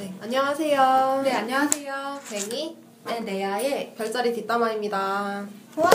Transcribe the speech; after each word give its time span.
네, 0.00 0.10
안녕하세요. 0.18 1.20
네, 1.22 1.30
안녕하세요. 1.30 2.20
뱅이 2.30 2.74
네, 3.04 3.20
네아의 3.20 3.92
별자리 3.94 4.32
뒷담화입니다. 4.32 5.46
와! 5.76 5.90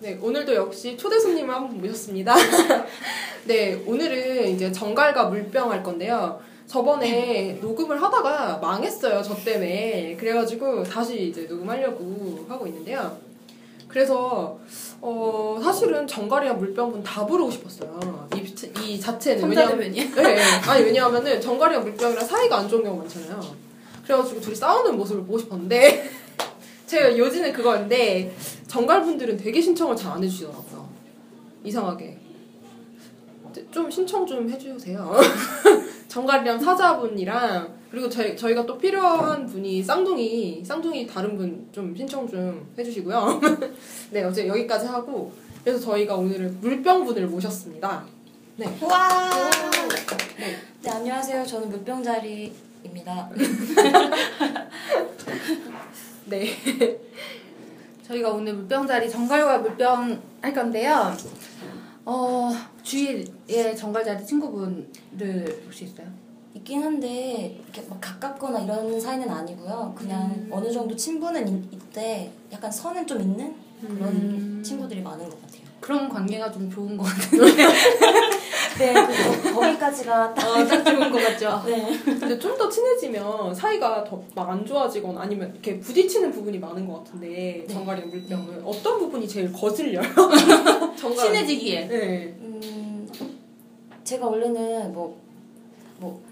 네, 0.00 0.18
오늘도 0.20 0.52
역시 0.52 0.96
초대 0.96 1.16
손님을 1.20 1.54
한분 1.54 1.80
모셨습니다. 1.80 2.34
네, 3.46 3.80
오늘은 3.86 4.48
이제 4.48 4.72
정갈과 4.72 5.26
물병 5.26 5.70
할 5.70 5.84
건데요. 5.84 6.40
저번에 6.66 7.60
녹음을 7.62 8.02
하다가 8.02 8.58
망했어요, 8.58 9.22
저 9.22 9.36
때문에. 9.36 10.16
그래가지고 10.18 10.82
다시 10.82 11.28
이제 11.28 11.42
녹음하려고 11.42 12.46
하고 12.48 12.66
있는데요. 12.66 13.16
그래서, 13.86 14.58
어, 15.00 15.60
사실은 15.62 16.04
정갈이랑 16.08 16.58
물병은 16.58 17.04
다 17.04 17.24
부르고 17.24 17.48
싶었어요. 17.52 18.28
이, 18.34 18.44
이 18.82 18.98
자체는. 18.98 19.40
천자대면이야? 19.42 20.04
네, 20.14 20.22
네. 20.22 20.42
아니, 20.66 20.84
왜냐하면은 20.84 21.40
정갈이랑 21.40 21.82
물병이랑 21.84 22.24
사이가 22.24 22.58
안 22.58 22.68
좋은 22.68 22.82
경우가 22.82 23.02
많잖아요. 23.04 23.40
그래가지고 24.04 24.40
둘이 24.40 24.54
싸우는 24.54 24.96
모습을 24.96 25.22
보고 25.22 25.38
싶었는데, 25.38 26.08
제가 26.86 27.16
요지는 27.18 27.52
그거인데, 27.52 28.34
정갈 28.68 29.02
분들은 29.02 29.36
되게 29.36 29.60
신청을 29.60 29.96
잘 29.96 30.12
안 30.12 30.22
해주시더라고요. 30.24 30.88
이상하게. 31.64 32.18
좀 33.70 33.90
신청 33.90 34.26
좀 34.26 34.48
해주세요. 34.50 35.16
정갈이랑 36.08 36.60
사자분이랑 36.60 37.74
그리고 37.90 38.08
저희 38.10 38.36
저희가 38.36 38.66
또 38.66 38.76
필요한 38.76 39.46
분이 39.46 39.82
쌍둥이 39.82 40.62
쌍둥이 40.62 41.06
다른 41.06 41.38
분 41.38 41.66
좀 41.72 41.96
신청 41.96 42.28
좀 42.28 42.66
해주시고요. 42.78 43.40
네 44.12 44.22
어제 44.24 44.46
여기까지 44.46 44.86
하고 44.86 45.32
그래서 45.64 45.80
저희가 45.80 46.16
오늘은 46.16 46.60
물병분을 46.60 47.28
모셨습니다. 47.28 48.04
네. 48.58 48.64
와! 48.80 49.30
네. 50.38 50.56
네, 50.80 50.90
안녕하세요. 50.90 51.44
저는 51.44 51.68
물병자리입니다. 51.68 53.30
네. 56.24 56.98
저희가 58.06 58.30
오늘 58.30 58.54
물병자리 58.54 59.10
정갈과 59.10 59.58
물병 59.58 60.22
할 60.40 60.54
건데요. 60.54 61.14
어, 62.06 62.50
주위에 62.82 63.74
정갈자리 63.76 64.24
친구분들 64.24 65.64
혹시 65.66 65.84
있어요? 65.84 66.06
있긴 66.54 66.82
한데 66.82 67.60
이렇게 67.62 67.86
막 67.90 68.00
가깝거나 68.00 68.60
이런 68.60 68.98
사이는 68.98 69.28
아니고요. 69.28 69.94
그냥 69.94 70.48
어느 70.50 70.72
정도 70.72 70.96
친분은 70.96 71.46
있, 71.46 71.74
있대 71.74 72.32
약간 72.50 72.72
선은 72.72 73.06
좀 73.06 73.20
있는 73.20 73.54
그런 73.82 74.08
음. 74.08 74.62
친구들이 74.64 75.02
많은 75.02 75.28
것 75.28 75.42
같아요. 75.42 75.66
그런 75.78 76.08
관계가 76.08 76.50
좀 76.50 76.70
좋은 76.70 76.96
것 76.96 77.04
같은데. 77.04 77.64
네, 78.78 78.92
그 79.42 79.54
거기까지가 79.54 80.34
딱. 80.34 80.46
어, 80.48 80.64
딱 80.66 80.84
좋은 80.84 81.10
것 81.10 81.18
같죠? 81.22 81.62
네. 81.66 81.98
근데 82.04 82.38
좀 82.38 82.56
더 82.56 82.68
친해지면 82.68 83.54
사이가 83.54 84.04
더 84.04 84.22
막 84.34 84.48
안 84.50 84.64
좋아지거나 84.64 85.20
아니면 85.22 85.50
이렇게 85.52 85.78
부딪히는 85.80 86.30
부분이 86.32 86.58
많은 86.58 86.86
것 86.88 87.04
같은데 87.04 87.64
네. 87.66 87.72
정갈이랑 87.72 88.10
물병은 88.10 88.62
어떤 88.64 88.98
부분이 88.98 89.26
제일 89.28 89.52
거슬려요? 89.52 90.02
정갈. 90.96 91.26
친해지기에. 91.26 91.88
네. 91.88 92.34
음, 92.40 93.08
제가 94.04 94.26
원래는 94.26 94.92
뭐, 94.92 95.16
뭐, 95.98 96.22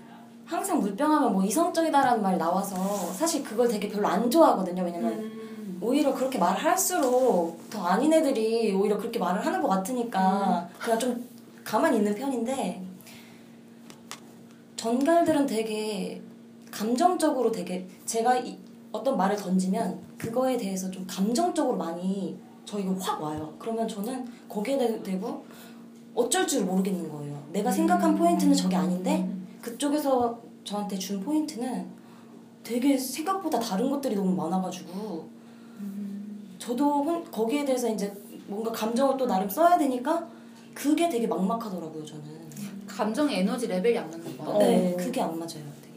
항상 0.46 0.78
물병하면 0.80 1.32
뭐 1.32 1.44
이성적이다라는 1.44 2.22
말이 2.22 2.38
나와서 2.38 2.76
사실 3.12 3.42
그걸 3.42 3.66
되게 3.68 3.88
별로 3.88 4.06
안 4.08 4.30
좋아하거든요. 4.30 4.82
왜냐면 4.82 5.12
음. 5.12 5.78
오히려 5.80 6.14
그렇게 6.14 6.38
말을 6.38 6.62
할수록 6.64 7.58
더 7.70 7.82
아닌 7.84 8.12
애들이 8.12 8.72
오히려 8.72 8.96
그렇게 8.96 9.18
말을 9.18 9.44
하는 9.44 9.60
것 9.60 9.68
같으니까 9.68 10.68
그냥 10.78 10.98
좀 10.98 11.28
가만히 11.64 11.98
있는 11.98 12.14
편인데 12.14 12.82
전갈들은 14.76 15.46
되게 15.46 16.20
감정적으로 16.70 17.50
되게 17.50 17.86
제가 18.04 18.36
이- 18.38 18.58
어떤 18.92 19.16
말을 19.16 19.36
던지면 19.36 19.98
그거에 20.18 20.56
대해서 20.56 20.90
좀 20.90 21.04
감정적으로 21.08 21.76
많이 21.76 22.36
저희가 22.64 22.94
확 23.00 23.20
와요. 23.22 23.52
그러면 23.58 23.88
저는 23.88 24.24
거기에 24.48 24.78
대- 24.78 25.02
대고 25.02 25.44
어쩔 26.14 26.46
줄 26.46 26.64
모르겠는 26.64 27.10
거예요. 27.10 27.42
내가 27.52 27.70
생각한 27.70 28.14
포인트는 28.16 28.54
저게 28.54 28.76
아닌데 28.76 29.28
그쪽에서 29.60 30.38
저한테 30.64 30.96
준 30.98 31.20
포인트는 31.20 31.86
되게 32.62 32.96
생각보다 32.96 33.58
다른 33.58 33.90
것들이 33.90 34.14
너무 34.14 34.34
많아가지고 34.34 35.28
저도 36.58 37.02
혼- 37.04 37.30
거기에 37.30 37.64
대해서 37.64 37.88
이제 37.88 38.12
뭔가 38.46 38.70
감정을 38.72 39.16
또 39.16 39.26
나름 39.26 39.48
써야 39.48 39.76
되니까 39.76 40.26
그게 40.74 41.08
되게 41.08 41.26
막막하더라고요 41.26 42.04
저는. 42.04 42.22
감정 42.86 43.30
에너지 43.30 43.66
레벨이 43.66 43.96
안 43.98 44.10
맞는 44.10 44.36
거. 44.38 44.50
어. 44.52 44.58
네, 44.58 44.94
그게 44.98 45.20
안 45.20 45.30
맞아요. 45.38 45.48
되게. 45.82 45.94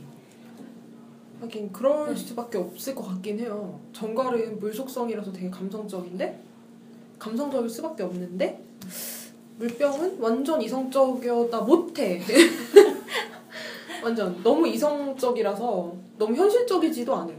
하긴 1.42 1.72
그럴 1.72 2.16
수밖에 2.16 2.58
없을 2.58 2.96
것 2.96 3.04
같긴 3.04 3.40
해요. 3.40 3.80
정갈은 3.94 4.60
물 4.60 4.74
속성이라서 4.74 5.32
되게 5.32 5.50
감성적인데 5.50 6.42
감성적일 7.20 7.70
수밖에 7.70 8.04
없는데 8.04 8.64
물병은 9.58 10.20
완전 10.20 10.62
이성적이다 10.62 11.62
못해. 11.62 12.22
완전 14.04 14.42
너무 14.44 14.68
이성적이라서 14.68 15.94
너무 16.18 16.36
현실적이지도 16.36 17.16
않아요. 17.16 17.38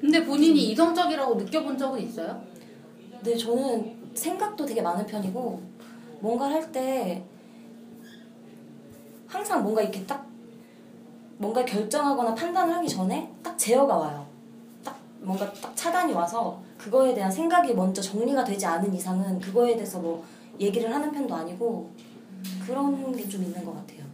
근데 0.00 0.24
본인이 0.24 0.70
이성적이라고 0.70 1.34
느껴본 1.34 1.76
적은 1.76 2.00
있어요? 2.00 2.40
네, 3.22 3.36
저는 3.36 3.96
생각도 4.14 4.64
되게 4.64 4.80
많은 4.80 5.04
편이고 5.06 5.60
뭔가 6.20 6.46
할때 6.50 7.24
항상 9.26 9.62
뭔가 9.62 9.82
이렇게 9.82 10.04
딱 10.06 10.26
뭔가 11.36 11.64
결정하거나 11.64 12.34
판단을 12.34 12.74
하기 12.76 12.88
전에 12.88 13.32
딱 13.42 13.56
제어가 13.56 13.96
와요. 13.96 14.26
딱 14.84 14.98
뭔가 15.20 15.50
딱 15.52 15.76
차단이 15.76 16.12
와서 16.12 16.60
그거에 16.76 17.14
대한 17.14 17.30
생각이 17.30 17.74
먼저 17.74 18.00
정리가 18.02 18.42
되지 18.44 18.66
않은 18.66 18.92
이상은 18.94 19.38
그거에 19.38 19.74
대해서 19.74 19.98
뭐 20.00 20.24
얘기를 20.58 20.92
하는 20.92 21.12
편도 21.12 21.34
아니고 21.34 21.90
그런 22.66 23.14
게 23.14 23.28
좀 23.28 23.42
있는 23.42 23.64
것 23.64 23.74
같아요. 23.76 24.06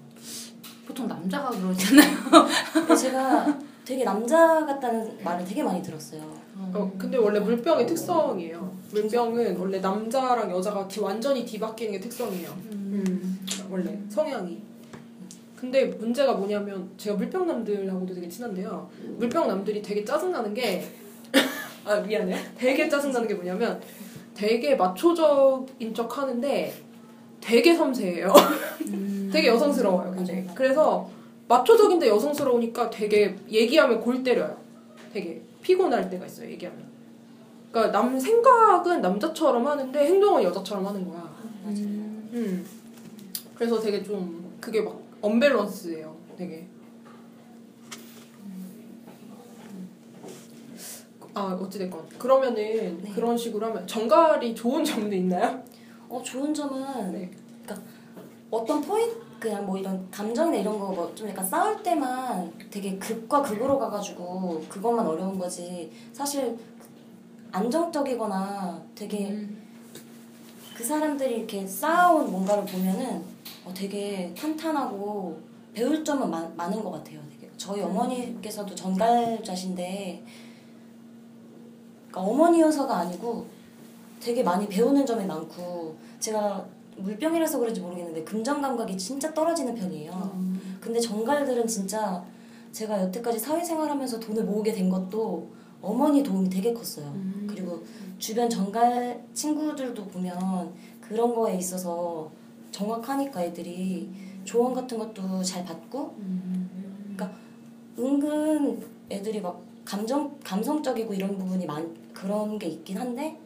보통 0.87 1.07
남자가 1.09 1.51
그러잖아요. 1.51 2.97
제가 2.97 3.59
되게 3.85 4.05
남자 4.05 4.65
같다는 4.67 5.23
말을 5.23 5.45
되게 5.45 5.63
많이 5.63 5.83
들었어요. 5.83 6.21
어, 6.57 6.93
근데 6.99 7.17
원래 7.17 7.41
물병의 7.41 7.87
특성이에요. 7.87 8.75
물병은 8.93 9.57
원래 9.57 9.79
남자랑 9.81 10.51
여자가 10.51 10.87
뒤- 10.89 11.01
완전히 11.01 11.45
뒤바뀌는 11.45 11.93
게 11.93 12.01
특성이에요. 12.01 12.49
음, 12.73 13.47
원래 13.71 13.99
성향이. 14.09 14.63
근데 15.57 15.87
문제가 15.87 16.35
뭐냐면 16.35 16.89
제가 16.97 17.17
물병남들하고도 17.17 18.15
되게 18.15 18.29
친한데요. 18.29 18.89
물병남들이 19.17 19.83
되게 19.83 20.05
짜증나는 20.05 20.53
게 20.55 20.85
아, 21.85 21.97
미안해요. 22.01 22.37
되게 22.57 22.89
짜증나는 22.89 23.27
게 23.27 23.35
뭐냐면 23.35 23.81
되게 24.35 24.75
마초적인 24.77 25.95
척 25.95 26.19
하는데 26.19 26.75
되게 27.41 27.75
섬세해요. 27.75 28.33
되게 29.33 29.49
여성스러워요, 29.49 30.15
굉장히. 30.15 30.47
그래서 30.55 31.11
마초적인데 31.49 32.09
여성스러우니까 32.09 32.89
되게 32.91 33.35
얘기하면 33.51 34.01
골 34.01 34.23
때려요. 34.23 34.57
되게 35.13 35.43
피곤할 35.65 36.11
때가 36.11 36.27
있어요, 36.27 36.51
얘기하면. 36.51 36.85
그러니까 37.73 37.99
남 37.99 38.21
생각은 38.21 39.01
남자처럼 39.01 39.67
하는데 39.67 39.99
행동은 39.99 40.43
여자처럼 40.45 40.87
하는 40.87 41.09
거야. 41.09 41.35
음. 41.65 42.65
그래서 43.55 43.81
되게 43.81 44.03
좀 44.03 44.57
그게 44.61 44.83
막 44.83 45.01
언밸런스예요. 45.23 46.15
되게. 46.37 46.69
아 51.37 51.59
어찌됐건 51.61 52.11
그러면은 52.17 53.03
네. 53.03 53.13
그런 53.13 53.37
식으로 53.37 53.67
하면 53.67 53.85
정갈이 53.89 54.55
좋은 54.55 54.85
점도 54.85 55.17
있나요? 55.17 55.65
어 56.09 56.23
좋은 56.23 56.55
점은 56.55 57.11
네. 57.11 57.29
그러니까 57.65 57.85
어떤 58.53 58.81
포인트 58.81 59.24
그냥 59.41 59.67
뭐 59.67 59.77
이런 59.77 60.11
감정이나 60.11 60.57
이런 60.59 60.79
거 60.79 60.93
뭐 60.93 61.15
좀 61.15 61.29
약간 61.29 61.45
싸울 61.47 61.83
때만 61.83 62.53
되게 62.71 62.97
극과 62.99 63.43
극으로 63.43 63.79
가가지고 63.79 64.63
그것만 64.69 65.07
어려운 65.07 65.39
거지 65.39 65.93
사실 66.13 66.59
안정적이거나 67.53 68.83
되게 68.95 69.29
음. 69.31 69.63
그 70.75 70.83
사람들이 70.83 71.37
이렇게 71.39 71.67
쌓아온 71.67 72.31
뭔가를 72.31 72.65
보면은 72.65 73.23
어, 73.65 73.73
되게 73.75 74.35
탄탄하고 74.37 75.39
배울 75.73 76.05
점은 76.05 76.31
많, 76.31 76.55
많은 76.57 76.83
것 76.83 76.91
같아요. 76.91 77.21
되게 77.31 77.51
저희 77.57 77.81
어머니께서도 77.83 78.75
전갈자신데 78.75 80.25
그러니까 82.11 82.21
어머니여서가 82.33 82.97
아니고 82.99 83.47
되게 84.21 84.43
많이 84.43 84.69
배우는 84.69 85.05
점이 85.07 85.25
많고 85.27 85.97
제가 86.19 86.65
물병이라서 86.97 87.59
그런지 87.59 87.81
모르겠는데 87.81 88.25
금전 88.25 88.63
감각이 88.63 88.97
진짜 88.97 89.33
떨어지는 89.33 89.75
편이에요. 89.75 90.13
근데 90.81 91.01
정갈들은 91.01 91.67
진짜 91.67 92.25
제가 92.73 93.01
여태까지 93.03 93.39
사회생활하면서 93.39 94.21
돈을 94.21 94.45
모으게 94.45 94.73
된 94.73 94.89
것도 94.89 95.49
어머니 95.81 96.23
도움이 96.23 96.49
되게 96.49 96.73
컸어요. 96.73 97.15
그리고 97.47 97.83
주변 98.19 98.49
정갈 98.49 99.25
친구들도 99.33 100.07
보면 100.07 100.73
그런 101.01 101.35
거에 101.35 101.57
있어서 101.57 102.31
정확하니까 102.71 103.43
애들이 103.45 104.11
조언 104.45 104.75
같은 104.75 104.99
것도 104.99 105.43
잘 105.43 105.65
받고 105.65 106.15
그러니까 107.15 107.33
은근 107.99 108.83
애들이 109.11 109.41
막 109.41 109.63
감정 109.85 110.37
감성적이고 110.43 111.15
이런 111.15 111.39
부분이 111.39 111.67
많 111.67 111.95
그런 112.13 112.59
게 112.59 112.67
있긴 112.67 112.99
한데 112.99 113.39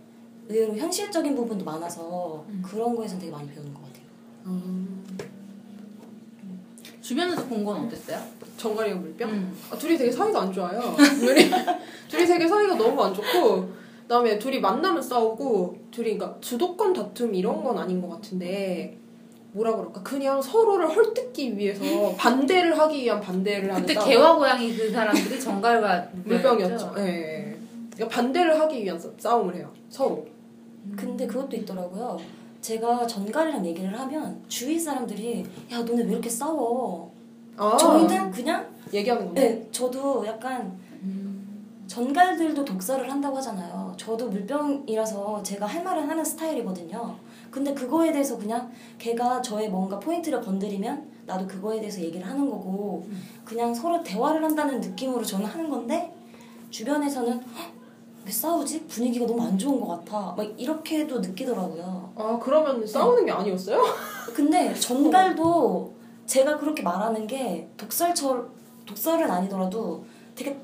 의외로 0.48 0.74
현실적인 0.76 1.34
부분도 1.34 1.64
많아서 1.64 2.44
음. 2.48 2.62
그런 2.64 2.94
거에서 2.96 3.18
되게 3.18 3.30
많이 3.30 3.48
배우는 3.50 3.72
것 3.74 3.80
같아요. 3.82 3.98
주변에서 7.00 7.44
본 7.46 7.64
건 7.64 7.86
어땠어요? 7.86 8.18
정갈이랑 8.56 9.00
물병? 9.00 9.30
음. 9.30 9.56
아, 9.70 9.76
둘이 9.78 9.96
되게 9.96 10.10
사이가 10.10 10.42
안 10.42 10.52
좋아요. 10.52 10.80
둘이, 11.20 11.48
둘이 12.08 12.26
되게 12.26 12.46
사이가 12.46 12.74
너무 12.74 13.02
안 13.02 13.14
좋고, 13.14 13.68
그다음에 14.02 14.38
둘이 14.38 14.60
만나면 14.60 15.00
싸우고, 15.00 15.78
둘이 15.90 16.18
그러니까 16.18 16.38
주도권 16.40 16.92
다툼 16.92 17.34
이런 17.34 17.62
건 17.62 17.78
아닌 17.78 18.00
것 18.02 18.08
같은데, 18.08 18.98
뭐라 19.52 19.74
그럴까? 19.76 20.02
그냥 20.02 20.40
서로를 20.42 20.94
헐뜯기 20.94 21.56
위해서 21.56 21.82
반대를 22.16 22.78
하기 22.78 23.02
위한 23.02 23.20
반대를 23.20 23.70
하는 23.70 23.80
그때 23.82 23.94
싸움. 23.94 24.08
개와 24.08 24.36
고양이 24.36 24.76
그 24.76 24.90
사람들이 24.90 25.40
정갈과 25.40 26.08
물병이었죠. 26.24 26.94
예. 26.98 27.02
예. 27.06 27.56
그러니까 27.94 28.14
반대를 28.14 28.60
하기 28.60 28.84
위한 28.84 28.98
싸- 28.98 29.08
싸움을 29.16 29.54
해요. 29.56 29.72
서로. 29.88 30.26
근데 30.96 31.26
그것도 31.26 31.56
있더라고요. 31.56 32.18
제가 32.60 33.06
전갈이랑 33.06 33.64
얘기를 33.66 33.98
하면 33.98 34.42
주위 34.48 34.78
사람들이 34.78 35.44
야 35.72 35.78
너네 35.78 36.02
왜 36.04 36.10
이렇게 36.12 36.28
싸워? 36.28 37.10
아, 37.56 37.76
저희는 37.76 38.30
그냥 38.30 38.66
얘기하는 38.92 39.26
건데. 39.26 39.40
네 39.40 39.68
저도 39.72 40.26
약간 40.26 40.76
전갈들도 41.86 42.64
독서를 42.64 43.10
한다고 43.10 43.36
하잖아요. 43.38 43.94
저도 43.96 44.28
물병이라서 44.28 45.42
제가 45.42 45.66
할 45.66 45.82
말을 45.82 46.08
하는 46.08 46.24
스타일이거든요. 46.24 47.16
근데 47.50 47.72
그거에 47.72 48.12
대해서 48.12 48.36
그냥 48.38 48.70
걔가 48.98 49.40
저의 49.40 49.70
뭔가 49.70 49.98
포인트를 49.98 50.42
건드리면 50.42 51.08
나도 51.26 51.46
그거에 51.46 51.78
대해서 51.80 52.00
얘기를 52.00 52.26
하는 52.26 52.48
거고 52.48 53.06
그냥 53.44 53.74
서로 53.74 54.02
대화를 54.02 54.44
한다는 54.44 54.80
느낌으로 54.80 55.22
저는 55.24 55.46
하는 55.46 55.70
건데 55.70 56.12
주변에서는 56.70 57.32
"헉, 57.32 57.72
왜 58.28 58.32
싸우지? 58.32 58.84
분위기가 58.86 59.24
너무 59.26 59.42
안 59.42 59.56
좋은 59.56 59.80
것 59.80 59.86
같아. 60.04 60.34
막 60.36 60.44
이렇게도 60.60 61.20
느끼더라고요. 61.20 62.12
아, 62.14 62.38
그러면 62.40 62.86
싸우는 62.86 63.24
게 63.24 63.32
아니었어요? 63.32 63.82
근데 64.36 64.74
전갈도 64.74 65.94
제가 66.26 66.58
그렇게 66.58 66.82
말하는 66.82 67.26
게 67.26 67.66
독설처 67.78 68.46
독설은 68.84 69.30
아니더라도 69.30 70.04
되게 70.34 70.60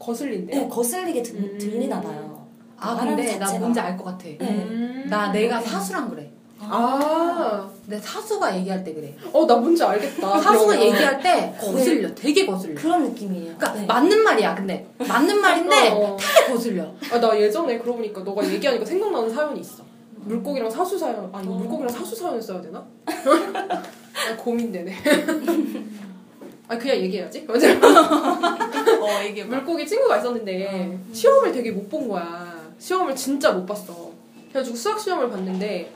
거슬린대요. 0.00 0.62
네, 0.62 0.68
거슬리게 0.68 1.22
들, 1.22 1.36
음. 1.36 1.58
들리나 1.58 2.00
봐요. 2.00 2.44
아 2.76 2.96
근데 2.96 3.38
나 3.38 3.46
자체가. 3.46 3.60
뭔지 3.60 3.78
알 3.78 3.96
것 3.96 4.02
같아. 4.02 4.24
네. 4.24 4.38
음. 4.40 5.06
나 5.08 5.30
내가 5.30 5.60
사수랑 5.60 6.10
그래. 6.10 6.28
아, 6.68 7.70
내 7.86 7.98
사수가 7.98 8.56
얘기할 8.58 8.82
때 8.84 8.92
그래. 8.94 9.14
어, 9.32 9.46
나 9.46 9.56
뭔지 9.56 9.82
알겠다. 9.84 10.40
사수가. 10.40 10.80
얘기할 10.80 11.22
때 11.22 11.54
거슬려. 11.60 12.14
되게 12.14 12.46
거슬려. 12.46 12.74
그런 12.80 13.04
느낌이에요. 13.04 13.56
그러니까 13.56 13.72
네. 13.74 13.86
맞는 13.86 14.22
말이야. 14.24 14.54
근데 14.54 14.86
맞는 14.98 15.40
말인데 15.40 15.90
어. 15.90 16.16
되게 16.18 16.52
거슬려. 16.52 16.84
아, 17.12 17.20
나 17.20 17.38
예전에 17.38 17.78
그러고 17.78 17.98
보니까 17.98 18.22
너가 18.22 18.44
얘기하니까 18.48 18.84
생각나는 18.84 19.28
사연이 19.32 19.60
있어. 19.60 19.82
물고기랑 20.26 20.70
사수 20.70 20.98
사연, 20.98 21.28
아니, 21.32 21.46
물고기랑 21.46 21.92
사수 21.92 22.16
사연을 22.16 22.40
써야 22.40 22.60
되나? 22.62 22.82
아, 23.06 24.36
고민되네. 24.38 24.94
아, 26.66 26.78
그냥 26.78 26.96
얘기해야지. 26.96 27.44
맞아. 27.46 27.68
어 27.72 29.22
이게 29.28 29.44
물고기 29.44 29.86
친구가 29.86 30.16
있었는데, 30.18 30.98
시험을 31.12 31.52
되게 31.52 31.70
못 31.72 31.90
본 31.90 32.08
거야. 32.08 32.54
시험을 32.78 33.14
진짜 33.14 33.52
못 33.52 33.66
봤어. 33.66 34.10
그래가지고 34.48 34.74
수학 34.76 34.98
시험을 34.98 35.28
봤는데, 35.28 35.92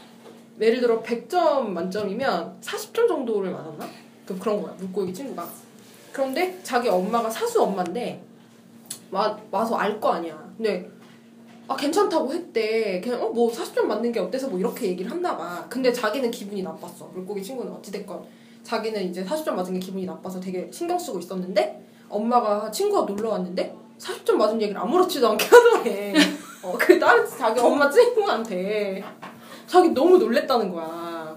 예를 0.60 0.80
들어 0.80 1.02
100점 1.02 1.68
만점이면 1.68 2.58
40점 2.60 3.08
정도를 3.08 3.50
맞았나? 3.52 3.86
그, 4.26 4.38
그런 4.38 4.60
거야, 4.62 4.74
물고기 4.78 5.12
친구가. 5.14 5.46
그런데 6.12 6.58
자기 6.62 6.88
엄마가 6.88 7.30
사수 7.30 7.62
엄마인데, 7.62 8.20
와, 9.10 9.38
와서 9.50 9.76
알 9.76 10.00
거 10.00 10.10
아니야. 10.10 10.36
근데, 10.56 10.90
아, 11.68 11.76
괜찮다고 11.76 12.32
했대. 12.32 13.00
그냥, 13.00 13.22
어, 13.22 13.28
뭐 13.28 13.50
40점 13.52 13.82
맞는 13.84 14.10
게 14.12 14.20
어때서 14.20 14.48
뭐 14.48 14.58
이렇게 14.58 14.86
얘기를 14.88 15.10
했나 15.10 15.36
봐. 15.36 15.64
근데 15.68 15.92
자기는 15.92 16.30
기분이 16.30 16.62
나빴어. 16.62 17.10
물고기 17.14 17.42
친구는 17.42 17.72
어찌됐건. 17.74 18.22
자기는 18.64 19.02
이제 19.10 19.24
40점 19.24 19.52
맞은 19.52 19.74
게 19.74 19.78
기분이 19.78 20.04
나빠서 20.06 20.40
되게 20.40 20.68
신경 20.72 20.98
쓰고 20.98 21.18
있었는데, 21.20 21.86
엄마가 22.08 22.70
친구가 22.70 23.02
놀러 23.12 23.30
왔는데, 23.30 23.74
40점 23.98 24.32
맞은 24.34 24.60
얘기를 24.60 24.80
아무렇지도 24.80 25.28
않게 25.30 25.44
하더래. 25.46 26.12
어, 26.62 26.76
그 26.78 26.98
다른 26.98 27.24
자기 27.26 27.60
엄마 27.60 27.88
친구한테. 27.90 29.04
자기 29.68 29.90
너무 29.90 30.18
놀랬다는 30.18 30.72
거야. 30.72 31.36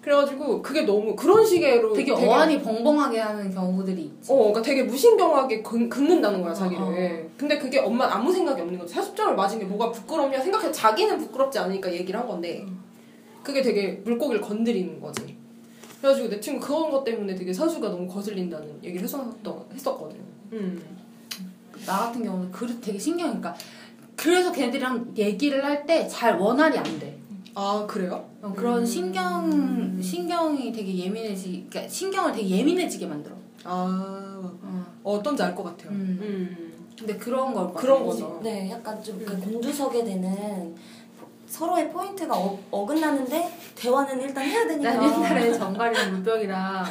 그래가지고 0.00 0.60
그게 0.62 0.82
너무 0.82 1.14
그런 1.14 1.46
식으로 1.46 1.92
되게 1.92 2.10
어안이 2.10 2.60
벙벙하게 2.60 3.20
하는 3.20 3.54
경우들이 3.54 4.02
있지. 4.02 4.32
어, 4.32 4.36
그러니까 4.36 4.62
되게 4.62 4.82
무신경하게 4.82 5.62
긁, 5.62 5.88
긁는다는 5.88 6.42
거야, 6.42 6.52
자기를. 6.52 6.82
어, 6.82 6.88
어. 6.88 7.30
근데 7.36 7.56
그게 7.58 7.78
엄마 7.78 8.06
는 8.06 8.12
아무 8.14 8.32
생각이 8.32 8.60
없는 8.60 8.78
거지. 8.80 8.94
40점을 8.96 9.32
맞은 9.34 9.60
게 9.60 9.64
뭐가 9.64 9.92
부끄럽냐 9.92 10.40
생각해. 10.40 10.72
자기는 10.72 11.18
부끄럽지 11.18 11.58
않으니까 11.60 11.92
얘기를 11.92 12.18
한 12.18 12.26
건데. 12.26 12.66
그게 13.44 13.62
되게 13.62 14.00
물고기를 14.04 14.40
건드리는 14.40 15.00
거지. 15.00 15.36
그래가지고 16.00 16.28
내 16.30 16.40
친구 16.40 16.66
그런 16.66 16.90
것 16.90 17.04
때문에 17.04 17.34
되게 17.36 17.52
사수가 17.52 17.88
너무 17.88 18.08
거슬린다는 18.08 18.80
얘기를 18.82 19.04
했었던, 19.04 19.32
했었거든. 19.72 20.16
음. 20.52 20.82
나 21.86 21.98
같은 22.06 22.24
경우는 22.24 22.50
그 22.50 22.66
되게 22.80 22.98
신경이니까 22.98 23.54
그래서 24.16 24.50
걔네들이랑 24.52 25.12
얘기를 25.16 25.64
할 25.64 25.86
때 25.86 26.08
잘 26.08 26.38
원활이 26.38 26.76
안 26.76 26.84
돼. 26.98 27.18
아, 27.54 27.86
그래요? 27.88 28.24
어, 28.40 28.52
그런 28.54 28.80
음. 28.80 28.86
신경 28.86 30.00
신경이 30.00 30.72
되게 30.72 30.96
예민해지, 30.96 31.66
그러니까 31.68 31.92
신경을 31.92 32.32
되게 32.32 32.48
예민해지게 32.48 33.06
만들어. 33.06 33.36
아, 33.64 34.40
어. 34.62 34.86
어떤지 35.04 35.42
알 35.42 35.54
것 35.54 35.62
같아요. 35.64 35.90
음. 35.90 36.18
음. 36.20 36.72
근데 36.98 37.16
그런 37.16 37.52
걸 37.54 37.72
그런 37.74 38.04
거죠. 38.06 38.40
네, 38.42 38.70
약간 38.70 39.02
좀그 39.02 39.32
음. 39.32 39.40
곤두서게 39.40 40.04
되는 40.04 40.74
서로의 41.52 41.90
포인트가 41.90 42.34
어, 42.34 42.58
어긋나는데 42.70 43.58
대화는 43.74 44.22
일단 44.22 44.42
해야 44.42 44.66
되니까. 44.66 44.94
난 44.94 45.04
옛날에 45.04 45.52
정갈이랑 45.52 46.12
물병이랑 46.12 46.84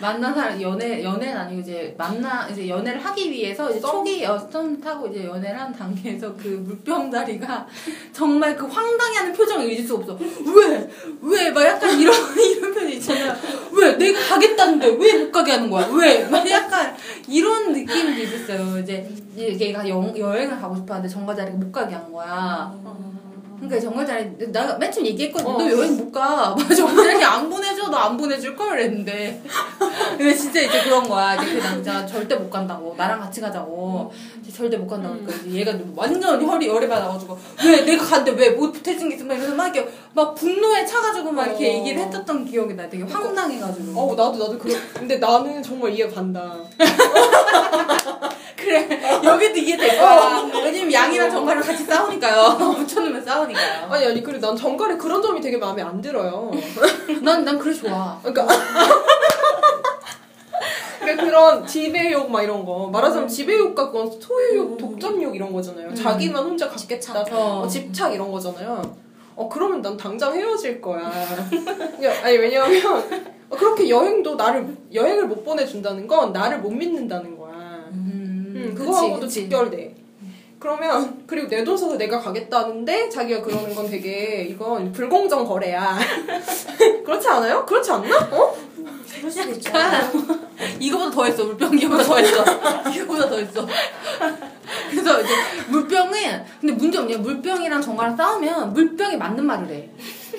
만난 0.00 0.34
사람 0.34 0.60
연애 0.62 1.04
연애는 1.04 1.36
아니고 1.36 1.60
이제 1.60 1.94
만나 1.98 2.48
이제 2.48 2.66
연애를 2.66 2.98
하기 3.04 3.30
위해서 3.30 3.70
이제 3.70 3.78
썸? 3.78 3.90
초기 3.90 4.22
여썸 4.22 4.80
타고 4.80 5.06
이제 5.08 5.26
연애를 5.26 5.60
한 5.60 5.70
단계에서 5.70 6.34
그 6.34 6.48
물병 6.66 7.10
다리가 7.10 7.66
정말 8.14 8.56
그 8.56 8.64
황당해하는 8.66 9.34
표정을 9.34 9.70
잊을 9.70 9.86
수 9.86 9.96
없어. 9.96 10.18
왜? 10.18 10.90
왜? 11.20 11.50
막 11.50 11.62
약간 11.66 12.00
이런 12.00 12.14
이런 12.40 12.72
표정 12.72 12.90
있잖아요. 12.90 13.34
왜? 13.72 13.92
내가 13.96 14.18
가겠다는데 14.28 14.96
왜 14.98 15.16
못 15.26 15.30
가게 15.32 15.52
하는 15.52 15.68
거야? 15.68 15.88
왜? 15.92 16.24
막 16.28 16.48
약간 16.48 16.96
이런 17.28 17.72
느낌도 17.72 18.22
있었어요. 18.22 18.78
이제 18.78 19.06
얘가 19.36 19.86
여, 19.86 20.14
여행을 20.16 20.58
가고 20.58 20.74
싶었는데 20.76 21.06
정갈자리가 21.08 21.58
못 21.58 21.70
가게 21.70 21.94
한 21.94 22.10
거야. 22.10 22.72
그러니까 23.58 23.80
정갈자리 23.80 24.36
내가 24.52 24.76
맨 24.78 24.92
처음 24.92 25.06
얘기했거든. 25.06 25.46
어. 25.46 25.58
너 25.58 25.70
여행 25.70 25.96
못 25.96 26.12
가. 26.12 26.54
막 26.58 26.74
정갈자리 26.74 27.24
안 27.24 27.48
보내줘. 27.48 27.88
너 27.88 27.96
안 27.96 28.16
보내줄 28.16 28.54
걸 28.54 28.70
그랬는데. 28.70 29.42
근데 30.16 30.34
진짜 30.34 30.60
이제 30.60 30.82
그런 30.84 31.08
거야. 31.08 31.34
이제 31.36 31.54
그 31.54 31.62
남자 31.62 32.04
절대 32.06 32.34
못 32.36 32.48
간다고. 32.50 32.94
나랑 32.96 33.20
같이 33.20 33.40
가자고. 33.40 34.12
이제 34.42 34.52
절대 34.52 34.76
못 34.76 34.86
간다고. 34.86 35.16
그러니까 35.24 35.46
얘가 35.50 35.72
완전 35.96 36.42
혈이 36.46 36.66
열이 36.68 36.88
받아가지고 36.88 37.38
왜 37.64 37.80
내가 37.84 38.04
간데 38.04 38.30
왜못 38.32 38.72
붙여진 38.72 39.08
게 39.08 39.16
있어? 39.16 39.24
막 39.24 39.34
이러면서 39.34 39.56
막 39.56 39.74
이렇게 39.74 39.90
막 40.14 40.34
분노에 40.34 40.84
차가지고 40.86 41.32
막 41.32 41.46
이렇게 41.46 41.68
어. 41.70 41.78
얘기를 41.78 42.02
했었던 42.02 42.44
기억이 42.44 42.74
나. 42.74 42.88
되게 42.88 43.02
황당해가지고. 43.04 43.98
어, 44.00 44.14
나도, 44.14 44.38
나도 44.38 44.58
그래. 44.58 44.74
근데 44.94 45.16
나는 45.18 45.62
정말 45.62 45.90
이해 45.92 46.08
간다. 46.08 46.54
그래. 48.66 49.22
여기도 49.22 49.58
이해될 49.60 49.96
거야. 49.96 50.50
왜냐면 50.64 50.92
양이랑 50.92 51.30
정갈이랑 51.30 51.66
같이 51.66 51.84
싸우니까요. 51.84 52.56
붙여놓으면 52.76 53.24
싸우니까요. 53.24 53.86
아니, 53.88 54.06
아니, 54.06 54.22
그래. 54.22 54.40
난 54.40 54.56
정갈의 54.56 54.98
그런 54.98 55.22
점이 55.22 55.40
되게 55.40 55.56
마음에 55.56 55.82
안 55.82 56.00
들어요. 56.00 56.50
난, 57.22 57.44
난 57.44 57.58
그래 57.58 57.72
좋아. 57.72 58.18
그러니까. 58.22 58.46
그러니까 60.98 61.24
그런 61.24 61.66
지배욕 61.66 62.28
막 62.28 62.42
이런 62.42 62.64
거 62.64 62.88
말하자면 62.88 63.28
지배욕과 63.28 63.92
그건 63.92 64.10
소유욕, 64.20 64.76
독점욕 64.76 65.36
이런 65.36 65.52
거잖아요. 65.52 65.94
자기만 65.94 66.42
혼자 66.42 66.68
갖겠다, 66.68 67.20
어. 67.30 67.60
어, 67.62 67.68
집착 67.68 68.12
이런 68.12 68.32
거잖아요. 68.32 68.82
어 69.36 69.48
그러면 69.48 69.82
난 69.82 69.96
당장 69.96 70.34
헤어질 70.34 70.80
거야. 70.80 71.12
그러니까 71.98 72.26
아니 72.26 72.38
왜냐하면 72.38 72.82
어, 73.48 73.56
그렇게 73.56 73.88
여행도 73.88 74.34
나를 74.34 74.76
여행을 74.92 75.26
못 75.26 75.44
보내준다는 75.44 76.08
건 76.08 76.32
나를 76.32 76.58
못 76.58 76.70
믿는다는 76.70 77.36
거야. 77.36 77.54
음, 77.92 78.25
음, 78.70 78.74
그거하고도 78.74 79.20
그치. 79.20 79.42
직결돼. 79.42 79.94
그러면 80.58 81.22
그리고 81.26 81.48
내 81.48 81.62
돈 81.62 81.76
써서 81.76 81.96
내가 81.96 82.18
가겠다는데 82.18 83.08
자기가 83.10 83.42
그러는 83.42 83.74
건 83.74 83.88
되게 83.88 84.46
이건 84.48 84.90
불공정 84.92 85.44
거래야. 85.44 85.98
그렇지 87.04 87.28
않아요? 87.28 87.64
그렇지 87.66 87.90
않나? 87.92 88.16
어? 88.32 88.56
그럴 89.18 89.30
수도 89.30 89.50
있죠. 89.52 89.70
이거보다 90.80 91.10
더 91.10 91.24
했어. 91.24 91.44
물병이보다 91.44 92.02
더 92.02 92.16
했어. 92.16 92.44
이거보다 92.90 93.28
더 93.28 93.36
했어. 93.36 93.66
그래서 94.90 95.20
이제 95.20 95.30
물병은 95.68 96.12
근데 96.60 96.74
문제 96.74 96.98
없냐? 96.98 97.18
물병이랑 97.18 97.80
정가랑 97.80 98.16
싸우면 98.16 98.72
물병이 98.72 99.16
맞는 99.16 99.44
말을 99.44 99.68
해. 99.70 99.88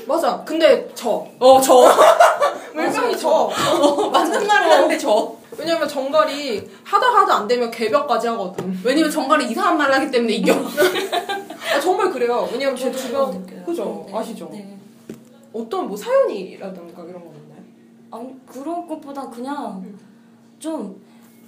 맞아. 0.08 0.44
근데 0.46 0.90
저 0.96 1.28
어, 1.40 1.62
저. 1.62 1.86
물병이 2.74 3.18
저. 3.18 3.30
어, 3.30 4.10
맞는 4.10 4.48
말을 4.48 4.72
하는데 4.72 4.98
저. 4.98 5.36
왜냐면 5.58 5.88
정갈이 5.88 6.70
하다 6.84 7.06
하다 7.08 7.36
안 7.36 7.48
되면 7.48 7.72
개벽까지 7.72 8.28
하거든. 8.28 8.78
왜냐면 8.84 9.10
정갈이 9.10 9.50
이상한 9.50 9.78
말을 9.78 9.96
하기 9.96 10.12
때문에 10.12 10.34
이겨. 10.34 10.54
아 11.76 11.80
정말 11.80 12.12
그래요. 12.12 12.48
왜냐면 12.52 12.76
제 12.76 12.92
주변. 12.92 13.46
그죠 13.66 14.06
네. 14.08 14.18
아시죠? 14.18 14.50
네. 14.52 14.78
어떤 15.54 15.88
뭐 15.88 15.98
사연이라든가 15.98 17.04
이런 17.04 17.24
거 17.26 17.32
있나요? 17.34 17.62
아니 18.12 18.46
그런 18.46 18.88
것보다 18.88 19.30
그냥 19.30 19.82
음. 19.84 20.00
좀 20.60 21.02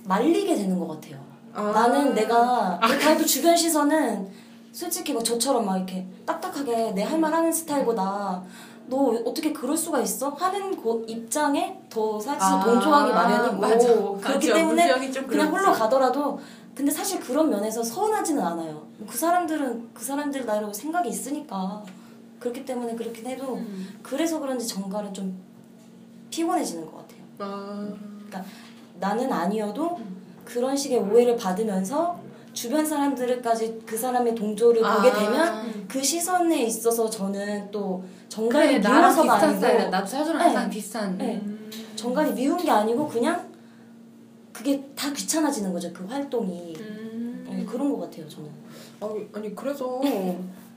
말리게 0.06 0.56
되는 0.56 0.78
것 0.80 0.88
같아요. 0.88 1.20
아. 1.54 1.72
나는 1.72 2.14
내가 2.14 2.80
그래도 2.82 3.24
주변 3.26 3.56
시선은 3.56 4.28
솔직히 4.72 5.14
막 5.14 5.24
저처럼 5.24 5.66
막 5.66 5.78
이렇게 5.78 6.06
딱딱하게 6.26 6.92
내 6.92 7.04
할 7.04 7.20
말 7.20 7.34
하는 7.34 7.52
스타일보다 7.52 8.44
너 8.90 8.98
어떻게 9.26 9.54
그럴 9.54 9.78
수가 9.78 10.02
있어? 10.02 10.30
하는 10.30 10.76
그 10.76 11.06
입장에 11.08 11.80
더 11.90 12.20
사실 12.20 12.42
아, 12.42 12.64
동조하기 12.64 13.14
마련이고 13.14 13.58
맞아. 13.58 13.88
그렇기 14.28 14.48
맞아. 14.48 14.54
때문에 14.54 15.12
그냥. 15.28 15.52
홀로 15.52 15.72
가더라도 15.72 16.40
근데 16.74 16.92
사실 16.92 17.20
그런 17.20 17.50
면에서 17.50 17.84
서운하지는 17.84 18.42
않아요. 18.42 18.88
그 19.08 19.18
사람들은 19.18 19.90
그 19.94 20.04
사람들 20.04 20.46
나름으로 20.46 20.74
생각이 20.74 21.10
있으니까 21.10 21.84
그렇기 22.40 22.66
때문에 22.66 22.96
그렇긴 22.96 23.28
해도 23.28 23.56
음. 23.56 24.00
그래서 24.02 24.40
그런지 24.40 24.68
정갈은 24.68 25.14
좀 25.14 25.38
피곤해지는 26.30 26.86
것 26.86 26.98
같아요. 26.98 27.20
아. 27.40 28.44
나는 29.00 29.32
아니어도 29.32 29.98
음. 29.98 30.22
그런 30.46 30.76
식의 30.76 31.00
오해를 31.00 31.36
받으면서 31.38 32.20
주변 32.60 32.86
사람들까지 32.86 33.84
그 33.86 33.98
사람의 33.98 34.36
동조를 34.36 34.82
보게 34.82 35.14
되면 35.14 35.88
그 35.88 36.04
시선에 36.04 36.64
있어서 36.64 37.10
저는 37.10 37.72
또 37.72 38.04
정갈이 38.28 38.68
그래 38.68 38.80
나랑 38.80 39.14
미워서가 39.14 39.34
비슷한 39.36 39.50
아니고 39.50 39.62
스타일이야. 39.62 39.90
나도 39.90 40.06
사주랑 40.06 40.38
네. 40.40 40.44
항상 40.44 40.70
비슷한. 40.70 41.18
네. 41.18 41.42
음. 41.42 41.72
정갈이 41.96 42.34
미운 42.34 42.58
게 42.58 42.70
아니고 42.70 43.08
그냥 43.08 43.50
그게 44.52 44.84
다 44.94 45.14
귀찮아지는 45.14 45.72
거죠 45.72 45.94
그 45.94 46.04
활동이 46.04 46.76
음. 46.82 47.48
네, 47.50 47.64
그런 47.64 47.94
것 47.94 48.02
같아요 48.02 48.28
저는 48.28 48.50
아니, 49.00 49.30
아니 49.32 49.56
그래서 49.56 50.02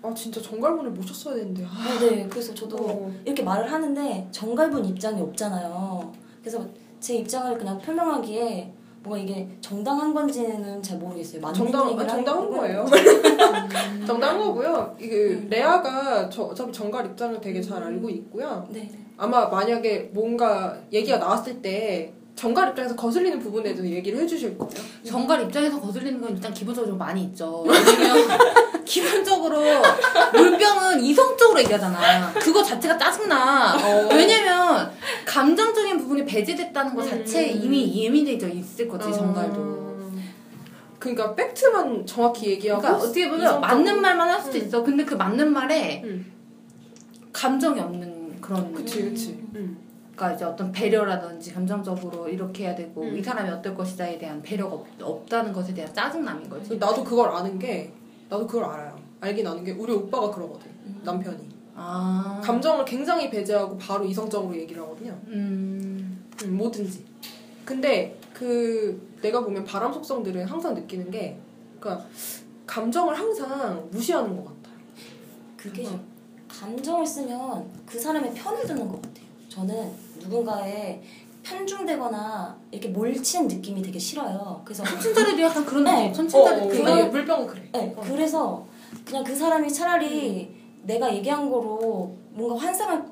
아 0.05 0.15
진짜 0.15 0.41
정갈분을 0.41 0.93
모셨어야 0.93 1.35
되는데. 1.35 1.65
아. 1.65 1.99
네, 1.99 2.11
네 2.11 2.29
그래서 2.29 2.55
저도 2.55 2.77
어. 2.77 3.13
이렇게 3.25 3.43
말을 3.43 3.73
하는데 3.73 4.29
정갈분 4.31 4.85
입장이 4.85 5.21
없잖아요 5.21 6.13
그래서 6.43 6.65
제 7.01 7.17
입장을 7.17 7.59
그냥 7.59 7.77
표명하기에 7.79 8.73
뭔가 9.03 9.23
이게 9.23 9.49
정당한 9.61 10.15
건지는 10.15 10.83
잘 10.83 10.99
모르겠어요 10.99 11.41
맞는 11.41 11.55
정당 11.55 12.07
정당한 12.07 12.51
거예요. 12.51 12.85
음. 12.85 14.05
정당한 14.07 14.39
거고요. 14.39 14.97
이게 15.01 15.17
음. 15.35 15.49
레아가 15.51 16.29
저, 16.29 16.45
어차피 16.45 16.73
정갈 16.73 17.07
입장을 17.07 17.41
되게 17.41 17.61
잘 17.61 17.83
알고 17.83 18.09
있고요. 18.11 18.67
네, 18.71 18.81
네. 18.81 18.99
아마 19.17 19.47
만약에 19.47 20.11
뭔가 20.13 20.77
얘기가 20.93 21.19
나왔을 21.19 21.61
때 21.61 22.13
정갈 22.35 22.71
입장에서 22.71 22.97
거슬리는 22.97 23.39
부분에 23.39 23.65
대해서 23.75 23.85
얘기를 23.85 24.19
해주실 24.21 24.57
거예요. 24.59 24.73
정갈 25.05 25.43
입장에서 25.43 25.79
거슬리는 25.81 26.21
건 26.21 26.31
일단 26.35 26.53
기본적으로 26.53 26.91
좀 26.93 26.99
많이 26.99 27.23
있죠. 27.25 27.63
왜냐면 27.63 28.27
기본적으로 28.85 29.61
물병은 30.33 31.01
이성적으로 31.03 31.61
얘기하잖아. 31.61 32.33
그거 32.35 32.63
자체가 32.63 32.99
짜증나. 32.99 33.77
어. 33.77 34.09
왜냐면 34.13 34.91
감정적인 35.27 35.99
부분이 35.99 36.25
배제됐다는 36.25 36.95
것 36.95 37.09
자체에 37.09 37.53
음. 37.53 37.61
이미 37.65 38.03
예민해져 38.05 38.49
있을 38.49 38.89
거지 38.89 39.09
어. 39.09 39.13
정갈도. 39.13 39.83
그러니까 40.99 41.35
팩트만 41.35 42.07
정확히 42.07 42.51
얘기하고 42.51 42.81
그러니까 42.81 43.05
어떻게 43.05 43.29
보면 43.29 43.41
이성적으로- 43.47 43.61
맞는 43.61 44.01
말만 44.01 44.29
할 44.29 44.41
수도 44.41 44.59
음. 44.59 44.63
있어. 44.67 44.83
근데 44.83 45.05
그 45.05 45.15
맞는 45.15 45.53
말에 45.53 46.03
음. 46.05 46.33
감정이 47.33 47.79
없는 47.81 48.41
그런 48.41 48.73
그치 48.73 49.03
그치. 49.03 49.29
음. 49.55 49.77
그러니까 50.15 50.33
이제 50.35 50.45
어떤 50.45 50.71
배려라든지 50.73 51.53
감정적으로 51.53 52.29
이렇게 52.29 52.65
해야 52.65 52.75
되고 52.75 53.03
음. 53.03 53.17
이 53.17 53.23
사람이 53.23 53.49
어떨 53.51 53.75
것이다에 53.75 54.19
대한 54.19 54.43
배려가 54.43 54.77
없, 54.77 54.87
없다는 55.01 55.53
것에 55.53 55.73
대한 55.75 55.93
짜증남인 55.93 56.49
거지. 56.49 56.77
나도 56.77 57.03
그걸 57.03 57.31
아는 57.31 57.59
게 57.59 57.93
나도 58.29 58.47
그걸 58.47 58.65
알아요. 58.65 58.97
알긴 59.21 59.47
아는 59.47 59.65
게 59.65 59.73
우리 59.73 59.93
오빠가 59.93 60.31
그러거든. 60.31 60.71
음. 60.87 61.01
남편이 61.05 61.49
아. 61.75 62.41
감정을 62.45 62.85
굉장히 62.85 63.31
배제하고 63.31 63.79
바로 63.79 64.05
이성적으로 64.05 64.55
얘기를 64.55 64.83
하거든요. 64.83 65.19
음. 65.29 66.25
음, 66.45 66.57
뭐든지. 66.57 67.05
근데 67.65 68.19
그 68.35 69.17
내가 69.23 69.43
보면 69.43 69.65
바람 69.65 69.93
속성들은 69.93 70.47
항상 70.47 70.75
느끼는 70.75 71.11
게 71.11 71.39
그러니까 71.81 72.07
감정을 72.67 73.19
항상 73.19 73.89
무시하는 73.91 74.37
것 74.37 74.45
같아요. 74.45 74.77
그게 75.57 75.87
어. 75.87 76.01
감정을 76.49 77.07
쓰면 77.07 77.71
그 77.87 77.99
사람의 77.99 78.35
편을 78.35 78.67
드는 78.67 78.89
것 78.89 78.97
같아요. 78.97 79.12
저는 79.53 79.93
누군가의 80.19 81.03
편중되거나 81.43 82.57
이렇게 82.71 82.89
몰치는 82.89 83.49
느낌이 83.49 83.83
되게 83.83 83.99
싫어요. 83.99 84.63
그래서 84.65 84.83
천친자리도 84.83 85.43
약간 85.43 85.67
그런 85.67 85.85
네. 85.85 86.09
느낌. 86.09 86.15
천친자리 86.15 86.61
어, 86.63 86.69
그게 86.69 86.83
그게 86.83 87.03
물병은 87.05 87.47
그래. 87.47 87.69
네, 87.73 87.95
어. 87.95 88.01
그래서 88.03 88.65
그냥 89.05 89.23
그 89.23 89.37
사람이 89.37 89.71
차라리 89.71 90.55
내가 90.85 91.15
얘기한 91.15 91.51
거로 91.51 92.17
뭔가 92.31 92.57
환상을 92.57 93.05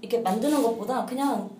이렇게 0.00 0.20
만드는 0.20 0.62
것보다 0.62 1.04
그냥 1.04 1.50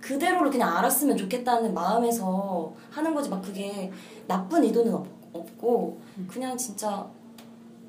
그대로를 0.00 0.50
그냥 0.50 0.76
알았으면 0.76 1.16
좋겠다는 1.16 1.74
마음에서 1.74 2.72
하는 2.90 3.14
거지 3.14 3.28
막 3.28 3.42
그게 3.42 3.90
나쁜 4.28 4.62
의도는 4.62 4.94
없, 4.94 5.06
없고 5.32 5.98
그냥 6.28 6.56
진짜 6.56 7.04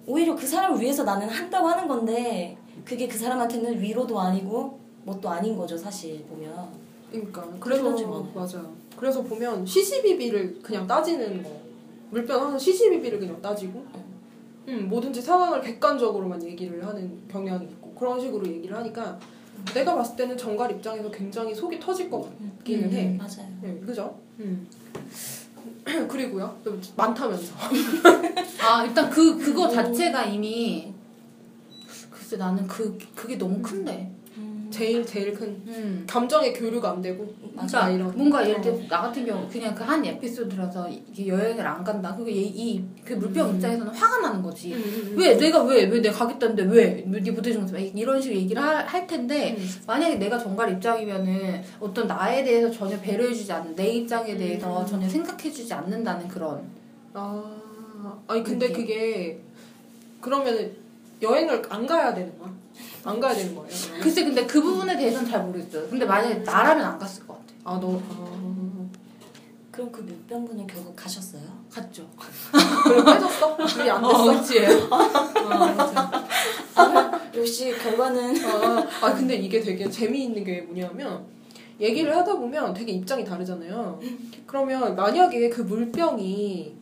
오히려 0.07 0.35
그 0.35 0.47
사람을 0.47 0.81
위해서 0.81 1.03
나는 1.03 1.29
한다고 1.29 1.67
하는 1.67 1.87
건데 1.87 2.57
그게 2.83 3.07
그 3.07 3.17
사람한테는 3.17 3.79
위로도 3.79 4.19
아니고 4.19 4.81
뭣도 5.03 5.29
아닌 5.29 5.55
거죠 5.57 5.77
사실 5.77 6.23
보면 6.25 6.69
그러니까 7.11 7.47
그래서. 7.59 7.91
맞아요. 8.33 8.73
그래서 8.95 9.21
보면 9.23 9.65
시시비비를 9.65 10.59
그냥 10.61 10.87
따지는 10.87 11.43
거. 11.43 11.49
물병 12.09 12.41
항상 12.41 12.59
시시비비를 12.59 13.19
그냥 13.19 13.41
따지고, 13.41 13.85
음 14.67 14.87
뭐든지 14.89 15.21
상황을 15.21 15.61
객관적으로만 15.61 16.43
얘기를 16.43 16.85
하는 16.85 17.19
경향이 17.29 17.65
있고 17.65 17.91
그런 17.93 18.19
식으로 18.19 18.45
얘기를 18.47 18.75
하니까 18.77 19.17
내가 19.73 19.95
봤을 19.95 20.15
때는 20.15 20.37
정갈 20.37 20.71
입장에서 20.71 21.09
굉장히 21.09 21.53
속이 21.55 21.79
터질 21.79 22.09
것 22.09 22.29
같기는 22.57 22.83
음. 22.85 22.91
해. 22.93 23.17
맞아요 23.17 23.47
네, 23.61 23.79
그죠? 23.85 24.17
음. 24.39 24.67
그리고요. 26.07 26.55
또 26.63 26.77
많다면서. 26.95 27.53
아 28.61 28.83
일단 28.85 29.09
그 29.09 29.37
그거 29.37 29.65
음. 29.65 29.71
자체가 29.73 30.25
이미 30.25 30.93
글쎄 32.09 32.37
나는 32.37 32.67
그 32.67 32.97
그게 33.15 33.37
너무 33.37 33.61
큰데. 33.61 34.11
음, 34.71 34.73
제일 34.73 35.05
제일 35.05 35.33
큰 35.33 35.47
음. 35.67 36.05
감정의 36.09 36.53
교류가 36.53 36.91
안 36.91 37.01
되고 37.01 37.27
맞아 37.53 37.89
이런. 37.89 38.15
뭔가 38.15 38.41
예를 38.47 38.59
어. 38.59 38.61
들어 38.61 38.77
나 38.89 39.01
같은 39.01 39.25
경우 39.25 39.45
그냥 39.51 39.75
그 39.75 39.83
한 39.83 40.05
에피소드라서 40.05 40.87
이게 40.89 41.27
여행을 41.27 41.67
안 41.67 41.83
간다. 41.83 42.15
그게 42.15 42.31
이그 42.31 43.13
물병 43.13 43.49
음. 43.49 43.55
입장에서는 43.55 43.91
화가 43.93 44.19
나는 44.19 44.41
거지. 44.41 44.73
음, 44.73 45.15
왜 45.17 45.35
내가 45.35 45.61
왜 45.63 45.83
왜 45.85 45.99
내가 46.01 46.17
가겠다는데 46.19 46.63
왜네 46.63 47.33
거 47.33 47.41
이런 47.77 48.21
식으로 48.21 48.39
얘기를 48.39 48.61
할, 48.61 48.85
할 48.85 49.05
텐데 49.05 49.55
음. 49.57 49.69
만약에 49.85 50.15
내가 50.15 50.37
정갈 50.37 50.71
입장이면은 50.71 51.61
어떤 51.79 52.07
나에 52.07 52.43
대해서 52.43 52.71
전혀 52.71 52.99
배려해주지 53.01 53.51
않는 53.51 53.75
내 53.75 53.89
입장에 53.89 54.37
대해서 54.37 54.81
음. 54.81 54.85
전혀 54.87 55.09
생각해주지 55.09 55.73
않는다는 55.73 56.27
그런 56.27 56.61
아, 57.13 57.43
아니 58.27 58.41
근데 58.43 58.67
느낌. 58.67 58.81
그게 58.81 59.41
그러면 60.21 60.71
여행을 61.21 61.61
안 61.69 61.85
가야 61.85 62.13
되는 62.13 62.37
거야? 62.39 62.51
안 63.03 63.19
가야 63.19 63.33
되는 63.33 63.55
거예요? 63.55 63.69
글쎄 64.01 64.23
근데 64.23 64.45
그 64.45 64.61
부분에 64.61 64.95
대해서는 64.95 65.29
잘 65.29 65.43
모르겠어요. 65.43 65.87
근데 65.89 66.05
만약에 66.05 66.35
나라면 66.35 66.85
안 66.85 66.99
갔을 66.99 67.25
것 67.25 67.33
같아. 67.33 67.53
아, 67.63 67.79
너 67.79 67.99
아, 68.09 68.41
그럼 69.71 69.91
그 69.91 70.01
물병분은 70.01 70.67
결국 70.67 70.95
가셨어요? 70.95 71.43
갔죠. 71.71 72.07
그래 72.83 73.03
빼졌어? 73.03 73.57
일이 73.79 73.89
안 73.89 74.01
됐어? 74.01 74.39
그치. 74.39 74.59
역시 77.37 77.73
결과는 77.77 78.45
아, 78.45 78.87
아 79.01 79.13
근데 79.13 79.35
이게 79.35 79.61
되게 79.61 79.89
재미있는 79.89 80.43
게 80.43 80.61
뭐냐면 80.61 81.25
얘기를 81.79 82.15
하다 82.15 82.35
보면 82.35 82.73
되게 82.73 82.91
입장이 82.91 83.23
다르잖아요. 83.25 83.99
그러면 84.45 84.95
만약에 84.95 85.49
그 85.49 85.61
물병이 85.61 86.75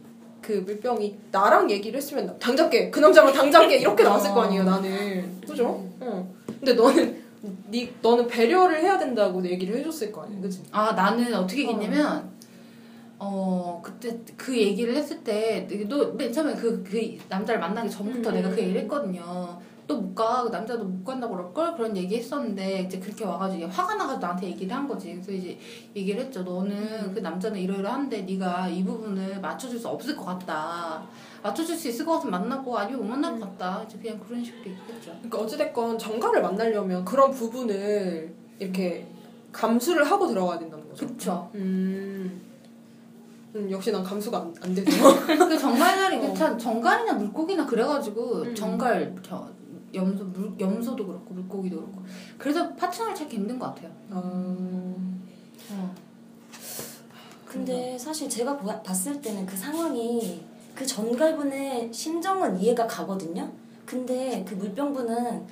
그 0.49 0.53
물병이 0.65 1.15
나랑 1.31 1.69
얘기를 1.69 1.97
했으면 1.97 2.35
당장 2.39 2.71
깨! 2.71 2.89
그 2.89 2.99
남자랑 2.99 3.31
당장 3.31 3.69
깨! 3.69 3.77
이렇게 3.77 4.01
나왔을 4.01 4.31
거 4.31 4.41
아니에요 4.41 4.63
나는 4.63 5.39
그죠? 5.41 5.85
어. 5.99 6.35
근데 6.47 6.73
너는 6.73 7.21
니 7.69 7.93
너는 8.01 8.25
배려를 8.25 8.81
해야 8.81 8.97
된다고 8.97 9.45
얘기를 9.45 9.77
해줬을 9.77 10.11
거 10.11 10.23
아니야 10.23 10.41
그지? 10.41 10.63
아 10.71 10.93
나는 10.93 11.31
어떻게 11.35 11.61
얘기했냐면 11.61 12.31
어 13.19 13.79
그때 13.83 14.17
그 14.35 14.57
얘기를 14.57 14.95
했을 14.95 15.23
때너맨 15.23 16.33
처음에 16.33 16.55
그, 16.55 16.83
그 16.83 17.17
남자를 17.29 17.61
만나기 17.61 17.87
전부터 17.87 18.31
음. 18.31 18.33
내가 18.33 18.49
그 18.49 18.59
얘기를 18.59 18.81
했거든요. 18.81 19.61
또 19.89 19.99
못 19.99 20.13
가. 20.13 20.43
그 20.43 20.49
남자도 20.49 20.83
못 20.85 21.03
간다고 21.03 21.35
그럴걸? 21.35 21.75
그런 21.75 21.97
얘기 21.97 22.15
했었는데 22.17 22.81
이제 22.83 22.99
그렇게 22.99 23.25
와가지고 23.25 23.67
화가 23.67 23.95
나가지고 23.95 24.21
나한테 24.21 24.47
얘기를 24.47 24.75
한 24.75 24.87
거지. 24.87 25.13
그래서 25.13 25.31
이제 25.31 25.57
얘기를 25.95 26.21
했죠. 26.21 26.43
너는 26.43 27.11
그 27.15 27.19
남자는 27.19 27.59
이러이러한데 27.59 28.21
네가 28.21 28.67
이 28.69 28.83
부분을 28.83 29.41
맞춰줄 29.41 29.79
수 29.79 29.87
없을 29.87 30.15
것 30.15 30.25
같다. 30.25 31.03
맞춰줄 31.41 31.75
수 31.75 31.87
있을 31.89 32.05
것 32.05 32.13
같으면 32.13 32.39
만나고 32.39 32.77
아니면 32.77 33.01
못 33.01 33.07
만날 33.07 33.39
것 33.39 33.57
같다. 33.57 33.83
이제 33.87 33.97
그냥 33.97 34.19
그런 34.19 34.43
식으로 34.45 34.59
얘기했죠. 34.59 35.11
그러니까 35.23 35.39
어찌됐건 35.39 35.97
정가를 35.97 36.43
만나려면 36.43 37.03
그런 37.03 37.31
부분을 37.31 38.31
이렇게 38.59 39.07
감수를 39.51 40.03
하고 40.03 40.27
들어가야 40.27 40.59
된다는 40.59 40.87
거죠. 40.87 41.07
그쵸. 41.07 41.49
음. 41.55 42.41
음, 43.55 43.71
역시 43.71 43.91
난 43.91 44.03
감수가 44.03 44.37
안, 44.37 44.53
안 44.61 44.75
돼서. 44.75 45.25
그 45.25 45.57
정갈날이 45.57 46.17
어. 46.23 46.33
참 46.35 46.55
정갈이나 46.55 47.13
물고기나 47.13 47.65
그래가지고 47.65 48.41
음. 48.43 48.53
정갈 48.53 49.15
저 49.23 49.47
염소 49.93 50.23
물 50.25 50.53
염소도 50.59 51.05
그렇고 51.05 51.33
물고기도 51.33 51.77
그렇고 51.77 52.01
그래서 52.37 52.73
파트너를 52.75 53.15
찾기 53.15 53.37
힘든 53.37 53.57
것 53.59 53.67
같아요. 53.67 53.91
음. 54.11 55.21
어. 55.71 55.95
근데 57.45 57.97
사실 57.97 58.29
제가 58.29 58.57
보- 58.57 58.83
봤을 58.83 59.19
때는 59.21 59.45
그 59.45 59.57
상황이 59.57 60.43
그 60.75 60.85
전갈분의 60.85 61.91
심정은 61.93 62.59
이해가 62.59 62.85
가거든요. 62.87 63.49
근데 63.85 64.45
그 64.47 64.53
물병분은 64.55 65.45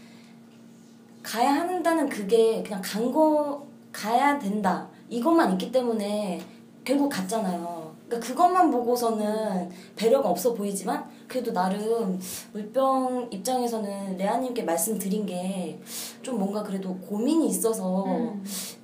가야 1.23 1.53
한다는 1.55 2.07
그게 2.07 2.61
그냥 2.63 2.81
간 2.83 3.11
거 3.11 3.65
가야 3.91 4.37
된다 4.37 4.87
이것만 5.09 5.53
있기 5.53 5.71
때문에 5.71 6.39
결국 6.83 7.09
갔잖아요. 7.09 7.95
그러니까 8.07 8.27
그것만 8.27 8.69
보고서는 8.69 9.69
배려가 9.95 10.29
없어 10.29 10.53
보이지만 10.53 11.06
그래도 11.27 11.51
나름 11.51 12.19
물병 12.53 13.27
입장에서는 13.31 14.17
레아님께 14.17 14.63
말씀드린 14.63 15.25
게 15.25 15.79
좀 16.27 16.39
뭔가 16.39 16.61
그래도 16.61 16.93
고민이 16.97 17.47
있어서 17.47 18.03
음. 18.05 18.43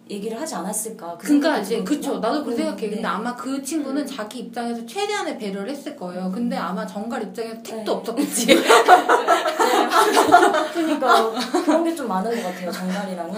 얘기를 0.09 0.39
하지 0.39 0.55
않았을까. 0.55 1.17
그 1.17 1.27
그러니까 1.27 1.57
이제. 1.59 1.83
그쵸 1.83 2.19
나도 2.19 2.45
그 2.45 2.51
음, 2.51 2.55
생각해. 2.55 2.81
근데 2.89 3.01
네. 3.01 3.05
아마 3.05 3.35
그 3.35 3.62
친구는 3.62 4.05
자기 4.05 4.39
입장에서 4.39 4.85
최대한의 4.85 5.38
배려를 5.38 5.69
했을 5.69 5.97
거예요. 5.97 6.31
근데 6.33 6.55
아마 6.55 6.88
정갈 6.88 7.21
입장에서 7.23 7.62
택도 7.62 7.83
네. 7.83 7.91
없었겠지. 7.91 8.47
그러니까 10.73 11.31
그런 11.65 11.83
게 11.83 11.93
좀 11.95 12.07
많은 12.07 12.31
것 12.31 12.43
같아요 12.43 12.71
정갈이랑은 12.71 13.35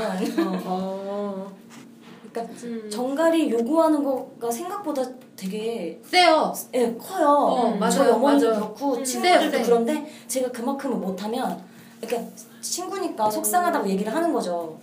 어. 0.66 1.52
그러니까 2.32 2.54
음. 2.64 2.90
정갈이 2.92 3.50
요구하는 3.52 4.04
거가 4.04 4.52
생각보다 4.52 5.02
되게 5.36 6.00
세요. 6.04 6.54
예, 6.74 6.94
커요 6.96 7.28
어, 7.28 7.68
음, 7.74 7.80
맞아요, 7.80 7.92
저희 7.92 8.10
어머니도 8.12 8.48
맞아요. 8.48 8.60
그렇고 8.62 8.94
음. 8.96 9.04
친구들도 9.04 9.52
네, 9.52 9.58
네. 9.58 9.64
그런데 9.64 10.12
제가 10.28 10.52
그만큼을 10.52 10.98
못하면 10.98 11.62
그러니까 12.02 12.32
친구니까 12.62 13.30
속상하다고 13.30 13.90
얘기를 13.90 14.14
하는 14.14 14.32
거죠 14.32 14.80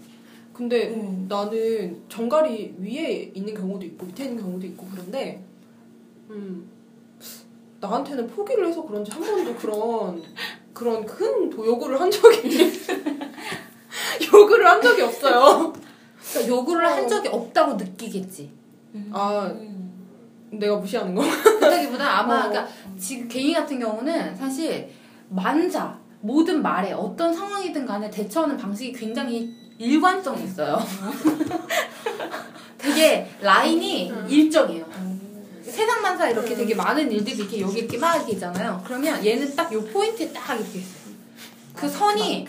근데 0.53 0.89
음. 0.91 1.27
나는 1.29 2.03
정갈이 2.09 2.75
위에 2.79 3.33
있는 3.35 3.55
경우도 3.55 3.87
있고 3.87 4.07
밑에 4.07 4.25
있는 4.25 4.43
경우도 4.43 4.67
있고 4.67 4.87
그런데 4.93 5.43
음 6.31 6.69
나한테는 7.81 8.29
포기를 8.29 8.69
해서 8.69 8.83
그런지 8.85 9.11
한 9.11 9.21
번도 9.23 9.55
그런 9.57 10.23
그런 10.75 11.07
큰 11.07 11.49
도- 11.51 11.67
요구를 11.67 12.01
한 12.01 12.11
적이 12.11 12.73
요구를 14.33 14.67
한 14.67 14.81
적이 14.83 15.03
없어요. 15.03 15.73
그러니까 16.31 16.49
요구를 16.57 16.87
한 16.87 17.09
적이 17.09 17.29
없다고 17.29 17.75
느끼겠지. 17.75 18.51
아 19.13 19.47
음. 19.55 19.82
내가 20.53 20.77
무시하는 20.77 21.15
거? 21.15 21.23
그렇다기보다 21.23 22.21
아마 22.21 22.41
어. 22.47 22.49
그러니까 22.49 22.69
지금 22.99 23.29
개인 23.29 23.55
같은 23.55 23.79
경우는 23.81 24.37
사실 24.37 24.91
만자 25.29 25.99
모든 26.21 26.63
말에 26.63 26.93
어떤 26.93 27.35
상황이든 27.35 27.85
간에 27.87 28.11
대처하는 28.11 28.57
방식이 28.57 28.93
굉장히 28.93 29.51
일관성이 29.79 30.45
있어요. 30.45 30.79
되게 32.79 33.29
라인이 33.41 34.11
음. 34.11 34.27
일정해요. 34.29 34.85
음. 34.97 35.63
세상 35.65 36.03
만사 36.03 36.29
이렇게 36.29 36.53
음. 36.55 36.59
되게 36.59 36.75
많은 36.75 37.11
일들이 37.11 37.37
이렇게 37.37 37.61
여기 37.61 37.79
이렇게 37.81 37.99
막 37.99 38.17
이렇게 38.17 38.33
있잖아요. 38.33 38.83
그러면 38.85 39.25
얘는 39.25 39.55
딱 39.57 39.73
요 39.73 39.83
포인트에 39.85 40.33
딱 40.33 40.55
이렇게 40.55 40.79
있어요. 40.79 41.03
그 41.75 41.87
아, 41.87 41.89
선이. 41.89 42.47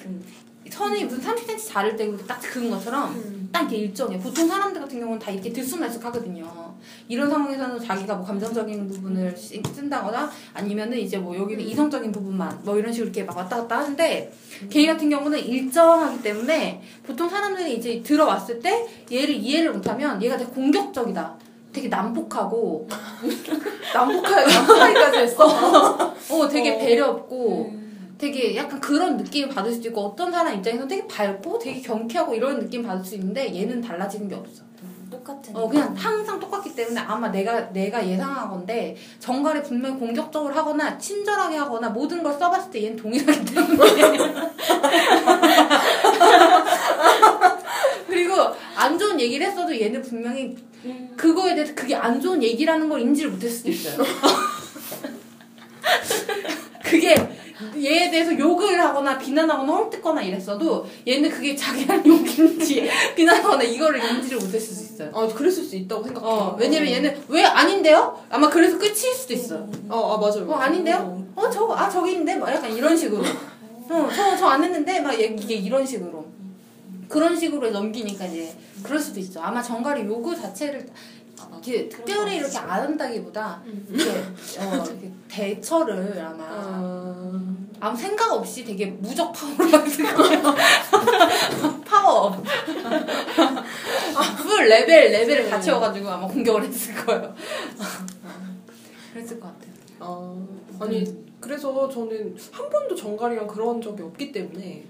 선이 0.69 1.05
무슨 1.05 1.22
30cm 1.36 1.67
자를 1.67 1.95
때 1.95 2.12
딱 2.27 2.39
그은 2.41 2.69
것처럼 2.69 3.42
딱 3.53 3.62
이렇게 3.62 3.77
일정해. 3.77 4.17
보통 4.17 4.48
사람들 4.48 4.81
같은 4.81 5.00
경우는 5.00 5.19
다 5.19 5.29
이렇게 5.29 5.53
들쑥날쑥 5.53 6.03
하거든요. 6.05 6.74
이런 7.07 7.29
상황에서는 7.29 7.79
자기가 7.79 8.15
뭐 8.15 8.25
감정적인 8.25 8.88
부분을 8.88 9.38
쓰- 9.38 9.62
쓴다거나 9.75 10.30
아니면은 10.56 10.97
이제 10.97 11.17
뭐 11.19 11.38
여기는 11.38 11.63
이성적인 11.63 12.12
부분만 12.12 12.62
뭐 12.63 12.75
이런 12.80 12.91
식으로 12.91 13.10
이렇게 13.12 13.23
막 13.23 13.38
왔다 13.38 13.58
갔다 13.58 13.77
하는데 13.77 14.34
개인 14.71 14.88
같은 14.88 15.08
경우는 15.08 15.38
일정하기 15.38 16.23
때문에 16.23 16.82
보통 17.06 17.30
사람들이 17.30 17.77
이제 17.77 18.01
들어왔을 18.01 18.60
때 18.60 18.88
얘를 19.12 19.36
이해를 19.36 19.71
못하면 19.71 20.19
얘가 20.23 20.36
되게 20.36 20.49
공격적이다. 20.49 21.36
되게 21.71 21.88
난폭하고 21.89 22.88
남북한 23.93 24.47
남북하기까지 24.47 25.17
했어. 25.30 25.45
어 25.45 26.47
되게 26.49 26.71
어. 26.71 26.77
배려 26.80 27.08
없고 27.10 27.69
음. 27.71 27.83
되게 28.23 28.55
약간 28.55 28.79
그런 28.79 29.17
느낌을 29.17 29.49
받을 29.49 29.73
수도 29.73 29.89
있고 29.89 29.99
어떤 29.99 30.31
사람 30.31 30.55
입장에서는 30.55 30.88
되게 30.88 31.05
밝고 31.07 31.59
되게 31.59 31.81
경쾌하고 31.81 32.33
이런 32.33 32.57
느낌 32.57 32.81
받을 32.81 33.03
수 33.03 33.15
있는데 33.15 33.53
얘는 33.53 33.81
달라지는 33.81 34.29
게 34.29 34.36
없어. 34.36 34.63
똑같은 35.12 35.53
어 35.55 35.67
그냥 35.67 35.93
항상 35.93 36.39
똑같기 36.39 36.73
때문에 36.73 37.01
아마 37.01 37.27
내가 37.27 37.73
내가 37.73 38.07
예상하건데 38.07 38.95
정갈이 39.19 39.62
분명히 39.62 39.99
공격적으로 39.99 40.55
하거나 40.55 40.97
친절하게 40.97 41.57
하거나 41.57 41.89
모든 41.89 42.23
걸 42.23 42.31
써봤을 42.33 42.71
때 42.71 42.83
얘는 42.83 42.95
동일하기 42.95 43.45
때문에 43.45 43.77
그리고 48.07 48.36
안 48.75 48.97
좋은 48.97 49.19
얘기를 49.19 49.45
했어도 49.45 49.77
얘는 49.77 50.01
분명히 50.01 50.55
음. 50.86 51.13
그거에 51.17 51.55
대해서 51.55 51.75
그게 51.75 51.93
안 51.93 52.21
좋은 52.21 52.41
얘기라는 52.41 52.88
걸 52.88 53.01
인지를 53.01 53.31
못했을 53.31 53.57
수도 53.57 53.69
있어요. 53.69 54.05
그게 56.83 57.15
얘에 57.78 58.10
대해서 58.12 58.38
욕을 58.38 58.80
하거나 58.82 59.17
비난하거나 59.17 59.71
헐뜯거나 59.73 60.21
이랬어도 60.21 60.86
얘는 61.08 61.30
그게 61.30 61.56
자기한 61.56 62.04
욕인지 62.08 62.89
비난하거나 63.15 63.63
이거를 63.63 64.04
인지를 64.04 64.38
못했을 64.39 64.76
수 64.76 64.84
있어요. 64.93 65.12
아 65.13 65.28
그랬을 65.28 65.63
수 65.63 65.76
있다고 65.76 66.04
생각해. 66.04 66.26
어, 66.28 66.56
왜냐면 66.60 66.91
얘는 66.91 67.23
왜 67.30 67.43
아닌데요? 67.43 68.17
아마 68.30 68.49
그래서 68.49 68.78
끝일 68.78 68.95
수도 69.13 69.34
있어. 69.34 69.65
어, 69.89 70.13
아 70.13 70.17
맞아요. 70.17 70.49
어, 70.49 70.56
아닌데요? 70.56 71.26
어, 71.36 71.49
저거, 71.49 71.76
아, 71.76 71.89
저기 71.89 72.12
있는데? 72.12 72.36
막 72.36 72.54
약간 72.54 72.71
이런 72.71 72.95
식으로. 72.95 73.23
어, 73.89 74.10
저, 74.15 74.38
저 74.38 74.47
안 74.47 74.63
했는데? 74.63 74.99
막 75.02 75.19
얘- 75.19 75.36
이게 75.39 75.56
이런 75.56 75.86
식으로. 75.86 76.26
그런 77.10 77.38
식으로 77.38 77.69
넘기니까 77.71 78.26
이제 78.26 78.56
그럴 78.84 78.99
수도 78.99 79.19
있죠. 79.19 79.41
아마 79.41 79.62
전갈이 79.62 80.06
요구 80.06 80.36
자체를. 80.36 80.88
이렇게 81.63 81.88
특별히 81.89 82.38
이렇게 82.38 82.58
안 82.58 82.82
한다기보다 82.82 83.62
이렇게, 83.89 84.12
어, 84.60 84.76
이렇게 84.76 85.12
대처를 85.30 86.19
아마 86.19 86.43
아, 86.49 87.56
아무 87.80 87.97
생각 87.97 88.32
없이 88.34 88.63
되게 88.65 88.88
무적 88.88 89.32
파워로 89.32 89.86
했을 89.86 90.13
거예요. 90.13 90.41
파워. 91.86 92.43
full 94.38 94.67
레벨, 94.67 95.12
레벨을 95.12 95.49
다 95.49 95.60
채워가지고 95.60 96.10
아마 96.10 96.28
공격을 96.28 96.65
했을 96.65 96.93
거예요. 97.06 97.34
그랬을 99.13 99.39
것 99.39 99.47
같아요. 99.47 99.73
아, 99.99 100.36
아니 100.82 101.06
그래서 101.39 101.89
저는 101.89 102.36
한 102.52 102.69
번도 102.69 102.95
정갈이랑 102.95 103.47
그런 103.47 103.82
적이 103.82 104.04
없기 104.04 104.32
때문에 104.32 104.84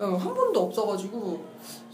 어, 0.00 0.16
한 0.16 0.34
번도 0.34 0.60
없어가지고 0.60 1.44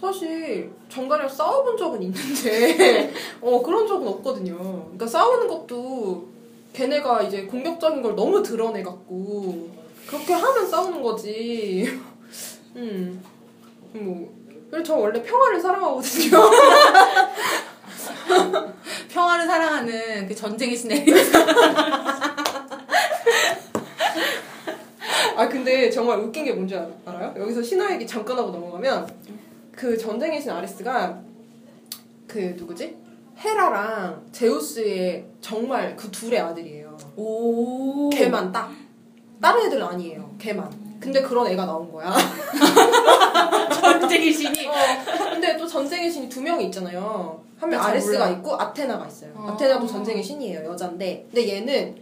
사실 0.01 0.71
정갈이랑 0.88 1.29
싸워본 1.29 1.77
적은 1.77 2.03
있는데 2.05 3.12
어 3.42 3.61
그런 3.61 3.87
적은 3.87 4.07
없거든요. 4.07 4.57
그러니까 4.57 5.07
싸우는 5.07 5.49
것도 5.49 6.29
걔네가 6.73 7.23
이제 7.23 7.47
공격적인 7.47 8.03
걸 8.03 8.14
너무 8.14 8.42
드러내갖고 8.42 9.69
그렇게 10.07 10.35
하면 10.35 10.66
싸우는 10.66 11.03
거지. 11.03 11.99
음, 12.77 13.23
뭐 13.92 14.33
그래서 14.71 14.85
저 14.85 14.97
원래 14.97 15.21
평화를 15.21 15.61
사랑하거든요. 15.61 16.38
평화를 19.09 19.47
사랑하는 19.47 20.29
그 20.29 20.35
전쟁의 20.35 20.77
신의 20.77 21.05
아 25.37 25.49
근데 25.49 25.90
정말 25.90 26.18
웃긴 26.18 26.44
게 26.44 26.53
뭔지 26.53 26.75
알- 26.75 26.92
알아요? 27.05 27.35
여기서 27.38 27.62
신화 27.62 27.92
얘기 27.94 28.07
잠깐 28.07 28.38
하고 28.38 28.51
넘어가면 28.51 29.07
그 29.72 29.96
전쟁의 29.96 30.40
신 30.40 30.51
아리스가 30.51 31.20
그 32.27 32.55
누구지? 32.57 32.96
헤라랑 33.38 34.27
제우스의 34.33 35.27
정말 35.40 35.94
그 35.94 36.11
둘의 36.11 36.40
아들이에요. 36.40 36.96
오. 37.16 38.09
걔만 38.11 38.51
딱. 38.51 38.70
다른 39.40 39.66
애들은 39.66 39.85
아니에요. 39.87 40.35
걔만. 40.38 40.70
근데 40.99 41.20
그런 41.20 41.46
애가 41.46 41.66
나온 41.66 41.92
거야. 41.92 42.11
전쟁의 43.81 44.33
신이. 44.33 44.66
어, 44.66 44.72
근데 45.31 45.57
또 45.57 45.66
전쟁의 45.66 46.11
신이 46.11 46.29
두 46.29 46.40
명이 46.40 46.64
있잖아요. 46.66 47.42
한명잘 47.59 47.90
아레스가 47.90 48.18
몰라. 48.27 48.31
있고 48.38 48.55
아테나가 48.61 49.07
있어요. 49.07 49.31
어. 49.35 49.51
아테나도 49.53 49.87
전쟁의 49.87 50.22
신이에요. 50.22 50.64
여잔데. 50.70 51.29
근데 51.33 51.49
얘는 51.57 51.96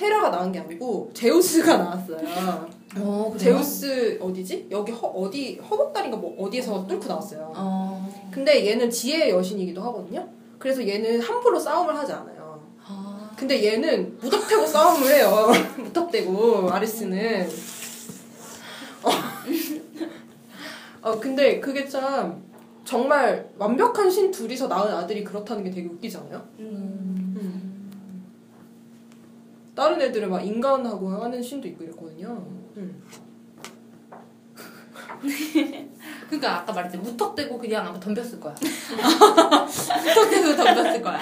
헤라가 0.00 0.30
나온 0.30 0.52
게 0.52 0.60
아니고 0.60 1.10
제우스가 1.12 1.76
나왔어요. 1.76 2.68
어? 2.96 3.34
제우스 3.36 4.18
어디지? 4.20 4.68
여기 4.70 4.92
허, 4.92 5.06
어디 5.08 5.56
허벅다리인가 5.56 6.16
뭐 6.16 6.34
어디에서 6.44 6.86
뚫고 6.86 7.06
나왔어요. 7.06 7.52
어. 7.54 8.28
근데 8.30 8.66
얘는 8.66 8.90
지혜의 8.90 9.30
여신이기도 9.30 9.82
하거든요. 9.82 10.26
그래서 10.58 10.86
얘는 10.86 11.20
함부로 11.20 11.58
싸움을 11.58 11.96
하지 11.96 12.12
않아요. 12.12 12.60
아. 12.84 13.30
근데 13.36 13.62
얘는 13.64 14.18
무턱대고 14.20 14.66
싸움을 14.66 15.14
해요. 15.14 15.48
무턱대고 15.78 16.70
아리스는. 16.70 17.48
어. 19.02 19.10
어 21.02 21.20
근데 21.20 21.60
그게 21.60 21.86
참 21.88 22.42
정말 22.84 23.48
완벽한 23.58 24.10
신 24.10 24.30
둘이서 24.30 24.66
낳은 24.66 24.92
아들이 24.92 25.22
그렇다는 25.22 25.62
게 25.62 25.70
되게 25.70 25.86
웃기잖아요. 25.88 26.42
음. 26.60 27.17
음. 29.78 29.80
다른 29.80 30.02
애들을 30.02 30.28
막 30.28 30.40
인간하고 30.40 31.08
하는 31.08 31.40
씬도 31.40 31.68
있고 31.68 31.84
이랬거든요. 31.84 32.44
음. 32.76 33.02
그러니까 36.26 36.58
아까 36.58 36.72
말했지 36.72 36.98
무턱대고 36.98 37.58
그냥 37.58 37.86
아마 37.86 38.00
덤볐을 38.00 38.40
거야. 38.40 38.54
무턱대고 38.58 40.56
덤볐을 40.56 41.02
거야. 41.02 41.20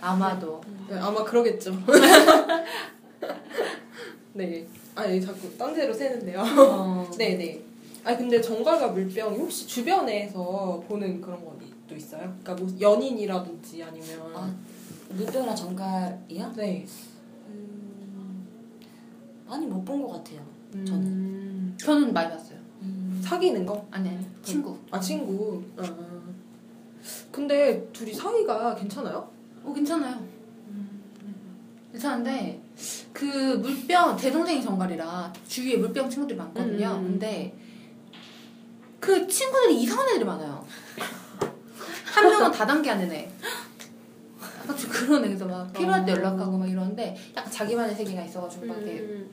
아마도. 0.00 0.62
네, 0.88 0.98
아마 0.98 1.22
그러겠죠. 1.22 1.76
네. 4.32 4.66
아니 4.94 5.20
자꾸 5.20 5.56
딴 5.58 5.74
데로 5.74 5.92
새는데요. 5.92 6.40
어. 6.40 7.10
네네. 7.16 7.62
아니 8.04 8.16
근데 8.16 8.40
정갈과 8.40 8.88
물병 8.88 9.34
혹시 9.34 9.66
주변에서 9.66 10.82
보는 10.88 11.20
그런 11.20 11.44
것도 11.44 11.94
있어요? 11.96 12.34
그러니까 12.42 12.54
뭐 12.54 12.68
연인이라든지 12.80 13.82
아니면 13.82 14.32
아, 14.34 14.54
물병이랑 15.16 15.54
정갈이요? 15.56 16.52
네. 16.56 16.86
음, 17.48 18.46
많이 19.46 19.66
못 19.66 19.84
본 19.84 20.02
것 20.02 20.08
같아요. 20.12 20.40
저는 20.84 21.74
저는 21.78 22.12
많이 22.12 22.28
봤어요. 22.30 22.58
음, 22.82 23.20
사귀는 23.24 23.64
거? 23.64 23.86
아니 23.90 24.08
아니 24.08 24.26
친구. 24.42 24.76
아 24.90 24.98
친구. 24.98 25.62
아. 25.76 25.84
근데 27.30 27.86
둘이 27.92 28.12
사이가 28.14 28.74
괜찮아요? 28.74 29.28
어 29.62 29.72
괜찮아요. 29.72 30.20
괜찮은데 31.92 32.60
그 33.12 33.24
물병 33.62 34.16
제 34.16 34.32
동생이 34.32 34.60
정갈이라 34.62 35.32
주위에 35.46 35.76
물병 35.76 36.10
친구들이 36.10 36.36
많거든요. 36.36 36.88
음. 36.98 37.02
근데 37.04 37.56
그 38.98 39.26
친구들이 39.28 39.80
이상한 39.82 40.08
애들이 40.08 40.24
많아요. 40.24 40.66
한 42.06 42.28
명은 42.28 42.50
다단계 42.50 42.90
하는 42.90 43.12
애. 43.12 43.30
좀 44.76 44.90
그런 44.90 45.24
애에서 45.24 45.44
막 45.46 45.72
필요할 45.72 46.04
때 46.04 46.12
어. 46.12 46.16
연락하고 46.16 46.56
막 46.56 46.68
이러는데 46.68 47.16
약간 47.36 47.52
자기만의 47.52 47.94
세계가 47.94 48.22
있어가지고 48.24 48.66
막 48.66 48.76
이렇게 48.78 49.00
음. 49.00 49.28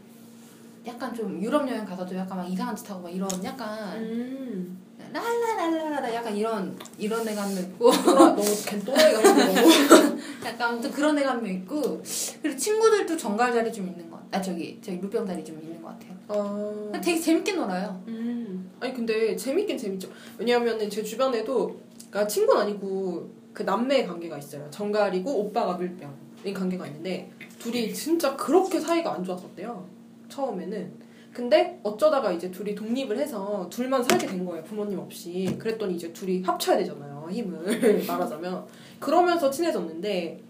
약간 0.86 1.14
좀 1.14 1.40
유럽 1.42 1.68
여행 1.70 1.86
가서도 1.86 2.16
약간 2.16 2.40
막 2.40 2.50
이상한 2.50 2.76
짓 2.76 2.90
하고 2.90 3.04
막 3.04 3.10
이런 3.10 3.30
약간 3.44 3.98
음. 3.98 4.78
랄라랄라라 5.14 6.14
약간 6.14 6.36
이런 6.36 6.78
이런 6.98 7.28
애가 7.28 7.44
한명 7.44 7.64
있고 7.64 7.92
너무 7.92 8.44
걘 8.66 8.84
또라이 8.84 9.14
같은 9.14 9.36
거. 9.36 10.48
약간 10.48 10.70
아무튼 10.70 10.92
그런 10.92 11.18
애가 11.18 11.32
한명 11.32 11.54
있고 11.54 12.02
그리고 12.42 12.58
친구들도 12.58 13.18
정갈 13.18 13.54
자리 13.54 13.72
좀 13.72 13.88
있는 13.88 14.10
것 14.10 14.18
같아. 14.18 14.40
아 14.40 14.42
저기 14.42 14.80
저기 14.82 14.98
물병 14.98 15.26
자리 15.26 15.44
좀 15.44 15.60
있는 15.62 15.82
것 15.82 15.90
같아요. 15.90 16.12
아. 16.30 17.00
되게 17.00 17.20
재밌게 17.20 17.54
놀아요. 17.54 18.02
음. 18.08 18.72
아니 18.80 18.94
근데 18.94 19.36
재밌긴 19.36 19.78
재밌죠. 19.78 20.10
왜냐하면은 20.38 20.90
제 20.90 21.04
주변에도 21.04 21.80
그러니까 22.10 22.28
친구는 22.28 22.62
아니고 22.62 23.30
그 23.54 23.64
남매 23.64 24.06
관계가 24.06 24.38
있어요. 24.38 24.68
정갈이고 24.70 25.32
오빠가 25.32 25.74
물병인 25.74 26.54
관계가 26.54 26.88
있는데 26.88 27.32
둘이 27.60 27.94
진짜 27.94 28.36
그렇게 28.36 28.80
사이가 28.80 29.14
안 29.14 29.24
좋았었대요. 29.24 29.86
처음에는. 30.30 31.02
근데 31.34 31.80
어쩌다가 31.84 32.32
이제 32.32 32.52
둘이 32.52 32.76
독립을 32.76 33.18
해서 33.18 33.68
둘만 33.70 34.04
살게 34.04 34.28
된 34.28 34.46
거예요. 34.46 34.64
부모님 34.64 35.00
없이. 35.00 35.56
그랬더니 35.58 35.96
이제 35.96 36.12
둘이 36.12 36.42
합쳐야 36.42 36.78
되잖아요. 36.78 37.28
힘을 37.32 38.04
말하자면. 38.08 38.66
그러면서 39.00 39.50
친해졌는데 39.50 40.42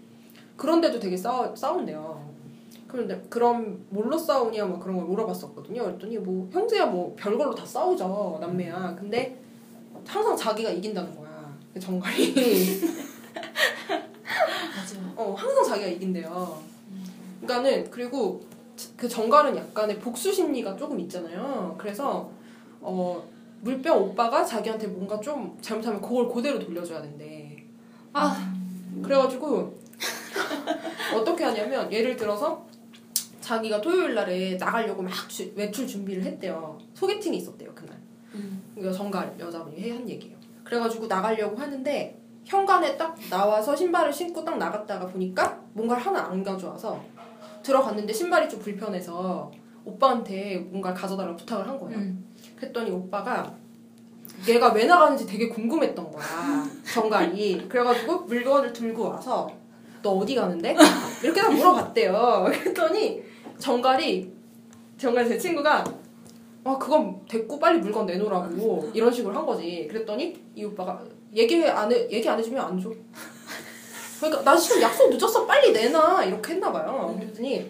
그런데도 0.56 0.98
되게 0.98 1.16
싸우, 1.16 1.54
싸운대요. 1.56 2.32
그런데 2.88 3.24
그럼 3.30 3.84
뭘로 3.88 4.18
싸우냐 4.18 4.66
뭐 4.66 4.78
그런 4.78 4.96
걸 4.96 5.06
물어봤었거든요. 5.06 5.82
그랬더니 5.84 6.18
뭐 6.18 6.48
형제야 6.52 6.86
뭐 6.86 7.14
별걸로 7.16 7.54
다 7.54 7.64
싸우죠 7.64 8.38
남매야. 8.40 8.96
근데 8.98 9.38
항상 10.06 10.36
자기가 10.36 10.70
이긴다는. 10.70 11.14
그 11.14 11.21
정갈이. 11.80 12.80
맞아. 14.76 14.96
어 15.16 15.34
항상 15.36 15.64
자기가 15.64 15.86
이긴대요. 15.88 16.62
그러니까는 17.40 17.90
그리고 17.90 18.42
그 18.96 19.08
정갈은 19.08 19.56
약간의 19.56 19.98
복수 19.98 20.32
심리가 20.32 20.76
조금 20.76 20.98
있잖아요. 21.00 21.74
그래서 21.78 22.30
어 22.80 23.22
물병 23.60 24.02
오빠가 24.02 24.44
자기한테 24.44 24.86
뭔가 24.88 25.18
좀 25.20 25.56
잘못하면 25.60 26.00
그걸 26.00 26.28
그대로 26.28 26.58
돌려줘야 26.58 27.00
된대. 27.02 27.64
아 28.12 28.54
그래가지고 29.02 29.80
어떻게 31.14 31.44
하냐면 31.44 31.90
예를 31.92 32.16
들어서 32.16 32.66
자기가 33.40 33.80
토요일 33.80 34.14
날에 34.14 34.56
나가려고 34.56 35.02
막 35.02 35.12
주- 35.28 35.50
외출 35.54 35.86
준비를 35.86 36.22
했대요. 36.24 36.78
소개팅이 36.94 37.38
있었대요 37.38 37.72
그날. 37.74 37.96
음. 38.34 38.62
이거 38.78 38.90
정갈 38.92 39.34
여자분이 39.38 39.80
해- 39.80 39.90
한 39.90 40.08
얘기예요. 40.08 40.36
그래가지고 40.72 41.06
나가려고 41.06 41.54
하는데 41.54 42.18
현관에 42.44 42.96
딱 42.96 43.14
나와서 43.28 43.76
신발을 43.76 44.10
신고 44.10 44.42
딱 44.42 44.56
나갔다가 44.56 45.06
보니까 45.06 45.60
뭔가를 45.74 46.02
하나 46.02 46.30
안 46.30 46.42
가져와서 46.42 46.98
들어갔는데 47.62 48.10
신발이 48.10 48.48
좀 48.48 48.58
불편해서 48.58 49.52
오빠한테 49.84 50.66
뭔가를 50.70 50.96
가져달라고 50.96 51.36
부탁을 51.36 51.68
한 51.68 51.78
거예요. 51.78 51.98
음. 51.98 52.24
그랬더니 52.56 52.90
오빠가 52.90 53.54
얘가 54.48 54.72
왜 54.72 54.86
나가는지 54.86 55.26
되게 55.26 55.48
궁금했던 55.50 56.10
거야. 56.10 56.24
정갈이. 56.90 57.68
그래가지고 57.68 58.20
물건을 58.20 58.72
들고 58.72 59.10
와서 59.10 59.50
너 60.00 60.12
어디 60.12 60.34
가는데? 60.34 60.74
이렇게 61.22 61.42
딱 61.42 61.52
물어봤대요. 61.52 62.46
그랬더니 62.46 63.22
정갈이 63.58 64.32
정갈 64.96 65.28
제 65.28 65.36
친구가 65.36 65.84
아 66.64 66.78
그건 66.78 67.20
됐고 67.28 67.58
빨리 67.58 67.78
물건 67.80 68.06
내놓으라고 68.06 68.90
이런 68.94 69.12
식으로 69.12 69.34
한 69.34 69.44
거지. 69.46 69.86
그랬더니 69.90 70.40
이 70.54 70.64
오빠가 70.64 71.00
얘기 71.34 71.64
안 71.64 71.90
해, 71.90 72.08
얘기 72.10 72.28
안 72.28 72.38
해주면 72.38 72.64
안 72.64 72.80
줘. 72.80 72.90
그러니까 74.20 74.42
나 74.44 74.56
지금 74.56 74.80
약속 74.82 75.10
늦었어 75.10 75.44
빨리 75.46 75.72
내놔 75.72 76.24
이렇게 76.24 76.52
했나 76.54 76.70
봐요. 76.70 77.14
그랬더니 77.18 77.68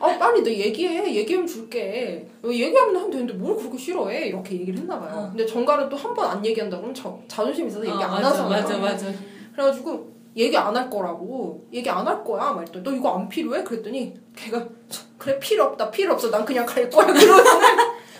아 0.00 0.18
빨리 0.18 0.42
너 0.42 0.50
얘기해 0.50 1.14
얘기하면 1.14 1.46
줄게 1.46 2.26
너 2.42 2.52
얘기하면 2.52 2.96
하면 2.96 3.10
되는데 3.10 3.32
뭘 3.34 3.56
그렇게 3.56 3.78
싫어해 3.78 4.26
이렇게 4.28 4.56
얘기를 4.58 4.80
했나 4.80 4.98
봐요. 4.98 5.12
어. 5.16 5.28
근데 5.28 5.46
정갈은 5.46 5.88
또 5.88 5.96
한 5.96 6.12
번 6.14 6.24
안 6.26 6.44
얘기한다 6.44 6.76
그러면 6.76 6.92
저, 6.94 7.16
자존심 7.28 7.68
있어서 7.68 7.84
얘기 7.86 7.94
아, 8.02 8.16
안 8.16 8.24
하잖아요. 8.24 8.48
맞아 8.48 8.78
맞아. 8.78 9.06
그래가지고 9.52 10.10
얘기 10.36 10.56
안 10.56 10.74
할 10.76 10.88
거라고. 10.88 11.66
얘기 11.72 11.88
안 11.90 12.06
할 12.06 12.24
거야. 12.24 12.52
말했더니 12.52 12.82
너 12.84 12.92
이거 12.92 13.14
안 13.18 13.28
필요해? 13.28 13.62
그랬더니 13.64 14.14
걔가 14.34 14.64
"저, 14.88 15.02
그래 15.18 15.38
필요 15.38 15.64
없다. 15.64 15.90
필요 15.90 16.12
없어. 16.14 16.30
난 16.30 16.44
그냥 16.44 16.64
갈 16.66 16.88
거야. 16.88 17.06
그러고 17.12 17.42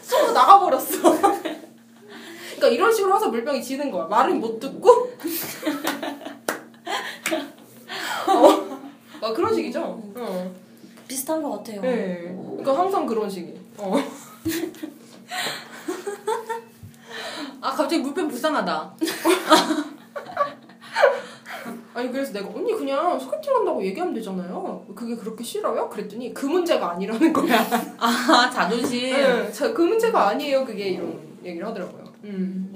쏘고 0.03 0.33
나가버렸어. 0.33 1.01
그러니까 2.57 2.68
이런 2.68 2.92
식으로 2.92 3.16
해서 3.16 3.29
물병이 3.29 3.62
지는 3.62 3.90
거야. 3.90 4.05
말을 4.07 4.35
못 4.35 4.61
듣고. 4.61 4.90
어, 8.29 8.81
막 9.20 9.35
그런 9.35 9.55
식이죠? 9.55 9.81
어. 10.16 10.55
비슷한 11.09 11.42
것 11.42 11.51
같아요. 11.59 11.81
네. 11.81 12.35
그러니까 12.59 12.79
항상 12.79 13.05
그런 13.07 13.29
식이 13.29 13.55
어. 13.79 13.94
아 17.61 17.70
갑자기 17.70 17.98
물병 17.98 18.29
불쌍하다. 18.29 18.96
아니 21.94 22.11
그래서 22.11 22.33
내가 22.33 22.48
언니 22.48 22.72
그냥 22.74 23.18
소개팅 23.18 23.55
한다고 23.55 23.85
얘기하면 23.85 24.14
되잖아요 24.14 24.85
그게 24.94 25.14
그렇게 25.14 25.44
싫어요? 25.44 25.88
그랬더니 25.90 26.33
그 26.33 26.46
문제가 26.46 26.92
아니라는 26.92 27.33
거야 27.33 27.61
아 27.98 28.50
자존심. 28.52 29.11
네, 29.12 29.52
자, 29.52 29.72
그 29.72 29.83
문제가 29.83 30.28
아니에요. 30.28 30.64
그게 30.64 30.90
이런 30.90 31.20
얘기를 31.44 31.66
하더라고요. 31.66 32.05
음. 32.24 32.68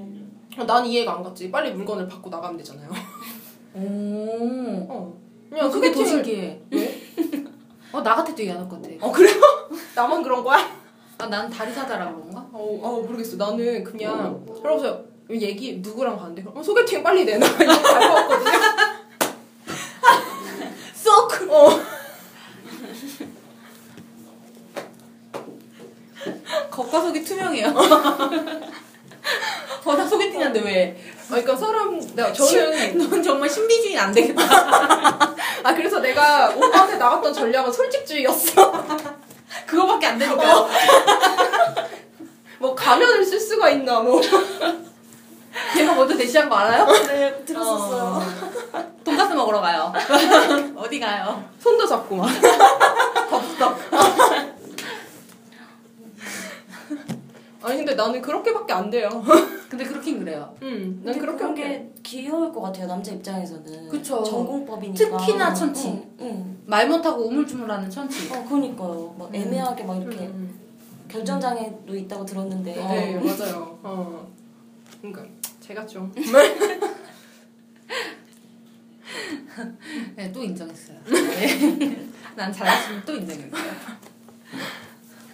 난 0.67 0.85
이해가 0.85 1.13
안 1.15 1.23
갔지. 1.23 1.49
빨리 1.51 1.71
물건을 1.71 2.07
받고 2.07 2.29
나가면 2.29 2.57
되잖아요. 2.57 2.89
오. 3.73 4.85
어. 4.89 5.17
그냥 5.49 5.71
그게 5.71 5.91
더 5.91 6.03
신기해. 6.05 6.61
왜? 6.71 7.01
어 7.93 8.01
나 8.01 8.15
같아도 8.15 8.39
얘기 8.41 8.51
안할 8.51 8.67
것 8.67 8.81
같아. 8.81 8.93
어 8.99 9.11
그래요? 9.11 9.35
나만 9.95 10.21
그런 10.21 10.43
거야? 10.43 10.57
아 11.19 11.27
난 11.27 11.49
다리 11.49 11.71
사자라 11.71 12.11
그런가? 12.13 12.41
어, 12.51 12.79
어 12.83 13.01
모르겠어. 13.01 13.37
나는 13.37 13.83
그냥 13.83 14.45
그러면서 14.61 15.01
얘기 15.31 15.77
누구랑 15.77 16.17
가는데 16.17 16.43
어, 16.53 16.61
소개팅 16.61 17.01
빨리 17.01 17.25
내놔 17.25 17.47
이렇게 17.47 17.65
갈것 17.65 18.15
같거든요. 18.29 18.57
쏙. 20.93 21.31
어. 21.49 21.69
겉과 26.69 27.01
속 27.01 27.15
이 27.59 27.63
투명해요. 27.63 27.73
어 29.85 29.95
나 29.95 30.05
소개팅한데 30.05 30.59
왜? 30.61 30.97
아, 31.27 31.29
그러니까 31.29 31.55
사람 31.55 31.97
내가 32.13 32.31
저는 32.33 32.97
넌 33.09 33.23
정말 33.23 33.49
신비주의 33.49 33.97
안 33.97 34.11
되겠다. 34.11 34.43
아 35.63 35.73
그래서 35.73 35.99
내가 35.99 36.49
오빠한테 36.49 36.97
나갔던 36.97 37.33
전략은 37.33 37.71
솔직주의였어. 37.71 38.85
그거밖에 39.65 40.07
안 40.07 40.17
되니까. 40.19 40.67
뭐 42.59 42.75
가면을 42.75 43.23
쓸 43.25 43.39
수가 43.39 43.69
있나 43.69 43.99
뭐. 44.01 44.21
걔가 45.73 45.93
먼저 45.95 46.15
대시한 46.17 46.49
거 46.49 46.55
알아요? 46.55 46.85
네, 47.07 47.43
들었었어요. 47.45 48.21
어. 48.73 48.93
돈가스 49.03 49.33
먹으러 49.33 49.59
가요. 49.61 49.91
어디 50.75 50.99
가요? 50.99 51.43
손도 51.59 51.87
잡고 51.87 52.15
막. 52.17 52.27
덥석. 53.29 53.79
아니 57.63 57.76
근데 57.87 58.03
나는 58.03 58.21
그렇게밖에 58.21 58.73
안 58.73 58.89
돼요. 58.89 59.07
근데 59.69 59.85
그렇긴 59.85 60.19
그래요. 60.19 60.53
음, 60.61 60.99
난 61.05 61.17
그렇게 61.17 61.37
그런. 61.37 61.55
게 61.55 61.89
귀여울 62.03 62.51
것 62.51 62.59
같아요 62.59 62.85
남자 62.85 63.13
입장에서는. 63.13 63.87
그쵸. 63.87 64.21
전공법이니까. 64.25 65.17
특히나 65.17 65.53
천치. 65.53 65.87
응, 65.87 66.15
응. 66.19 66.57
말 66.65 66.89
못하고 66.89 67.25
우물쭈물하는 67.27 67.89
천치. 67.89 68.29
어 68.29 68.43
그러니까요. 68.43 69.15
막 69.17 69.29
음. 69.29 69.35
애매하게 69.35 69.85
막 69.85 70.01
이렇게 70.01 70.17
음, 70.25 70.59
결정 71.07 71.39
장애도 71.39 71.95
있다고 71.95 72.25
들었는데. 72.25 72.75
음. 72.75 72.87
네, 72.89 73.15
맞아요. 73.15 73.79
어. 73.81 74.27
그러니까 74.99 75.23
제가 75.61 75.87
좀 75.87 76.11
네, 80.17 80.29
또 80.33 80.43
인정했어요. 80.43 80.97
네. 81.05 82.05
난 82.35 82.51
잘하시면 82.51 83.03
또 83.05 83.15
인정했어요. 83.15 83.71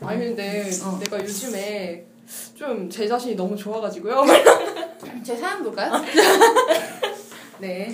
아니 0.02 0.26
근데 0.26 0.70
어. 0.84 1.00
내가 1.00 1.20
요즘에 1.20 2.13
좀 2.56 2.90
제 2.90 3.08
자신이 3.08 3.36
너무 3.36 3.56
좋아가지고요. 3.56 4.24
제 5.24 5.36
사연 5.36 5.64
볼까요? 5.64 5.92
네. 7.60 7.90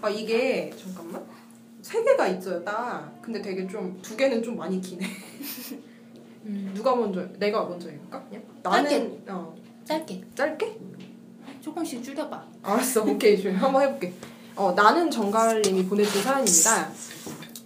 아 0.00 0.08
이게 0.08 0.72
잠깐만 0.80 1.22
세 1.82 2.02
개가 2.02 2.28
있어요 2.28 2.62
딱. 2.64 3.12
근데 3.22 3.40
되게 3.42 3.66
좀 3.66 3.98
두 4.02 4.16
개는 4.16 4.42
좀 4.42 4.56
많이 4.56 4.80
기네. 4.80 5.06
음, 6.46 6.72
누가 6.74 6.94
먼저? 6.96 7.26
내가 7.38 7.64
먼저 7.64 7.88
읽을까? 7.90 8.24
그냥? 8.24 8.42
나는 8.62 9.22
어 9.28 9.54
짧게. 9.84 10.22
짧게? 10.34 10.78
조금씩 11.60 12.02
줄여봐. 12.02 12.42
알았어, 12.62 13.02
오케이, 13.04 13.38
좀 13.40 13.54
한번 13.56 13.82
해볼게. 13.82 14.14
어, 14.56 14.72
나는 14.72 15.10
정갈님이 15.10 15.84
보내준 15.86 16.22
사연입니다. 16.22 16.90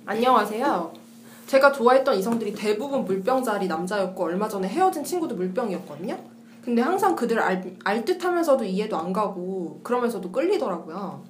안녕하세요. 0.05 1.04
제가 1.47 1.73
좋아했던 1.73 2.17
이성들이 2.17 2.55
대부분 2.55 3.05
물병자리 3.05 3.67
남자였고 3.69 4.25
얼마 4.25 4.49
전에 4.49 4.69
헤어진 4.69 5.05
친구도 5.05 5.35
물병이었거든요. 5.37 6.17
근데 6.65 6.81
항상 6.81 7.15
그들을 7.15 7.41
알, 7.43 7.77
알 7.85 8.05
듯하면서도 8.05 8.65
이해도 8.65 8.97
안 8.97 9.13
가고 9.13 9.81
그러면서도 9.83 10.33
끌리더라고요. 10.33 11.23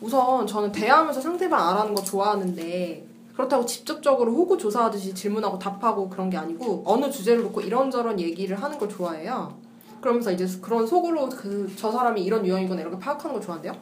우선 0.00 0.46
저는 0.46 0.72
대화하면서 0.72 1.20
상대방 1.20 1.68
알아는 1.68 1.94
거 1.94 2.02
좋아하는데 2.02 3.06
그렇다고 3.34 3.64
직접적으로 3.66 4.32
호구 4.32 4.58
조사하듯이 4.58 5.14
질문하고 5.14 5.58
답하고 5.58 6.08
그런 6.08 6.28
게 6.30 6.36
아니고 6.36 6.82
어느 6.86 7.10
주제를 7.10 7.42
놓고 7.42 7.60
이런저런 7.60 8.18
얘기를 8.18 8.60
하는 8.60 8.78
걸 8.78 8.88
좋아해요. 8.88 9.54
그러면서 10.00 10.32
이제 10.32 10.46
그런 10.60 10.86
속으로 10.86 11.28
그 11.28 11.70
저 11.76 11.92
사람이 11.92 12.22
이런 12.22 12.44
유형이구나 12.44 12.80
이렇게 12.80 12.98
파악하는 12.98 13.34
걸 13.34 13.42
좋아한대요. 13.42 13.72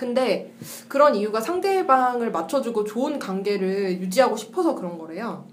근데 0.00 0.50
그런 0.88 1.14
이유가 1.14 1.42
상대방을 1.42 2.30
맞춰주고 2.32 2.84
좋은 2.84 3.18
관계를 3.18 4.00
유지하고 4.00 4.34
싶어서 4.34 4.74
그런 4.74 4.96
거래요. 4.96 5.44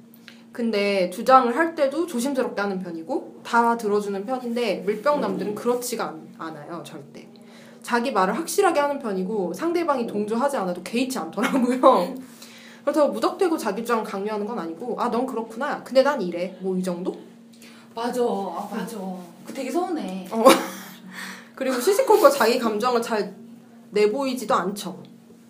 근데 0.53 1.09
주장을 1.09 1.53
할 1.53 1.75
때도 1.75 2.07
조심스럽게 2.07 2.61
하는 2.61 2.79
편이고 2.79 3.41
다 3.43 3.75
들어주는 3.75 4.25
편인데 4.25 4.83
물병남들은 4.85 5.53
그렇지가 5.53 6.05
않, 6.05 6.29
않아요 6.37 6.81
절대. 6.85 7.27
자기 7.83 8.13
말을 8.13 8.37
확실하게 8.37 8.79
하는 8.79 8.99
편이고 8.99 9.51
상대방이 9.51 10.07
동조하지 10.07 10.55
않아도 10.55 10.81
개의치 10.81 11.19
않더라고요. 11.19 12.15
그렇다고 12.85 13.11
무턱대고 13.11 13.57
자기 13.57 13.81
주장 13.81 14.01
강요하는 14.01 14.45
건 14.45 14.57
아니고 14.59 14.95
아 14.97 15.09
넌 15.11 15.25
그렇구나. 15.25 15.83
근데 15.83 16.03
난 16.03 16.21
이래. 16.21 16.55
뭐 16.61 16.77
이 16.77 16.81
정도? 16.81 17.13
맞아. 17.93 18.21
아, 18.23 18.69
맞아. 18.71 18.97
그 19.45 19.53
되게 19.53 19.69
서운해. 19.69 20.25
그리고 21.53 21.81
시시콜콜 21.81 22.31
자기 22.31 22.57
감정을 22.57 23.01
잘 23.01 23.35
내보이지도 23.91 24.53
않죠. 24.53 25.01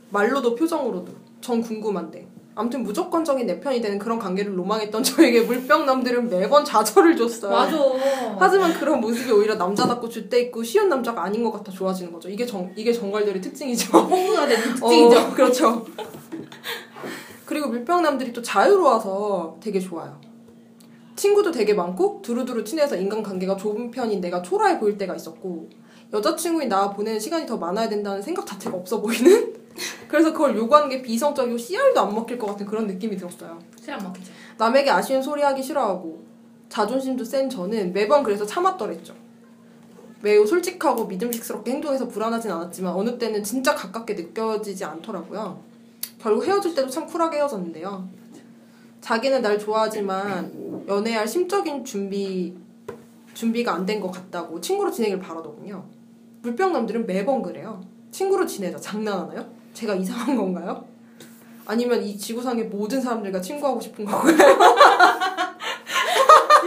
말로도 0.09 0.55
표정으로도. 0.55 1.11
전 1.41 1.61
궁금한데. 1.61 2.27
아무튼 2.55 2.81
무조건적인 2.81 3.45
내 3.45 3.59
편이 3.59 3.81
되는 3.81 3.99
그런 3.99 4.17
관계를 4.17 4.57
로망했던 4.57 5.03
저에게 5.03 5.41
물병남들은 5.41 6.27
매번 6.27 6.65
좌절을 6.65 7.15
줬어요. 7.15 7.51
맞아. 7.51 7.77
하지만 8.39 8.73
그런 8.73 8.99
모습이 8.99 9.31
오히려 9.31 9.53
남자답고 9.55 10.09
줏대 10.09 10.33
있고 10.45 10.63
쉬운 10.63 10.89
남자가 10.89 11.23
아닌 11.23 11.43
것 11.43 11.51
같아 11.51 11.71
좋아지는 11.71 12.11
거죠. 12.11 12.29
이게 12.29 12.47
정 12.47 12.71
이게 12.75 12.91
정갈들의 12.91 13.41
특징이죠. 13.41 13.95
호구가 13.95 14.47
되는 14.47 14.63
특징이죠. 14.73 15.19
어, 15.19 15.31
그렇죠. 15.33 15.85
그리고 17.45 17.69
물병남들이 17.69 18.33
또 18.33 18.41
자유로워서 18.41 19.57
되게 19.61 19.79
좋아요. 19.79 20.19
친구도 21.15 21.51
되게 21.51 21.73
많고 21.75 22.21
두루두루 22.23 22.63
친해서 22.63 22.95
인간관계가 22.95 23.55
좁은 23.55 23.91
편인 23.91 24.19
내가 24.19 24.41
초라해 24.41 24.79
보일 24.79 24.97
때가 24.97 25.15
있었고 25.15 25.69
여자친구인 26.13 26.69
나와 26.69 26.89
보내는 26.89 27.19
시간이 27.19 27.45
더 27.45 27.57
많아야 27.57 27.89
된다는 27.89 28.21
생각 28.21 28.45
자체가 28.45 28.77
없어 28.77 29.01
보이는 29.01 29.53
그래서 30.07 30.31
그걸 30.31 30.55
요구하는 30.55 30.89
게 30.89 31.01
비이성적이고 31.01 31.57
씨알도 31.57 31.99
안 31.99 32.13
먹힐 32.13 32.37
것 32.37 32.47
같은 32.47 32.65
그런 32.65 32.87
느낌이 32.87 33.17
들었어요. 33.17 33.59
실안 33.81 34.01
먹히죠. 34.03 34.31
남에게 34.57 34.89
아쉬운 34.89 35.21
소리 35.21 35.41
하기 35.41 35.61
싫어하고 35.61 36.23
자존심도 36.69 37.23
센 37.23 37.49
저는 37.49 37.93
매번 37.93 38.23
그래서 38.23 38.45
참았더랬죠. 38.45 39.13
매우 40.21 40.47
솔직하고 40.47 41.05
믿음직스럽게 41.05 41.71
행동해서 41.71 42.07
불안하진 42.07 42.49
않았지만 42.51 42.93
어느 42.93 43.17
때는 43.17 43.43
진짜 43.43 43.75
가깝게 43.75 44.15
느껴지지 44.15 44.83
않더라고요. 44.83 45.61
결국 46.19 46.45
헤어질 46.45 46.73
때도 46.73 46.89
참 46.89 47.05
쿨하게 47.05 47.37
헤어졌는데요. 47.37 48.09
자기는 49.01 49.41
날 49.41 49.59
좋아하지만 49.59 50.85
연애할 50.87 51.27
심적인 51.27 51.85
준비 51.85 52.55
준비가 53.35 53.73
안 53.75 53.85
된 53.85 54.01
것 54.01 54.09
같다고 54.11 54.59
친구로 54.59 54.89
지내길 54.89 55.19
바라더군요. 55.19 55.85
물병남들은 56.47 57.05
매번 57.05 57.41
그래요. 57.41 57.81
친구로 58.11 58.45
지내자 58.45 58.77
장난하나요? 58.79 59.45
제가 59.73 59.95
이상한 59.95 60.35
건가요? 60.37 60.85
아니면 61.65 62.01
이 62.01 62.17
지구상의 62.17 62.65
모든 62.65 63.01
사람들과 63.01 63.41
친구하고 63.41 63.81
싶은 63.81 64.05
건가요? 64.05 64.37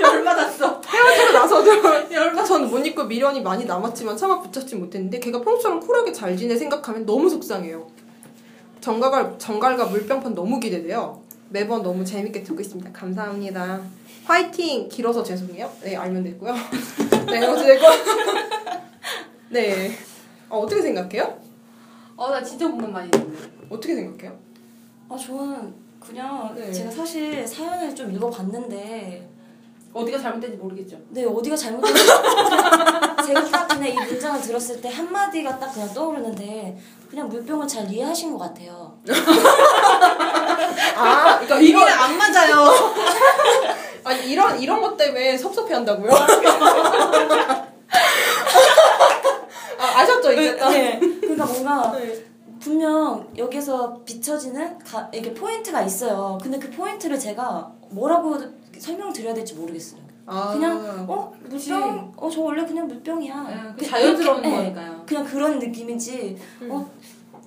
열받았어. 0.01 0.81
헤어지고 0.87 1.33
나서도 1.33 1.71
열받 2.12 2.47
저는 2.47 2.71
못 2.71 2.85
잊고 2.87 3.05
미련이 3.05 3.40
많이 3.40 3.64
남았지만 3.64 4.16
차마 4.16 4.38
붙잡지 4.40 4.77
못했는데 4.77 5.19
걔가 5.19 5.40
평소처럼 5.40 5.81
쿨하게 5.81 6.12
잘 6.12 6.37
지내 6.37 6.57
생각하면 6.57 7.07
너무 7.07 7.29
속상해요. 7.31 7.87
정갈과, 8.83 9.38
정갈과 9.38 9.87
물병판 9.87 10.35
너무 10.35 10.61
기대돼요. 10.61 11.23
매번 11.49 11.83
너무 11.83 12.05
재밌게 12.05 12.43
듣고 12.43 12.61
있습니다. 12.61 12.93
감사합니다. 12.93 13.81
화이팅! 14.25 14.88
길어서 14.88 15.23
죄송해요. 15.23 15.71
네, 15.83 15.97
알면 15.97 16.23
되고요. 16.23 16.55
네, 17.27 17.47
어찌됐건. 17.47 18.89
네. 19.50 19.90
어, 20.48 20.60
어떻게 20.60 20.80
생각해요? 20.80 21.38
어, 22.16 22.30
나 22.30 22.42
진짜 22.42 22.66
공감 22.68 22.92
많이 22.92 23.10
됐네. 23.10 23.26
어떻게 23.68 23.94
생각해요? 23.96 24.38
아 25.08 25.16
저는 25.16 25.74
그냥 25.98 26.54
네. 26.56 26.72
제가 26.72 26.90
사실 26.90 27.46
사연을 27.46 27.94
좀 27.94 28.14
읽어봤는데 28.14 29.28
어디가 29.92 30.18
잘못된지 30.18 30.56
모르겠죠. 30.56 30.96
네 31.08 31.24
어디가 31.24 31.56
잘못됐는지 31.56 32.06
제가 33.26 33.44
딱 33.50 33.66
그냥 33.68 33.88
이 33.88 33.94
문장을 33.94 34.40
들었을 34.40 34.80
때 34.80 34.88
한마디가 34.88 35.58
딱 35.58 35.72
그냥 35.72 35.92
떠오르는데 35.92 36.78
그냥 37.08 37.28
물병을 37.28 37.66
잘 37.66 37.90
이해하신 37.90 38.32
것 38.32 38.38
같아요. 38.38 38.96
아, 40.96 41.40
그러니까 41.40 41.58
이런, 41.60 41.88
안 41.88 42.16
맞아요. 42.16 42.66
아니, 44.04 44.30
이런, 44.30 44.60
이런 44.60 44.80
것 44.80 44.96
때문에 44.96 45.36
섭섭해 45.36 45.74
한다고요? 45.74 46.10
아, 50.28 50.30
아셨죠, 50.30 50.33
이제? 50.33 50.56
네. 50.56 50.98
그러니까 51.20 51.44
뭔가 51.46 51.92
네. 51.98 52.24
분명 52.61 53.26
여기서 53.37 54.00
비춰지는 54.04 54.78
가, 54.80 55.11
이게 55.14 55.33
포인트가 55.33 55.83
있어요. 55.83 56.38
근데 56.42 56.59
그 56.59 56.70
포인트를 56.70 57.18
제가 57.18 57.72
뭐라고 57.90 58.37
설명드려야 58.78 59.33
될지 59.35 59.54
모르겠어요. 59.54 60.00
아, 60.26 60.52
그냥 60.52 61.06
어 61.09 61.33
물병 61.48 62.12
어 62.16 62.28
저 62.30 62.40
원래 62.42 62.64
그냥 62.64 62.87
물병이야. 62.87 63.74
네, 63.76 63.87
자연스러운 63.87 64.38
이렇게, 64.44 64.50
네, 64.50 64.56
거니까요. 64.74 65.02
그냥 65.06 65.24
그런 65.24 65.59
느낌인지 65.59 66.37
음. 66.62 66.70
어 66.70 66.90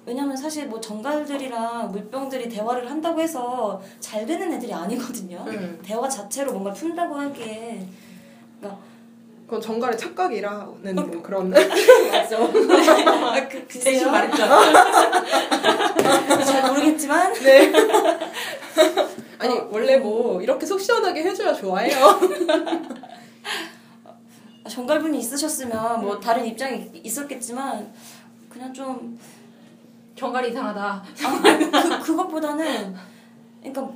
왜냐면 0.05 0.36
사실 0.36 0.67
뭐 0.67 0.81
정갈들이랑 0.81 1.91
물병들이 1.91 2.49
대화를 2.49 2.89
한다고 2.91 3.21
해서 3.21 3.79
잘 4.01 4.25
되는 4.25 4.51
애들이 4.51 4.73
아니거든요. 4.73 5.45
음. 5.47 5.79
대화 5.86 6.09
자체로 6.09 6.51
뭔가 6.51 6.73
푼다고 6.73 7.15
하기에 7.15 7.88
그건 9.53 9.61
정갈의 9.61 9.95
착각이라는 9.99 10.95
뭐 10.95 11.21
그런. 11.21 11.51
맞죠. 12.11 12.37
아, 12.49 13.47
그, 13.47 13.67
대신 13.67 13.83
글쎄요. 13.83 14.09
말했잖아. 14.09 14.73
잘 16.43 16.67
모르겠지만 16.69 17.33
네. 17.43 17.71
아니, 19.37 19.53
원래 19.69 19.97
뭐, 19.97 20.41
이렇게 20.41 20.65
속 20.65 20.81
시원하게 20.81 21.21
해줘야 21.21 21.53
좋아해요. 21.53 22.19
정갈분이 24.67 25.19
있으셨으면 25.19 26.01
뭐 26.01 26.19
다른 26.19 26.47
입장이 26.47 26.89
있었겠지만 27.03 27.93
그냥 28.49 28.73
좀 28.73 29.19
경갈이 30.15 30.49
이상하다. 30.49 30.83
아, 31.25 31.41
그, 31.43 32.01
그것보다는 32.01 32.95
그러니까 33.61 33.91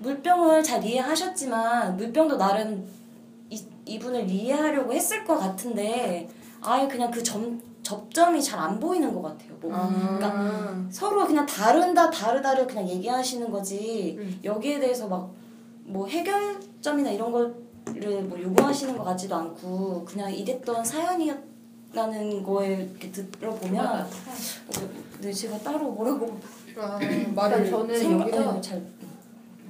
물병을 0.00 0.62
잘 0.62 0.84
이해하셨지만 0.84 1.96
물병도 1.96 2.36
나름 2.36 2.95
이, 3.50 3.64
이분을 3.84 4.28
이해하려고 4.28 4.92
했을 4.92 5.24
것 5.24 5.36
같은데 5.38 6.28
아예 6.60 6.86
그냥 6.88 7.10
그 7.10 7.22
점, 7.22 7.60
접점이 7.82 8.42
잘 8.42 8.58
안 8.58 8.80
보이는 8.80 9.12
것 9.14 9.22
같아요. 9.22 9.52
뭐 9.60 9.70
그러니까. 9.70 10.76
서로 10.90 11.26
그냥 11.26 11.46
다른다 11.46 12.10
다르다를 12.10 12.66
그냥 12.66 12.88
얘기하시는 12.88 13.50
거지 13.50 14.16
음. 14.18 14.40
여기에 14.44 14.80
대해서 14.80 15.06
막 15.08 15.30
뭐 15.88 16.04
해결점이나 16.08 17.12
이런 17.12 17.30
걸뭐 17.30 18.42
요구하시는 18.42 18.98
것 18.98 19.04
같지도 19.04 19.36
않고 19.36 20.04
그냥 20.04 20.34
이랬던 20.34 20.84
사연이었다는 20.84 22.42
거에 22.42 22.88
이렇게 22.90 23.12
들어보면 23.12 23.86
어, 23.86 24.06
네, 25.20 25.32
제가 25.32 25.56
따로 25.60 25.90
뭐라고 25.92 26.38
아, 26.76 26.98
말을 27.34 27.70
저는 27.70 27.96
생각- 27.96 28.28
여기서 28.32 28.52
네, 28.54 28.60
잘 28.60 28.82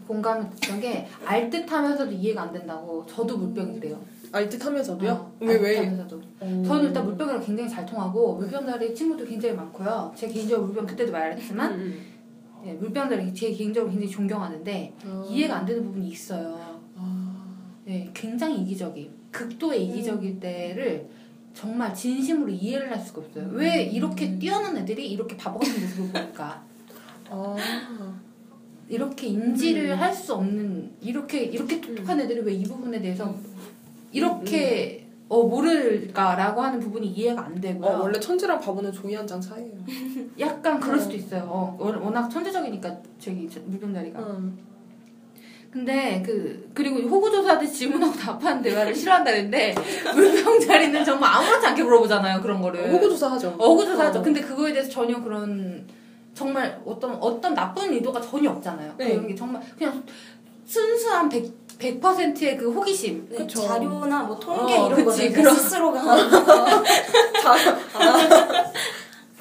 공감을 0.07 0.47
했던 0.47 0.81
게 0.81 1.07
알듯하면서도 1.25 2.13
이해가 2.13 2.43
안 2.43 2.53
된다고 2.53 3.05
저도 3.07 3.37
물병이래요. 3.39 3.99
알듯하면서도요? 4.33 5.11
어, 5.13 5.33
왜 5.41 5.55
왜? 5.57 5.79
알듯하면서도. 5.79 6.23
저는 6.65 6.85
일단 6.85 7.05
물병이랑 7.05 7.45
굉장히 7.45 7.69
잘 7.69 7.85
통하고 7.87 8.37
물병자리 8.37 8.95
친구들 8.95 9.27
굉장히 9.27 9.55
많고요. 9.55 10.13
제 10.17 10.29
개인적으로 10.29 10.67
물병 10.67 10.87
그때도 10.87 11.13
말했지만 11.13 11.73
음, 11.73 12.01
예, 12.65 12.73
물병자리 12.73 13.33
제 13.35 13.53
개인적으로 13.53 13.91
굉장히 13.91 14.11
존경하는데 14.13 14.95
음. 15.05 15.25
이해가 15.29 15.59
안 15.59 15.67
되는 15.67 15.85
부분이 15.85 16.09
있어요. 16.09 16.81
아, 16.97 17.45
예, 17.89 18.11
굉장히 18.15 18.61
이기적이 18.63 19.11
극도의 19.31 19.87
이기적일 19.87 20.41
때를 20.41 21.09
정말 21.55 21.95
진심으로 21.95 22.51
이해를 22.51 22.91
할 22.91 22.99
수가 22.99 23.23
없어요. 23.23 23.49
왜 23.53 23.83
이렇게 23.85 24.39
뛰어난 24.39 24.77
애들이 24.77 25.11
이렇게 25.11 25.37
바보 25.37 25.59
같은 25.59 25.81
모습을 25.81 26.13
보일까? 26.13 26.63
아, 27.31 27.57
이렇게 28.89 29.27
인지를 29.29 30.01
할수 30.01 30.35
없는 30.35 30.91
이렇게 31.01 31.43
이렇게 31.45 31.81
똑똑한 31.81 32.21
애들이 32.21 32.41
왜 32.41 32.55
이 32.55 32.63
부분에 32.63 33.01
대해서 33.01 33.35
이렇게 34.13 35.07
어 35.29 35.43
모를까라고 35.43 36.61
하는 36.63 36.79
부분이 36.79 37.09
이해가 37.09 37.47
안 37.47 37.61
되고요. 37.61 37.85
어, 37.91 38.03
원래 38.03 38.19
천재랑 38.21 38.61
바보는 38.61 38.93
종이 38.93 39.15
한장 39.15 39.43
사이예요. 39.43 39.73
약간 40.39 40.79
그럴 40.79 41.01
수도 41.01 41.17
있어요. 41.17 41.43
어, 41.49 41.77
워- 41.81 41.99
워낙 42.05 42.29
천재적이니까 42.29 42.97
저기 43.19 43.49
저- 43.53 43.59
물병자리가. 43.67 44.21
음. 44.21 44.57
근데 45.71 46.23
그 46.25 46.71
그리고 46.73 47.01
호구조사한테 47.01 47.67
질문하고 47.67 48.13
답하는 48.17 48.63
대화를 48.63 48.95
싫어한다는데 48.95 49.75
물병자리는 50.15 51.05
정말 51.05 51.31
아무렇지 51.35 51.67
않게 51.67 51.83
물어보잖아요 51.83 52.41
그런 52.41 52.63
거를. 52.63 52.91
호구조사 52.93 53.33
하죠. 53.33 53.49
어, 53.59 53.67
호구조사 53.71 54.07
하죠. 54.07 54.21
어. 54.21 54.23
근데 54.23 54.41
그거에 54.41 54.73
대해서 54.73 54.89
전혀 54.89 55.21
그런 55.23 55.85
정말 56.41 56.79
어떤 56.85 57.13
어떤 57.15 57.55
나쁜 57.55 57.93
의도가 57.95 58.21
전혀 58.21 58.51
없잖아요. 58.51 58.95
네. 58.99 59.09
그런 59.15 59.27
게 59.27 59.35
정말 59.35 59.63
그냥 59.77 60.03
순수한 60.67 61.29
100 61.31 61.67
100%의 61.79 62.57
그 62.59 62.71
호기심. 62.73 63.29
네, 63.31 63.37
그쵸. 63.39 63.63
자료나 63.67 64.23
뭐 64.25 64.39
통계 64.39 64.75
어, 64.77 64.87
이런 64.87 65.05
그치, 65.05 65.29
거를 65.29 65.33
그런- 65.33 65.55
스스로가 65.55 66.03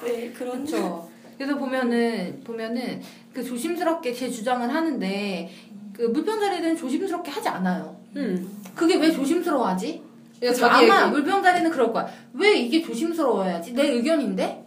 네 0.04 0.30
그런 0.32 0.64
그렇죠. 0.64 1.08
그래서 1.36 1.54
보면은 1.56 2.40
보면은 2.44 3.02
그 3.32 3.44
조심스럽게 3.44 4.12
제 4.14 4.30
주장을 4.30 4.72
하는데 4.72 5.50
그 5.92 6.02
물병자리는 6.02 6.76
조심스럽게 6.76 7.30
하지 7.30 7.48
않아요. 7.48 7.96
음. 8.16 8.62
그게 8.74 8.96
왜 8.96 9.10
조심스러워하지? 9.12 10.02
그죠? 10.40 10.54
자기 10.54 10.90
아마. 10.90 11.06
물병자리는 11.08 11.70
그럴 11.70 11.92
거야. 11.92 12.06
왜 12.34 12.54
이게 12.54 12.82
조심스러워야지? 12.82 13.72
내 13.72 13.88
의견인데? 13.88 14.65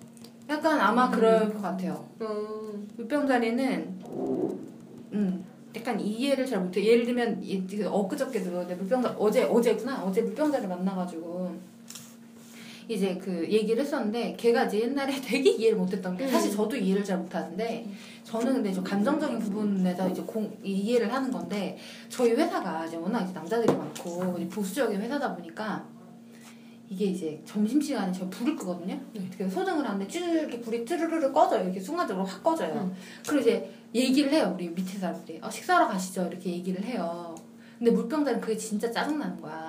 약간 0.49 0.79
아마 0.79 1.09
그럴 1.09 1.53
것 1.53 1.62
같아요. 1.62 2.05
음. 2.21 2.88
물병자리는 2.97 3.99
음 5.13 5.45
약간 5.75 5.99
이해를 5.99 6.45
잘 6.45 6.59
못해. 6.59 6.83
예를 6.83 7.05
들면 7.05 7.43
엊그저께도 7.85 8.67
내 8.67 8.75
물병자 8.75 9.15
어제 9.19 9.43
어제구나 9.43 10.03
어제 10.03 10.21
물병자를 10.21 10.67
만나가지고 10.67 11.55
이제 12.88 13.19
그 13.23 13.47
얘기를 13.47 13.83
했었는데 13.83 14.35
걔가 14.35 14.63
이제 14.65 14.81
옛날에 14.81 15.13
되게 15.21 15.51
이해를 15.51 15.77
못했던 15.77 16.17
게 16.17 16.27
사실 16.27 16.51
저도 16.51 16.75
이해를 16.75 17.03
잘 17.03 17.19
못하는데 17.19 17.88
저는 18.23 18.53
근데 18.53 18.73
좀 18.73 18.83
감정적인 18.83 19.38
부분에서 19.38 20.09
이제 20.09 20.23
공, 20.23 20.51
이해를 20.63 21.13
하는 21.13 21.31
건데 21.31 21.77
저희 22.09 22.31
회사가 22.31 22.88
이제 22.88 22.97
워낙 22.97 23.21
이제 23.23 23.33
남자들이 23.33 23.71
많고 23.71 24.38
이제 24.39 24.49
보수적인 24.49 24.99
회사다 24.99 25.35
보니까 25.35 25.85
이게 26.89 27.06
이제 27.06 27.39
점심시간에 27.45 28.12
제가 28.12 28.28
불을 28.30 28.56
끄거든요. 28.56 28.99
그래서 29.38 29.60
소등을 29.60 29.86
하는데 29.88 30.08
쭉 30.08 30.19
이렇게 30.21 30.60
불이 30.60 30.84
트르르르 30.84 31.32
꺼져요. 31.32 31.63
이렇게 31.65 31.80
순간적으로 31.80 32.25
확 32.25 32.43
꺼져요. 32.43 32.73
음. 32.73 32.93
그리고 33.28 33.41
이제 33.41 33.71
얘기를 33.93 34.32
해요. 34.32 34.52
우리 34.56 34.69
밑에 34.69 34.97
사람들이. 34.97 35.39
어, 35.41 35.49
식사하러 35.49 35.88
가시죠. 35.88 36.25
이렇게 36.25 36.49
얘기를 36.52 36.84
해요. 36.84 37.36
근데 37.78 37.91
물병자는 37.91 38.41
그게 38.41 38.58
진짜 38.58 38.91
짜증나는 38.91 39.39
거야. 39.39 39.68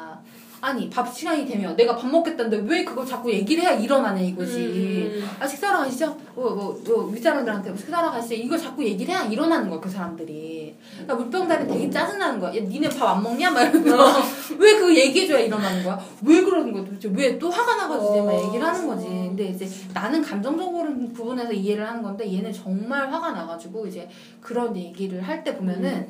아니, 0.63 0.91
밥 0.91 1.07
시간이 1.15 1.47
되면 1.47 1.75
내가 1.75 1.97
밥 1.97 2.07
먹겠다는데 2.09 2.71
왜 2.71 2.85
그걸 2.85 3.07
자꾸 3.07 3.33
얘기를 3.33 3.63
해야 3.63 3.73
일어나냐 3.73 4.21
이거지. 4.21 4.59
음. 4.59 5.29
아, 5.41 5.47
식사하러 5.47 5.79
가시죠? 5.81 6.15
뭐, 6.35 6.51
뭐, 6.51 6.83
뭐, 6.87 7.05
윗사람들한테 7.11 7.75
식사하러 7.77 8.11
가시죠? 8.11 8.35
이걸 8.35 8.59
자꾸 8.59 8.85
얘기를 8.85 9.15
해야 9.15 9.23
일어나는 9.25 9.71
거야, 9.71 9.81
그 9.81 9.89
사람들이. 9.89 10.75
그러니까 10.93 11.15
물병자는 11.15 11.67
되게 11.67 11.89
짜증나는 11.91 12.39
거야. 12.41 12.55
야, 12.55 12.61
니네 12.61 12.89
밥 12.91 13.09
안 13.17 13.23
먹냐? 13.23 13.51
막 13.51 13.63
이러면서. 13.63 14.23
왜 14.59 14.75
그거 14.75 14.95
얘기해줘야 14.95 15.39
일어나는 15.41 15.83
거야? 15.83 15.99
왜 16.27 16.43
그러는 16.43 16.73
거야 16.73 16.85
도대체? 16.85 17.11
왜 17.15 17.39
또 17.39 17.49
화가 17.49 17.77
나가지고 17.77 18.11
이제 18.13 18.23
막 18.23 18.47
얘기를 18.47 18.67
하는 18.67 18.87
거지. 18.87 19.07
근데 19.07 19.45
이제 19.47 19.67
나는 19.95 20.21
감정적으로 20.21 20.89
부분에서 21.15 21.53
이해를 21.53 21.89
하는 21.89 22.03
건데 22.03 22.31
얘는 22.31 22.53
정말 22.53 23.11
화가 23.11 23.31
나가지고 23.33 23.87
이제 23.87 24.07
그런 24.43 24.77
얘기를 24.77 25.23
할 25.23 25.43
때 25.43 25.57
보면은 25.57 26.07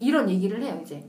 이런 0.00 0.30
얘기를 0.30 0.62
해요, 0.62 0.80
이제. 0.82 1.04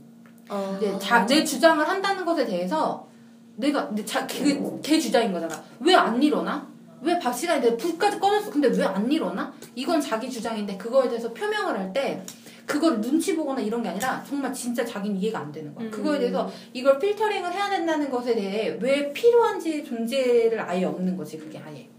아. 0.50 0.76
이제 0.78 0.98
자, 1.00 1.26
내 1.26 1.44
주장을 1.44 1.88
한다는 1.88 2.26
것에 2.26 2.46
대해서 2.46 3.08
내가 3.56 3.90
내 3.94 4.04
자, 4.06 4.26
걔, 4.28 4.60
걔 4.82 5.00
주장인 5.00 5.32
거잖아. 5.32 5.64
왜 5.80 5.94
안 5.96 6.22
일어나? 6.22 6.68
왜밥 7.02 7.34
시간에 7.38 7.62
내가 7.62 7.78
불까지 7.78 8.20
꺼냈어? 8.20 8.50
근데 8.52 8.68
왜 8.70 8.84
안 8.84 9.10
일어나? 9.12 9.54
이건 9.76 10.02
자기 10.02 10.30
주장인데 10.30 10.78
그거에 10.78 11.08
대해서 11.08 11.32
표명을 11.34 11.78
할 11.78 11.94
때 11.94 12.22
그걸 12.66 13.02
눈치 13.02 13.36
보거나 13.36 13.60
이런 13.62 13.82
게 13.82 13.90
아니라 13.90 14.24
정말 14.28 14.54
진짜 14.54 14.86
자기는 14.86 15.18
이해가 15.18 15.40
안 15.40 15.52
되는 15.52 15.74
거야. 15.74 15.86
음. 15.88 15.92
그거에 15.92 16.20
대해서 16.20 16.52
이걸 16.74 17.00
필터링을 17.00 17.52
해야 17.52 17.68
된다는 17.70 18.12
것에 18.12 18.36
대해 18.36 18.78
왜 18.80 19.12
필요한지 19.12 19.84
존재를 19.84 20.60
아예 20.60 20.84
없는 20.86 21.18
거지 21.18 21.38
그게 21.40 21.58
아예. 21.58 21.90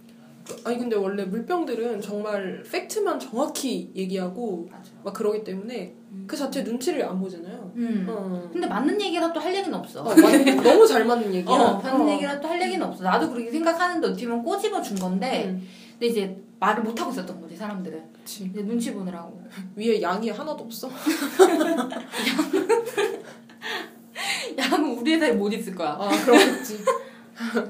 아니 0.64 0.78
근데 0.78 0.96
원래 0.96 1.24
물병들은 1.24 2.00
정말 2.00 2.62
팩트만 2.70 3.18
정확히 3.18 3.90
얘기하고 3.94 4.68
맞아. 4.70 4.90
막 5.04 5.14
그러기 5.14 5.44
때문에 5.44 5.94
그 6.26 6.36
자체 6.36 6.62
눈치를 6.62 7.04
안 7.04 7.20
보잖아요. 7.20 7.72
음. 7.76 8.06
어. 8.08 8.48
근데 8.52 8.66
맞는 8.66 9.00
얘기라 9.00 9.32
또 9.32 9.40
할 9.40 9.54
얘기는 9.54 9.72
없어. 9.76 10.02
어, 10.02 10.14
맞- 10.14 10.62
너무 10.62 10.86
잘 10.86 11.04
맞는 11.04 11.32
얘기야. 11.34 11.54
어, 11.54 11.78
맞는 11.80 12.06
어. 12.06 12.10
얘기라 12.12 12.40
또 12.40 12.48
할 12.48 12.60
얘기는 12.62 12.84
없어. 12.84 13.02
나도 13.04 13.30
그렇게 13.30 13.50
생각하는데 13.50 14.06
어떻게 14.06 14.26
보면 14.26 14.42
꼬집어 14.44 14.80
준 14.82 14.98
건데 14.98 15.46
음, 15.48 15.66
근데 15.92 16.06
이제 16.06 16.36
말을 16.58 16.82
못 16.82 17.00
하고 17.00 17.10
있었던 17.10 17.40
거지 17.40 17.56
사람들은. 17.56 18.02
그치. 18.12 18.44
이제 18.44 18.62
눈치 18.62 18.92
보느라고. 18.92 19.40
위에 19.76 20.00
양이 20.02 20.28
하나도 20.30 20.64
없어. 20.64 20.88
양은 24.58 24.90
우리 24.98 25.14
회사에 25.14 25.32
못 25.32 25.52
있을 25.52 25.74
거야. 25.74 25.96
아 25.98 26.08
그렇겠지. 26.24 26.78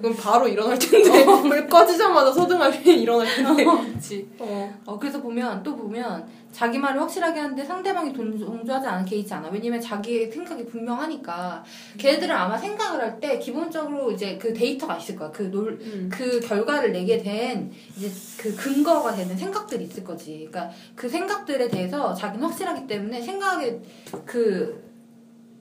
그럼 0.00 0.16
바로 0.16 0.48
일어날 0.48 0.76
텐데 0.78 1.24
불 1.24 1.66
꺼지자마자 1.68 2.32
소등하게 2.32 2.92
일어날 2.94 3.26
텐데. 3.26 3.64
그렇지. 3.64 4.28
어. 4.38 4.74
어, 4.84 4.98
그래서 4.98 5.20
보면 5.22 5.62
또 5.62 5.76
보면 5.76 6.26
자기 6.50 6.78
말을 6.78 7.00
확실하게 7.00 7.38
하는데 7.38 7.64
상대방이 7.64 8.12
돈- 8.12 8.36
동조하지 8.36 8.84
않은 8.88 9.04
케이스 9.04 9.32
않아. 9.32 9.48
왜냐면 9.50 9.80
자기의 9.80 10.32
생각이 10.32 10.66
분명하니까. 10.66 11.62
걔네들은 11.96 12.34
아마 12.34 12.58
생각을 12.58 13.00
할 13.00 13.20
때 13.20 13.38
기본적으로 13.38 14.10
이제 14.10 14.36
그 14.38 14.52
데이터가 14.52 14.96
있을 14.96 15.14
거야. 15.14 15.30
그 15.30 15.42
놀, 15.50 15.78
음. 15.80 16.08
그 16.12 16.40
결과를 16.40 16.90
내게 16.92 17.18
된 17.18 17.70
이제 17.96 18.10
그 18.38 18.54
근거가 18.56 19.14
되는 19.14 19.36
생각들이 19.36 19.84
있을 19.84 20.02
거지. 20.02 20.48
그러니까 20.50 20.74
그 20.96 21.08
생각들에 21.08 21.68
대해서 21.68 22.12
자기는 22.14 22.44
확실하기 22.44 22.86
때문에 22.88 23.20
생각에 23.22 23.80
그, 24.26 24.82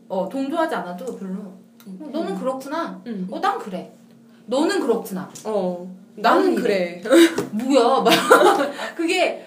어, 0.07 0.27
동조하지 0.27 0.73
않아도 0.73 1.15
별로. 1.17 1.41
어, 1.85 2.09
너는 2.11 2.35
그렇구나. 2.39 2.99
음. 3.05 3.27
어, 3.29 3.39
난 3.39 3.59
그래. 3.59 3.91
너는 4.49 4.79
그렇구나. 4.81 5.29
어. 5.45 5.87
나는 6.15 6.55
그래. 6.55 7.01
뭐야? 7.51 8.01
막 8.01 8.09
그게 8.97 9.45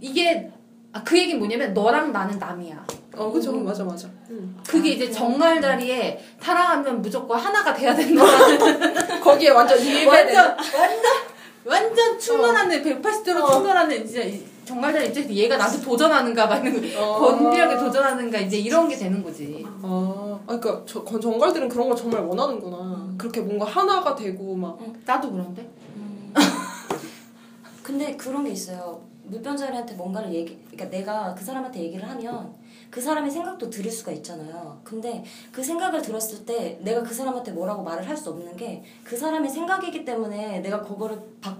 이게 0.00 0.50
아, 0.92 1.02
그 1.04 1.16
얘기는 1.16 1.38
뭐냐면 1.38 1.72
너랑 1.72 2.12
나는 2.12 2.36
남이야. 2.38 2.84
어 3.16 3.30
그죠 3.30 3.52
맞아 3.52 3.84
맞아. 3.84 4.08
음. 4.30 4.56
그게 4.66 4.90
이제 4.90 5.10
정말 5.10 5.60
자리에 5.60 6.18
타락하면 6.40 7.00
무조건 7.02 7.38
하나가 7.38 7.72
돼야 7.74 7.94
된다는 7.94 9.18
거기에 9.20 9.50
완전 9.50 9.78
이해가 9.80 10.10
완전 10.10 10.56
완전 10.56 11.12
완전 11.64 12.18
충돌하는 12.18 12.82
180도로 12.82 13.42
어. 13.42 13.50
충돌하는 13.52 14.06
진짜 14.06 14.22
이- 14.22 14.44
정말 14.70 14.92
자리 14.92 15.08
입장에서 15.08 15.32
얘가 15.34 15.56
나한테 15.56 15.82
도전하는가 15.82 16.46
막 16.46 16.64
이런 16.64 16.80
거 16.94 17.02
어. 17.02 17.36
권력에 17.36 17.76
도전하는가 17.76 18.38
이제 18.38 18.56
이런 18.58 18.88
게 18.88 18.96
되는 18.96 19.20
거지. 19.22 19.66
아, 19.82 20.38
아 20.46 20.56
그러니까 20.58 20.82
저, 20.86 21.02
건- 21.02 21.20
정갈들은 21.20 21.68
그런 21.68 21.88
걸 21.88 21.96
정말 21.96 22.20
원하는구나. 22.22 23.14
그렇게 23.18 23.40
뭔가 23.40 23.64
하나가 23.66 24.14
되고 24.14 24.54
막. 24.54 24.78
나도 25.04 25.32
그런데. 25.32 25.68
음. 25.96 26.32
근데 27.82 28.16
그런 28.16 28.44
게 28.44 28.50
있어요. 28.50 29.00
물병자리한테 29.24 29.94
뭔가를 29.94 30.32
얘기, 30.34 30.58
그러니까 30.70 30.88
내가 30.96 31.34
그 31.34 31.44
사람한테 31.44 31.80
얘기를 31.80 32.08
하면 32.08 32.52
그 32.90 33.00
사람의 33.00 33.30
생각도 33.30 33.70
들을 33.70 33.88
수가 33.90 34.10
있잖아요. 34.12 34.80
근데 34.84 35.24
그 35.52 35.62
생각을 35.62 36.02
들었을 36.02 36.44
때 36.44 36.78
내가 36.82 37.02
그 37.02 37.12
사람한테 37.14 37.52
뭐라고 37.52 37.82
말을 37.82 38.08
할 38.08 38.16
수 38.16 38.30
없는 38.30 38.56
게 38.56 38.82
그 39.04 39.16
사람의 39.16 39.48
생각이기 39.50 40.04
때문에 40.04 40.60
내가 40.60 40.80
그거를 40.82 41.20
바, 41.40 41.56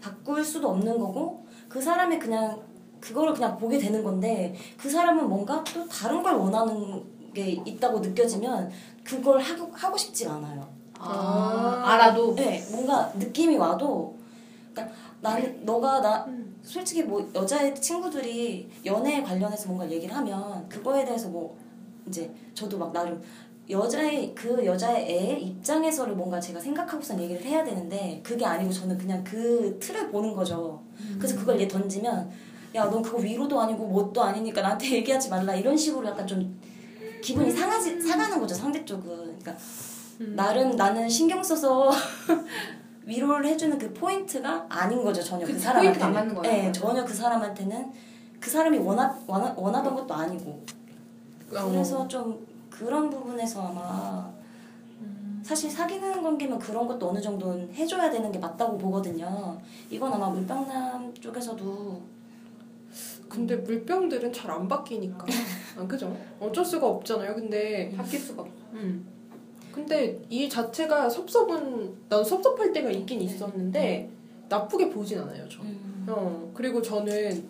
바꿀 0.00 0.44
수도 0.44 0.68
없는 0.70 0.98
거고 0.98 1.44
그 1.72 1.80
사람의 1.80 2.18
그냥 2.18 2.60
그거를 3.00 3.32
그냥 3.32 3.56
보게 3.56 3.78
되는 3.78 4.04
건데 4.04 4.54
그 4.76 4.90
사람은 4.90 5.26
뭔가 5.26 5.64
또 5.64 5.88
다른 5.88 6.22
걸 6.22 6.34
원하는 6.34 7.02
게 7.32 7.52
있다고 7.52 8.00
느껴지면 8.00 8.70
그걸 9.02 9.40
하고, 9.40 9.72
하고 9.72 9.96
싶지가 9.96 10.34
않아요. 10.34 10.68
아, 10.98 11.82
아. 11.82 11.92
알아도 11.92 12.34
네, 12.34 12.62
뭔가 12.70 13.10
느낌이 13.14 13.56
와도, 13.56 14.14
그러니까 14.72 14.94
난 15.22 15.60
너가 15.64 16.00
나 16.02 16.24
음. 16.26 16.54
솔직히 16.62 17.02
뭐 17.02 17.28
여자의 17.34 17.74
친구들이 17.74 18.70
연애에 18.84 19.22
관련해서 19.22 19.68
뭔가 19.68 19.90
얘기를 19.90 20.14
하면 20.14 20.68
그거에 20.68 21.06
대해서 21.06 21.30
뭐 21.30 21.56
이제 22.06 22.30
저도 22.54 22.78
막 22.78 22.92
나름 22.92 23.20
여자의 23.70 24.34
그 24.34 24.64
여자의 24.64 25.08
애 25.08 25.38
입장에서를 25.38 26.14
뭔가 26.14 26.40
제가 26.40 26.60
생각하고선 26.60 27.20
얘기를 27.20 27.42
해야 27.42 27.64
되는데 27.64 28.20
그게 28.22 28.44
아니고 28.44 28.72
저는 28.72 28.98
그냥 28.98 29.22
그 29.22 29.78
틀을 29.80 30.10
보는 30.10 30.34
거죠. 30.34 30.82
그래서 31.18 31.36
그걸 31.38 31.60
얘 31.60 31.68
던지면 31.68 32.30
야 32.74 32.86
넌 32.86 33.02
그거 33.02 33.18
위로도 33.18 33.60
아니고 33.60 33.86
뭣도 33.86 34.22
아니니까 34.22 34.62
나한테 34.62 34.90
얘기하지 34.96 35.30
말라 35.30 35.54
이런 35.54 35.76
식으로 35.76 36.08
약간 36.08 36.26
좀 36.26 36.60
기분이 37.22 37.50
상하지 37.50 38.00
상하는 38.00 38.40
거죠 38.40 38.54
상대 38.54 38.84
쪽은. 38.84 39.04
그러니까 39.38 39.56
음. 40.20 40.34
나름 40.36 40.74
나는 40.74 41.08
신경 41.08 41.42
써서 41.42 41.90
위로를 43.04 43.46
해주는 43.46 43.78
그 43.78 43.92
포인트가 43.92 44.66
아닌 44.68 45.02
거죠 45.02 45.22
전혀 45.22 45.46
그, 45.46 45.52
그. 45.52 45.72
포인트가 45.72 46.06
안 46.06 46.12
맞는 46.12 46.34
거예요. 46.34 46.62
네, 46.64 46.72
전혀 46.72 47.04
그 47.04 47.14
사람한테는 47.14 47.92
그 48.40 48.50
사람이 48.50 48.78
원하, 48.78 49.14
원하 49.26 49.54
원하던 49.56 49.94
것도 49.94 50.14
아니고. 50.14 50.64
어. 51.54 51.68
그래서 51.70 52.08
좀 52.08 52.51
그런 52.82 53.08
부분에서 53.08 53.68
아마 53.68 54.32
사실 55.42 55.70
사귀는 55.70 56.22
관계면 56.22 56.58
그런 56.58 56.86
것도 56.86 57.10
어느 57.10 57.20
정도는 57.20 57.72
해줘야 57.72 58.10
되는 58.10 58.30
게 58.30 58.38
맞다고 58.38 58.76
보거든요. 58.78 59.56
이건 59.90 60.12
아마 60.12 60.28
물병남 60.30 61.14
쪽에서도 61.14 62.00
근데 63.28 63.56
물병들은 63.56 64.32
잘 64.32 64.50
안 64.50 64.68
바뀌니까. 64.68 65.24
아, 65.78 65.86
그죠? 65.86 66.14
어쩔 66.38 66.64
수가 66.64 66.86
없잖아요. 66.86 67.34
근데 67.34 67.92
바뀔 67.96 68.20
수가 68.20 68.42
없어. 68.42 68.54
음. 68.74 69.06
근데 69.72 70.20
이 70.28 70.48
자체가 70.48 71.08
섭섭은 71.08 71.94
난 72.08 72.22
섭섭할 72.22 72.72
때가 72.72 72.90
있긴 72.90 73.22
있었는데 73.22 74.10
나쁘게 74.48 74.90
보진 74.90 75.18
않아요. 75.20 75.48
저. 75.48 75.60
어 76.08 76.50
그리고 76.52 76.82
저는 76.82 77.42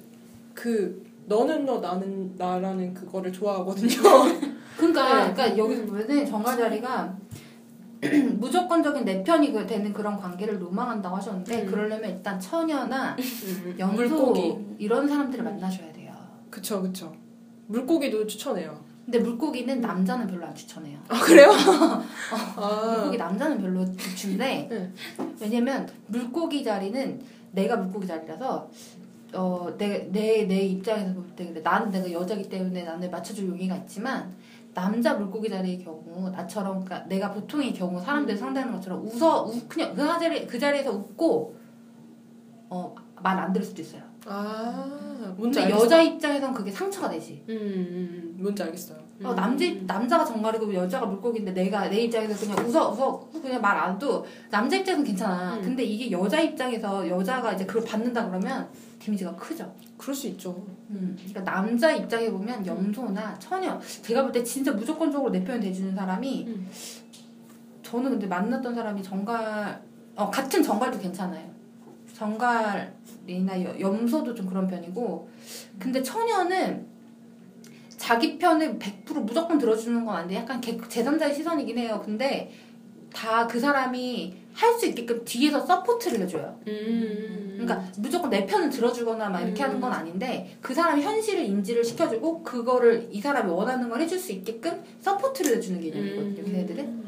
그 0.55 1.05
너는 1.27 1.65
너 1.67 1.81
나는 1.81 2.35
나라는 2.37 2.95
그거를 2.95 3.33
좋아하거든요. 3.33 3.91
그러니까, 4.77 5.27
네. 5.27 5.33
그러니까 5.33 5.59
여기서 5.59 5.85
보면은 5.87 6.27
정가 6.27 6.57
자리가 6.57 7.17
무조건적인 8.39 9.05
내 9.05 9.23
편이 9.23 9.53
그- 9.53 9.67
되는 9.67 9.93
그런 9.93 10.17
관계를 10.17 10.61
로망한다고 10.61 11.17
하셨는데 11.17 11.63
음. 11.63 11.67
그러려면 11.71 12.11
일단 12.11 12.39
처녀나 12.41 13.17
음, 13.19 13.75
연소 13.79 13.95
물고기. 14.17 14.59
이런 14.79 15.07
사람들을 15.09 15.45
만나셔야 15.45 15.93
돼요. 15.93 16.13
그쵸 16.51 16.83
그쵸. 16.83 17.13
물고기도 17.69 18.27
추천해요. 18.27 18.83
근데 19.05 19.19
물고기는 19.19 19.81
남자는 19.81 20.27
별로 20.27 20.47
안 20.47 20.55
추천해요. 20.55 20.99
아 21.09 21.21
그래요? 21.21 21.51
아 22.57 22.95
물고기 22.97 23.17
남자는 23.17 23.59
별로 23.61 23.85
추천데 23.97 24.67
네. 24.71 24.93
왜냐면 25.41 25.89
물고기 26.07 26.63
자리는 26.65 27.21
내가 27.53 27.77
물고기 27.77 28.07
자리라서 28.07 28.69
어내내 29.33 30.11
내 30.13 30.47
내 30.47 30.61
입장에서 30.63 31.15
볼 31.15 31.25
때 31.35 31.45
근데 31.47 31.61
나는 31.61 31.91
내가 31.91 32.11
여자기 32.13 32.49
때문에 32.49 32.83
나는 32.85 33.11
맞춰줄 33.11 33.49
용의가 33.49 33.77
있지만 33.77 34.33
남자 34.75 35.15
물고기 35.15 35.49
자리의 35.49 35.79
경우 35.79 36.31
나처럼 36.31 36.85
그러니까 36.85 37.07
내가 37.09 37.31
보통의 37.31 37.73
경우 37.75 38.01
사람들 38.01 38.37
상대하는 38.37 38.73
것처럼 38.75 39.05
웃어 39.07 39.45
우, 39.45 39.61
그냥 39.69 39.95
그 39.95 40.05
자리 40.19 40.47
그 40.47 40.59
자리에서 40.59 40.93
웃고 40.93 41.57
어말 42.69 43.39
안 43.39 43.53
들을 43.53 43.65
수도 43.65 43.83
있어요. 43.83 44.03
아 44.25 45.35
뭔지 45.37 45.61
근데 45.61 45.73
알겠어. 45.73 45.85
여자 45.85 46.03
입장에선 46.03 46.55
그게 46.55 46.71
상처가 46.71 47.11
되지. 47.11 47.45
음, 47.49 47.55
음, 47.55 47.57
음 47.57 48.37
뭔지 48.43 48.63
알겠어요. 48.63 49.02
음. 49.21 49.27
어, 49.27 49.35
남자 49.35 49.65
남자가 49.87 50.25
정갈이고 50.25 50.73
여자가 50.75 51.07
물고기인데 51.07 51.53
내가 51.53 51.89
내 51.89 52.01
입장에서 52.03 52.47
그냥 52.47 52.67
웃어 52.69 52.91
웃어 52.91 53.29
그냥 53.41 53.61
말안도 53.61 54.25
남자 54.51 54.77
입장에서는 54.77 55.07
괜찮아. 55.07 55.55
음. 55.57 55.63
근데 55.63 55.85
이게 55.85 56.11
여자 56.11 56.41
입장에서 56.41 57.07
여자가 57.09 57.53
이제 57.53 57.65
그걸 57.67 57.85
받는다 57.85 58.27
그러면 58.29 58.69
데미지가 58.99 59.35
크죠. 59.37 59.73
그럴 59.97 60.15
수 60.15 60.27
있죠. 60.29 60.65
음. 60.91 61.17
그러니까 61.17 61.41
남자 61.53 61.93
입장에 61.93 62.31
보면 62.31 62.67
염소나 62.67 63.39
처녀 63.39 63.79
제가 63.81 64.23
볼 64.23 64.33
때 64.33 64.43
진짜 64.43 64.73
무조건적으로 64.73 65.31
내 65.31 65.42
편 65.42 65.61
돼주는 65.61 65.95
사람이 65.95 66.45
음. 66.49 66.69
저는 67.83 68.11
근데 68.11 68.27
만났던 68.27 68.75
사람이 68.75 69.03
전갈 69.03 69.83
어 70.17 70.31
같은 70.31 70.63
전갈도 70.63 70.99
괜찮아요. 70.99 71.51
전갈이나 72.15 73.63
여- 73.65 73.79
염소도 73.81 74.35
좀 74.35 74.47
그런 74.47 74.67
편이고 74.67 75.29
근데 75.79 76.03
처녀는 76.03 76.87
자기 78.03 78.37
편을 78.37 78.81
100% 78.81 79.23
무조건 79.25 79.59
들어주는 79.59 80.05
건 80.05 80.17
아닌데 80.17 80.35
약간 80.35 80.61
개- 80.61 80.77
제3자의 80.77 81.33
시선이긴 81.37 81.79
해요. 81.79 82.03
근데 82.05 82.51
다 83.15 83.47
그 83.47 83.61
사람이 83.61 84.35
할 84.55 84.75
수 84.79 84.87
있게끔 84.87 85.23
뒤에서 85.25 85.61
support를 85.65 86.21
해줘요. 86.23 86.59
음. 86.67 87.59
그러니까 87.61 87.87
무조건 87.99 88.29
내 88.31 88.45
편을 88.45 88.71
들어주거나 88.71 89.29
막 89.29 89.41
이렇게 89.43 89.63
음. 89.63 89.69
하는 89.69 89.81
건 89.81 89.93
아닌데 89.93 90.57
그 90.61 90.75
사람이 90.75 91.01
현실을 91.03 91.45
인지를 91.45 91.85
시켜주고 91.85 92.43
그거를 92.43 93.09
이 93.13 93.21
사람이 93.21 93.49
원하는 93.51 93.89
걸 93.89 94.01
해줄 94.01 94.19
수 94.19 94.33
있게끔 94.33 94.83
서포트를 95.01 95.57
해주는 95.59 95.81
개념이거든요. 95.81 96.45
걔네들은. 96.45 97.03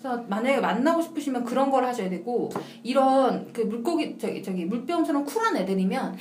그래서 0.00 0.24
만약에 0.28 0.60
만나고 0.60 1.02
싶으시면 1.02 1.44
그런 1.44 1.70
걸 1.70 1.84
하셔야 1.84 2.08
되고 2.08 2.50
이런 2.82 3.52
그 3.52 3.60
물고기 3.60 4.16
저기 4.18 4.42
저기 4.42 4.64
물병처럼 4.64 5.24
쿨한 5.26 5.56
애들이면 5.58 6.16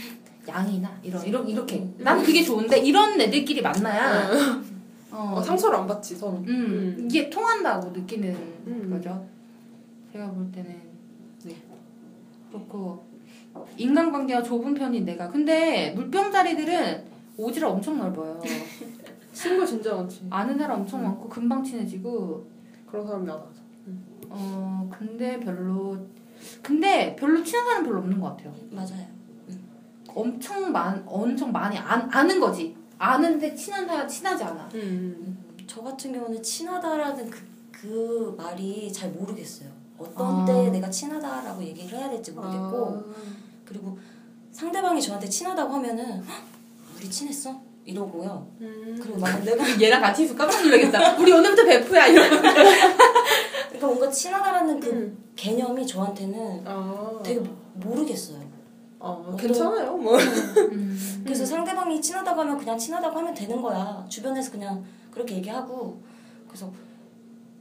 양이나 0.48 1.00
이런 1.04 1.26
이런 1.26 1.48
이렇게 1.48 1.88
나는 1.98 2.24
그게 2.24 2.44
좋은데 2.44 2.80
이런 2.80 3.20
애들끼리 3.20 3.62
만나야 3.62 4.62
어, 5.12 5.34
어, 5.36 5.42
상처를 5.42 5.78
안 5.78 5.88
받지 5.88 6.16
서로. 6.16 6.38
음, 6.38 6.48
음. 6.48 7.08
이게 7.10 7.30
통한다고 7.30 7.90
느끼는 7.92 8.34
음. 8.68 8.90
거죠. 8.90 9.26
제가 10.12 10.32
볼 10.32 10.52
때는 10.52 10.76
네 11.44 11.56
그렇고 12.50 13.04
인간관계가 13.78 14.42
좁은 14.42 14.74
편인 14.74 15.06
내가 15.06 15.30
근데 15.30 15.92
물병자리들은 15.92 17.04
오지랖 17.38 17.64
엄청 17.64 17.98
넓어요. 17.98 18.42
친구 19.34 19.66
진짜 19.66 19.96
많지. 19.96 20.26
아는 20.30 20.58
사람 20.58 20.82
엄청 20.82 21.04
많고 21.04 21.30
금방 21.30 21.64
친해지고 21.64 22.46
그런 22.90 23.06
사람 23.06 23.26
많아. 23.26 23.44
어 24.30 24.90
근데 24.92 25.40
별로 25.40 25.98
근데 26.62 27.16
별로 27.16 27.44
친한 27.44 27.66
사람 27.66 27.84
별로 27.84 28.00
없는 28.00 28.20
것 28.20 28.30
같아요. 28.30 28.54
맞아요. 28.72 29.11
엄청 30.16 30.72
많 30.72 31.04
엄청 31.06 31.52
많이 31.52 31.78
안, 31.78 32.10
아는 32.12 32.40
거지. 32.40 32.76
아는데 32.98 33.56
친한 33.56 33.86
사람 33.88 34.08
친하지 34.08 34.44
않아. 34.44 34.70
음. 34.76 35.44
저 35.68 35.82
같은 35.82 36.12
경우는 36.14 36.42
친하다라는 36.44 37.30
그, 37.30 37.40
그 37.72 38.36
말이 38.38 38.92
잘 38.92 39.10
모르겠어요. 39.12 39.70
어떤 39.98 40.42
아. 40.42 40.46
때 40.46 40.70
내가 40.70 40.90
친하다라고 40.90 41.64
얘기를 41.64 41.98
해야 41.98 42.10
될지 42.10 42.32
모르겠고 42.32 43.04
그리고 43.66 43.98
상대방이 44.52 45.02
저한테 45.02 45.28
친하다고 45.30 45.74
하면은 45.76 46.24
"헉, 46.28 46.44
우리 46.98 47.10
친했어? 47.10 47.60
이러고요. 47.86 48.48
음. 48.62 49.00
그리고 49.02 49.20
막 49.20 49.44
내가 49.44 49.64
얘랑 49.82 50.02
같이 50.02 50.24
있어 50.24 50.36
깜짝 50.36 50.62
놀라겠다. 50.64 51.16
우리 51.18 51.32
오늘부터 51.32 51.64
베프야 51.66 52.08
이런. 52.08 52.30
그러니까 52.40 53.88
뭔가 53.88 54.10
친하다라는 54.10 54.80
그 54.80 54.90
음. 54.90 55.24
개념이 55.36 55.86
저한테는 55.88 56.62
아. 56.66 57.20
되게 57.24 57.42
모르겠어요. 57.76 58.51
어, 59.02 59.36
괜찮아요. 59.38 59.98
뭐. 59.98 60.16
음. 60.18 60.98
그래서 61.24 61.46
상대방이 61.46 62.00
친하다고 62.00 62.42
하면 62.42 62.58
그냥 62.58 62.78
친하다고 62.78 63.18
하면 63.18 63.34
되는 63.34 63.62
거야. 63.62 64.06
주변에서 64.08 64.52
그냥 64.52 64.84
그렇게 65.10 65.38
얘기하고 65.38 66.00
그래서 66.48 66.72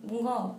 뭔가 0.03 0.55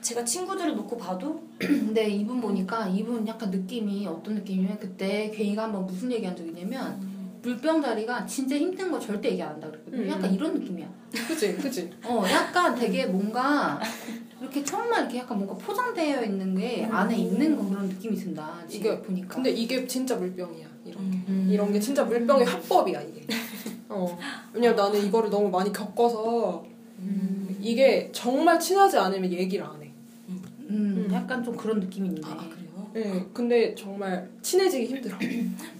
제가 0.00 0.24
친구들을 0.24 0.76
놓고 0.76 0.96
봐도 0.96 1.42
근데 1.58 2.08
이분 2.08 2.40
보니까 2.40 2.88
이분 2.88 3.26
약간 3.26 3.50
느낌이 3.50 4.06
어떤 4.06 4.34
느낌이냐면 4.34 4.78
그때 4.78 5.30
괜히가 5.30 5.64
한번 5.64 5.86
무슨 5.86 6.10
얘기한 6.12 6.36
적이 6.36 6.50
있냐면 6.50 7.12
물병자리가 7.42 8.24
진짜 8.26 8.56
힘든 8.56 8.90
거 8.90 8.98
절대 9.00 9.30
얘기 9.30 9.42
안 9.42 9.50
한다 9.50 9.68
그랬거든요. 9.68 10.02
음. 10.02 10.08
약간 10.08 10.32
이런 10.32 10.54
느낌이야. 10.54 10.88
그지, 11.10 11.56
그지. 11.56 11.90
어, 12.04 12.24
약간 12.30 12.74
되게 12.74 13.06
뭔가 13.06 13.80
이렇게 14.42 14.64
정말 14.64 15.02
이렇게 15.02 15.18
약간 15.18 15.38
뭔가 15.38 15.54
포장되어 15.54 16.24
있는 16.24 16.54
게 16.56 16.84
안에 16.84 17.16
있는 17.16 17.56
거 17.56 17.64
그런 17.68 17.88
느낌이 17.88 18.16
든다. 18.16 18.64
지금 18.68 18.92
이게- 18.92 19.02
보니까. 19.02 19.28
근데 19.36 19.50
이게 19.50 19.86
진짜 19.86 20.16
물병이야. 20.16 20.66
이런 20.84 21.02
음. 21.28 21.48
이런 21.48 21.72
게 21.72 21.78
진짜 21.78 22.02
물병의 22.04 22.44
합법이야 22.44 23.00
이게. 23.02 23.24
어. 23.88 24.18
왜냐면 24.52 24.76
나는 24.76 25.06
이거를 25.06 25.30
너무 25.30 25.48
많이 25.48 25.72
겪어서 25.72 26.64
음, 26.98 27.56
이게 27.60 28.10
정말 28.12 28.58
친하지 28.58 28.98
않으면 28.98 29.30
얘기를 29.30 29.64
안 29.64 29.80
해. 29.80 29.92
음, 30.28 30.42
음. 30.70 31.08
약간 31.12 31.44
좀 31.44 31.56
그런 31.56 31.78
느낌이 31.78 32.08
있네. 32.08 32.20
아 32.24 32.36
그래요? 32.48 32.90
네, 32.94 33.24
근데 33.32 33.74
정말 33.76 34.28
친해지기 34.42 34.86
힘들어. 34.86 35.16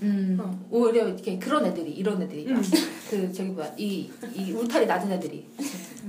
음, 0.02 0.38
어. 0.40 0.66
오히려 0.70 1.08
이렇게 1.08 1.36
그런 1.38 1.66
애들이 1.66 1.90
이런 1.90 2.22
애들이 2.22 2.46
음. 2.46 2.62
그 3.10 3.32
저기 3.32 3.50
뭐야 3.50 3.74
이, 3.76 4.08
이 4.36 4.52
울타리 4.52 4.86
낮은 4.86 5.10
애들이 5.10 5.46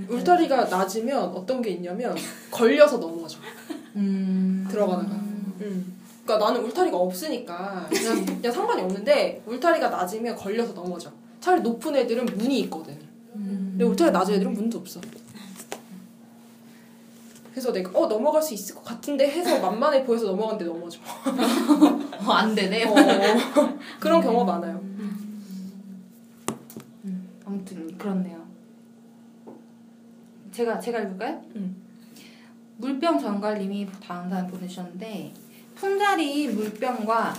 울타리가 0.10 0.66
낮으면 0.66 1.24
어떤 1.30 1.62
게 1.62 1.72
있냐면 1.72 2.16
걸려서 2.52 2.98
넘어져. 2.98 3.38
음. 3.96 4.68
들어가다가. 4.70 5.14
음. 5.16 5.98
그러니까 6.26 6.46
나는 6.46 6.64
울타리가 6.66 6.98
없으니까 6.98 7.88
그냥, 7.90 8.26
그냥 8.42 8.52
상관이 8.52 8.82
없는데 8.82 9.44
울타리가 9.46 9.90
낮으면 9.90 10.36
걸려서 10.36 10.74
넘어져. 10.74 11.12
차라리 11.40 11.62
높은 11.62 11.96
애들은 11.96 12.26
문이 12.26 12.62
있거든. 12.62 12.98
음. 13.36 13.70
근데 13.72 13.86
울타리 13.86 14.12
낮은 14.12 14.36
애들은 14.36 14.54
문도 14.54 14.80
없어. 14.80 15.02
그래서 17.52 17.72
내가 17.72 17.92
어 18.00 18.08
넘어갈 18.08 18.42
수 18.42 18.56
있을 18.56 18.74
것 18.74 18.84
같은데 18.84 19.30
해서 19.30 19.60
만만해 19.60 20.04
보여서 20.06 20.26
넘어갔는데 20.28 20.66
넘어져. 20.66 21.00
어, 22.26 22.32
안 22.32 22.56
되네. 22.56 22.86
어, 22.86 22.96
그런 24.00 24.22
경우 24.22 24.44
많아요. 24.44 24.82
아무튼 27.46 27.96
그렇네요. 27.98 28.43
제가 30.54 30.80
제가 30.80 31.00
읽을까요? 31.00 31.42
응. 31.56 31.76
물병 32.78 33.20
전갈님이 33.20 33.88
다음 34.02 34.30
사연 34.30 34.48
보내주셨는데 34.48 35.34
품자리 35.76 36.48
물병과 36.50 37.34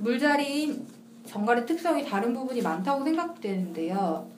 물자리인 0.00 0.86
전갈의 1.24 1.66
특성이 1.66 2.04
다른 2.04 2.34
부분이 2.34 2.60
많다고 2.60 3.04
생각되는데요. 3.04 4.28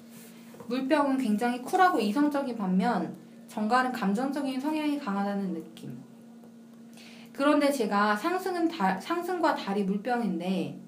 물병은 0.69 1.19
굉장히 1.19 1.61
쿨하고 1.63 1.99
이성적인 1.99 2.57
반면 2.57 3.15
정갈은 3.49 3.93
감정적인 3.93 4.61
성향이 4.61 4.99
강하다는 4.99 5.55
느낌. 5.55 5.99
그런데 7.33 7.71
제가 7.71 8.17
상승은 8.17 8.69
다, 8.69 9.01
상승과 9.01 9.55
달이 9.55 9.85
물병인데 9.85 10.79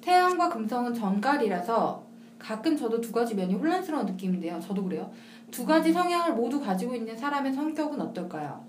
태양과 0.00 0.48
금성은 0.50 0.92
전갈이라서 0.92 2.04
가끔 2.38 2.76
저도 2.76 3.00
두 3.00 3.10
가지 3.12 3.34
면이 3.34 3.54
혼란스러운 3.54 4.04
느낌인데요. 4.04 4.60
저도 4.60 4.84
그래요. 4.84 5.10
두 5.54 5.64
가지 5.64 5.92
성향을 5.92 6.34
모두 6.34 6.60
가지고 6.60 6.96
있는 6.96 7.16
사람의 7.16 7.52
성격은 7.52 8.00
어떨까요? 8.00 8.64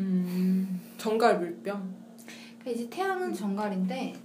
음, 0.00 0.80
정갈 0.96 1.38
물병, 1.38 1.94
그러니까 2.58 2.70
이제 2.72 2.90
태양은 2.90 3.32
전갈인데 3.32 4.16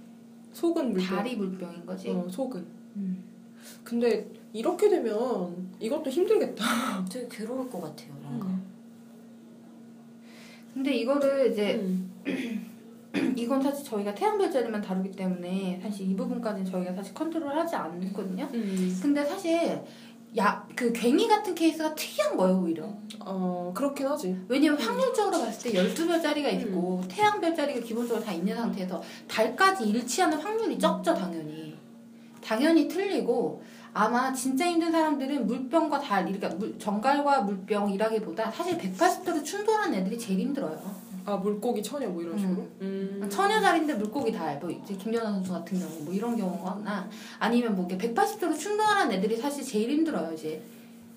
속은 0.52 0.90
물병. 0.90 1.16
달이 1.16 1.36
물병인 1.36 1.86
거지. 1.86 2.10
어, 2.10 2.26
속은. 2.28 2.66
음. 2.96 3.22
근데 3.84 4.28
이렇게 4.52 4.88
되면 4.88 5.70
이것도 5.78 6.10
힘들겠다. 6.10 6.64
되게 7.08 7.28
괴로울 7.30 7.70
것 7.70 7.80
같아요. 7.80 8.12
뭔가. 8.20 8.48
근데 10.72 10.94
이거를 10.94 11.52
이제 11.52 11.76
음. 11.76 12.10
이건 13.36 13.62
사실 13.62 13.84
저희가 13.84 14.12
태양 14.16 14.36
별자리만 14.36 14.82
다루기 14.82 15.12
때문에 15.12 15.78
사실 15.80 16.10
이 16.10 16.16
부분까지는 16.16 16.68
저희가 16.68 16.92
사실 16.92 17.14
컨트롤하지 17.14 17.76
않거든요. 17.76 18.48
음. 18.52 18.98
근데 19.00 19.24
사실 19.24 19.80
야 20.36 20.64
그 20.76 20.92
괭이 20.92 21.28
같은 21.28 21.54
케이스가 21.54 21.94
특이한 21.94 22.36
거예요 22.36 22.60
오히려. 22.60 22.88
어, 23.20 23.72
그렇긴 23.74 24.06
하지. 24.06 24.36
왜냐면 24.48 24.80
확률적으로 24.80 25.44
봤을 25.44 25.70
때 25.72 25.82
12별짜리가 25.82 26.52
있고 26.60 27.00
태양 27.08 27.40
별자리가 27.40 27.80
기본적으로 27.80 28.24
다 28.24 28.32
있는 28.32 28.54
상태에서 28.56 29.02
달까지 29.28 29.84
일치하는 29.84 30.38
확률이 30.38 30.78
적죠 30.78 31.14
당연히. 31.14 31.76
당연히 32.42 32.88
틀리고 32.88 33.62
아마 33.92 34.32
진짜 34.32 34.66
힘든 34.66 34.90
사람들은 34.90 35.46
물병과 35.46 36.00
달, 36.00 36.24
그러니까 36.24 36.48
물, 36.48 36.76
정갈과 36.78 37.42
물병이라기보다 37.42 38.50
사실 38.50 38.76
180도로 38.76 39.44
충돌하는 39.44 40.00
애들이 40.00 40.18
제일 40.18 40.40
힘들어요. 40.40 41.03
아, 41.26 41.36
물고기 41.36 41.82
처녀 41.82 42.08
뭐 42.08 42.22
이런 42.22 42.38
식으로? 42.38 42.66
음. 42.82 43.26
처녀자리인데 43.30 43.94
물고기 43.94 44.30
달, 44.32 44.58
뭐 44.58 44.70
이제 44.70 44.94
김연아 44.94 45.32
선수 45.32 45.52
같은 45.52 45.78
경우 45.78 45.90
뭐 46.02 46.12
이런 46.12 46.36
경우거나 46.36 47.08
아니면 47.38 47.74
뭐 47.74 47.86
이렇게 47.88 48.12
180도로 48.12 48.58
충돌하는 48.58 49.12
애들이 49.16 49.36
사실 49.36 49.64
제일 49.64 49.90
힘들어요 49.90 50.32
이제. 50.34 50.60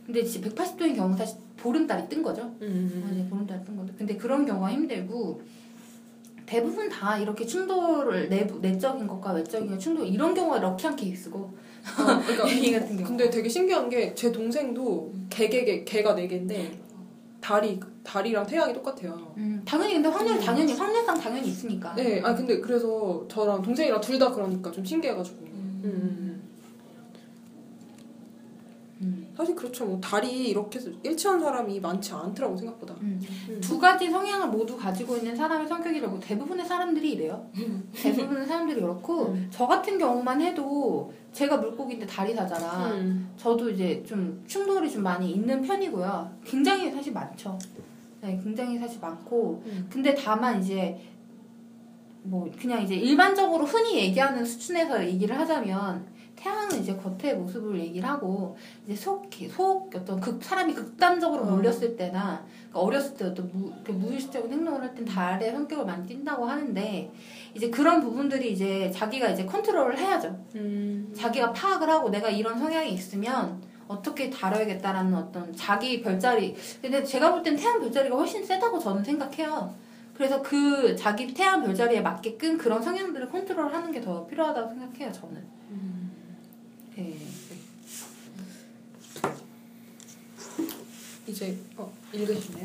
근데 0.05 0.21
이제 0.21 0.39
180도인 0.39 0.95
경우 0.95 1.15
사실 1.17 1.37
보름달이 1.57 2.07
뜬 2.07 2.23
거죠. 2.23 2.43
음. 2.61 3.09
이제 3.11 3.25
보름달 3.29 3.63
뜬 3.65 3.75
건데. 3.75 3.93
근데 3.97 4.15
그런 4.15 4.45
경우가 4.45 4.71
힘들고 4.71 5.41
대부분 6.45 6.87
다 6.87 7.17
이렇게 7.17 7.45
충돌을 7.45 8.29
내부 8.29 8.59
내적인 8.59 9.05
것과 9.05 9.33
외적인 9.33 9.77
충돌 9.77 10.07
이런 10.07 10.33
경우가 10.33 10.59
럭키한 10.59 10.95
케이스고 10.95 11.39
어, 11.39 12.21
그러니까 12.25 12.47
이 12.49 12.71
같은 12.71 12.95
경우. 12.95 13.07
근데 13.09 13.29
되게 13.29 13.49
신기한 13.49 13.89
게 13.89 14.15
제 14.15 14.31
동생도 14.31 15.11
개개개 15.29 15.83
개가 15.83 16.15
네 16.15 16.25
개인데 16.29 16.79
달이 17.47 17.79
달이랑 18.03 18.45
태양이 18.45 18.73
똑같아요. 18.73 19.33
음, 19.37 19.61
당연히 19.65 19.93
근데 19.93 20.09
확률 20.09 20.35
음. 20.35 20.41
당연히 20.41 20.73
확률상 20.73 21.17
당연히 21.17 21.47
있으니까. 21.47 21.95
네, 21.95 22.21
아 22.21 22.35
근데 22.35 22.59
그래서 22.59 23.25
저랑 23.29 23.61
동생이랑 23.61 24.01
둘 24.01 24.19
다 24.19 24.29
그러니까 24.33 24.69
좀 24.69 24.83
신기해가지고. 24.83 25.37
음. 25.45 26.26
음. 29.01 29.27
음. 29.27 29.33
사실 29.35 29.55
그렇죠. 29.55 29.85
뭐 29.85 29.99
달이 29.99 30.49
이렇게 30.49 30.79
일치한 31.03 31.39
사람이 31.39 31.79
많지 31.79 32.13
않더라고 32.13 32.57
생각보다. 32.57 32.95
음. 33.01 33.21
음. 33.49 33.61
두 33.61 33.79
가지 33.79 34.09
성향을 34.09 34.49
모두 34.49 34.77
가지고 34.77 35.17
있는 35.17 35.35
사람의 35.35 35.67
성격이라고 35.67 36.19
대부분의 36.19 36.65
사람들이 36.65 37.11
이래요. 37.13 37.47
대부분의 37.93 38.45
사람들이 38.45 38.81
그렇고 38.81 39.27
음. 39.27 39.47
저 39.51 39.67
같은 39.67 39.97
경우만 39.97 40.41
해도 40.41 41.11
제가 41.31 41.57
물고기인데 41.57 42.05
다리 42.05 42.33
사잖아. 42.33 42.93
음. 42.93 43.29
저도 43.37 43.69
이제 43.69 44.03
좀 44.07 44.43
충돌이 44.47 44.89
좀 44.89 45.03
많이 45.03 45.31
있는 45.31 45.61
편이고요. 45.61 46.31
굉장히 46.43 46.91
사실 46.91 47.13
많죠. 47.13 47.57
네, 48.21 48.39
굉장히 48.43 48.77
사실 48.79 48.99
많고 48.99 49.61
음. 49.65 49.87
근데 49.91 50.15
다만 50.15 50.61
이제 50.61 50.99
뭐 52.23 52.49
그냥 52.59 52.81
이제 52.81 52.95
일반적으로 52.95 53.65
흔히 53.65 53.97
얘기하는 53.97 54.43
수준에서 54.43 55.05
얘기를 55.05 55.37
하자면 55.37 56.05
태양은 56.37 56.79
이제 56.79 56.95
겉의 56.95 57.35
모습을 57.35 57.79
얘기를 57.79 58.07
하고 58.07 58.55
이제 58.85 58.95
속, 58.95 59.29
속 59.49 59.93
어떤 59.95 60.19
극, 60.21 60.41
사람이 60.43 60.73
극단적으로 60.73 61.41
어. 61.43 61.45
몰렸을 61.51 61.97
때나 61.97 62.45
그러니까 62.69 62.79
어렸을 62.79 63.15
때 63.15 63.25
어떤 63.25 63.49
무, 63.53 63.71
무의식적인 63.87 64.51
행동을 64.51 64.81
할 64.81 64.95
땐 64.95 65.03
달의 65.05 65.51
성격을 65.51 65.85
많이 65.85 66.05
띈다고 66.07 66.45
하는데 66.45 67.11
이제 67.53 67.69
그런 67.69 67.99
부분들이 68.01 68.51
이제 68.53 68.89
자기가 68.93 69.29
이제 69.29 69.45
컨트롤을 69.45 69.97
해야죠. 69.97 70.39
음. 70.55 71.11
자기가 71.15 71.51
파악을 71.53 71.89
하고 71.89 72.09
내가 72.09 72.29
이런 72.29 72.57
성향이 72.57 72.91
있으면 72.93 73.61
어떻게 73.87 74.29
다뤄야겠다라는 74.29 75.13
어떤 75.15 75.55
자기 75.55 76.01
별자리. 76.01 76.55
근데 76.81 77.03
제가 77.03 77.31
볼 77.31 77.41
땐 77.41 77.55
태양 77.55 77.79
별자리가 77.79 78.15
훨씬 78.15 78.45
세다고 78.45 78.77
저는 78.79 79.03
생각해요. 79.03 79.73
그래서 80.13 80.41
그 80.41 80.95
자기 80.95 81.33
태양 81.33 81.63
별자리에 81.63 82.01
맞게끔 82.01 82.57
그런 82.57 82.81
성향들을 82.81 83.29
컨트롤 83.29 83.71
하는 83.73 83.91
게 83.91 84.01
더 84.01 84.25
필요하다고 84.27 84.69
생각해요. 84.69 85.11
저는. 85.11 85.57
네. 86.97 87.15
이제 91.27 91.55
어, 91.75 91.93
읽으시나요? 92.11 92.63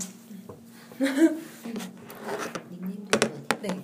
네. 3.61 3.83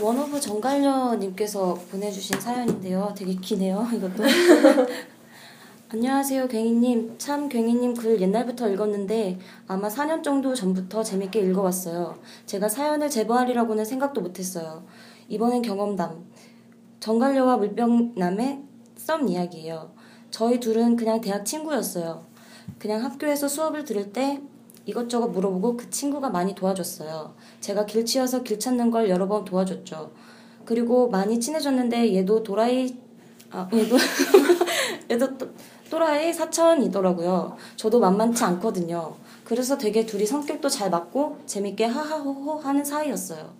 one 0.00 0.24
of 0.24 0.40
전갈녀님께서 0.40 1.74
보내주신 1.90 2.40
사연인데요. 2.40 3.12
되게 3.18 3.34
기네요, 3.34 3.84
이것도. 3.92 4.22
안녕하세요, 5.90 6.46
괭이님. 6.46 7.16
참, 7.18 7.48
괭이님 7.48 7.94
글 7.94 8.20
옛날부터 8.20 8.68
읽었는데 8.68 9.40
아마 9.66 9.88
4년 9.88 10.22
정도 10.22 10.54
전부터 10.54 11.02
재밌게 11.02 11.40
읽어왔어요. 11.40 12.16
제가 12.46 12.68
사연을 12.68 13.10
제보하리라고는 13.10 13.84
생각도 13.84 14.20
못했어요. 14.20 14.84
이번엔 15.28 15.62
경험담. 15.62 16.28
정갈녀와 17.00 17.56
물병남의 17.56 18.67
썸 19.08 19.26
이야기예요. 19.26 19.90
저희 20.30 20.60
둘은 20.60 20.96
그냥 20.96 21.22
대학 21.22 21.42
친구였어요. 21.46 22.26
그냥 22.78 23.02
학교에서 23.02 23.48
수업을 23.48 23.84
들을 23.84 24.12
때 24.12 24.42
이것저것 24.84 25.28
물어보고 25.28 25.78
그 25.78 25.88
친구가 25.88 26.28
많이 26.28 26.54
도와줬어요. 26.54 27.34
제가 27.62 27.86
길 27.86 28.04
치여서 28.04 28.42
길 28.42 28.58
찾는 28.58 28.90
걸 28.90 29.08
여러 29.08 29.26
번 29.26 29.46
도와줬죠. 29.46 30.12
그리고 30.66 31.08
많이 31.08 31.40
친해졌는데 31.40 32.14
얘도 32.16 32.42
도라이 32.42 32.98
아 33.50 33.66
얘도 33.72 33.96
얘도 35.10 35.38
또, 35.38 35.48
또라이 35.90 36.30
사천이더라고요. 36.34 37.56
저도 37.76 38.00
만만치 38.00 38.44
않거든요. 38.44 39.16
그래서 39.42 39.78
되게 39.78 40.04
둘이 40.04 40.26
성격도 40.26 40.68
잘 40.68 40.90
맞고 40.90 41.38
재밌게 41.46 41.86
하하호호 41.86 42.58
하는 42.58 42.84
사이였어요. 42.84 43.54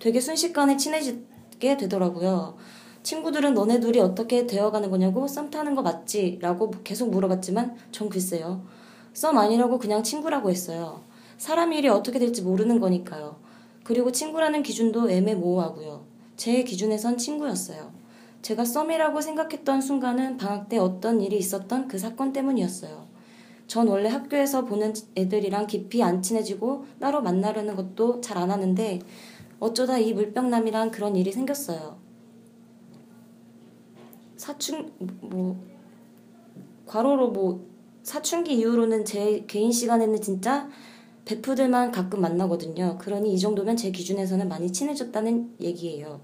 되게 0.00 0.20
순식간에 0.20 0.76
친해지게 0.76 1.76
되더라고요. 1.76 2.56
친구들은 3.08 3.54
너네 3.54 3.80
둘이 3.80 4.00
어떻게 4.00 4.46
되어가는 4.46 4.90
거냐고 4.90 5.26
썸 5.26 5.48
타는 5.48 5.74
거 5.74 5.80
맞지? 5.80 6.40
라고 6.42 6.70
계속 6.84 7.08
물어봤지만 7.08 7.74
전 7.90 8.10
글쎄요. 8.10 8.66
썸 9.14 9.38
아니라고 9.38 9.78
그냥 9.78 10.02
친구라고 10.02 10.50
했어요. 10.50 11.00
사람 11.38 11.72
일이 11.72 11.88
어떻게 11.88 12.18
될지 12.18 12.42
모르는 12.42 12.80
거니까요. 12.80 13.36
그리고 13.82 14.12
친구라는 14.12 14.62
기준도 14.62 15.10
애매모호하고요. 15.10 16.04
제 16.36 16.62
기준에선 16.62 17.16
친구였어요. 17.16 17.92
제가 18.42 18.66
썸이라고 18.66 19.22
생각했던 19.22 19.80
순간은 19.80 20.36
방학 20.36 20.68
때 20.68 20.76
어떤 20.76 21.22
일이 21.22 21.38
있었던 21.38 21.88
그 21.88 21.98
사건 21.98 22.34
때문이었어요. 22.34 23.08
전 23.66 23.88
원래 23.88 24.10
학교에서 24.10 24.66
보는 24.66 24.92
애들이랑 25.16 25.66
깊이 25.66 26.02
안 26.02 26.20
친해지고 26.20 26.84
따로 27.00 27.22
만나려는 27.22 27.74
것도 27.74 28.20
잘 28.20 28.36
안 28.36 28.50
하는데 28.50 28.98
어쩌다 29.60 29.96
이 29.96 30.12
물병남이랑 30.12 30.90
그런 30.90 31.16
일이 31.16 31.32
생겼어요. 31.32 32.07
사춘 34.38 34.90
뭐 35.20 35.56
과로로 36.86 37.30
뭐 37.32 37.66
사춘기 38.02 38.54
이후로는 38.54 39.04
제 39.04 39.44
개인 39.46 39.70
시간에는 39.70 40.22
진짜 40.22 40.70
베프들만 41.26 41.92
가끔 41.92 42.22
만나거든요. 42.22 42.96
그러니 42.98 43.34
이 43.34 43.38
정도면 43.38 43.76
제 43.76 43.90
기준에서는 43.90 44.48
많이 44.48 44.72
친해졌다는 44.72 45.56
얘기예요. 45.60 46.20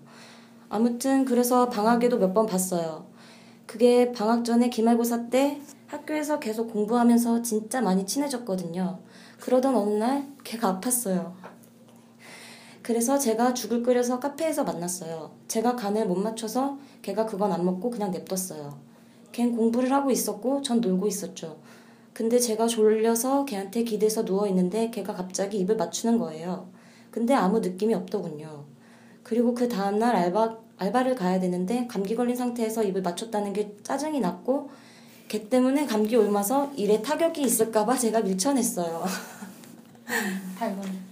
아무튼 0.71 1.27
그래서 1.27 1.69
방학에도 1.69 2.17
몇 2.19 2.33
번 2.33 2.47
봤어요. 2.47 3.07
그게 3.67 4.13
방학 4.13 4.45
전에 4.45 4.71
기말고사 4.71 5.29
때 5.29 5.61
학교에서 5.89 6.39
계속 6.39 6.73
공부하면서 6.73 7.43
진짜 7.43 7.81
많이 7.83 8.07
친해졌거든요. 8.07 9.01
그러던 9.41 9.75
어느 9.77 9.95
날 9.95 10.27
걔가 10.45 10.81
아팠어요. 10.81 11.33
그래서 12.85 13.19
제가 13.19 13.55
죽을 13.55 13.83
끓여서 13.83 14.21
카페에서 14.21 14.63
만났어요. 14.63 15.31
제가 15.49 15.75
간을 15.75 16.07
못 16.07 16.17
맞춰서 16.17 16.77
걔가 17.01 17.25
그건 17.25 17.51
안 17.51 17.65
먹고 17.65 17.89
그냥 17.89 18.11
냅뒀어요. 18.11 18.79
걘 19.33 19.57
공부를 19.57 19.91
하고 19.91 20.11
있었고 20.11 20.61
전 20.61 20.83
놀고 20.83 21.07
있었죠. 21.07 21.57
근데 22.13 22.39
제가 22.39 22.67
졸려서 22.67 23.47
걔한테 23.47 23.85
기대서 23.85 24.27
누워 24.27 24.47
있는데 24.49 24.91
걔가 24.91 25.15
갑자기 25.15 25.61
입을 25.61 25.77
맞추는 25.77 26.19
거예요. 26.19 26.69
근데 27.11 27.33
아무 27.33 27.61
느낌이 27.61 27.95
없더군요. 27.95 28.67
그리고 29.23 29.55
그 29.55 29.67
다음날 29.67 30.15
알바, 30.15 30.59
알바를 30.77 31.15
가야 31.15 31.41
되는데 31.41 31.87
감기 31.87 32.15
걸린 32.15 32.37
상태에서 32.37 32.83
입을 32.83 33.01
맞췄다는 33.01 33.55
게 33.55 33.75
짜증이 33.83 34.21
났고 34.21 34.69
걔 35.29 35.49
때문에 35.49 35.87
감기 35.87 36.17
옮아서 36.17 36.71
일에 36.77 37.01
타격이 37.01 37.41
있을까봐 37.41 37.97
제가 37.97 38.21
밀쳐냈어요. 38.21 39.05
달건. 40.59 41.04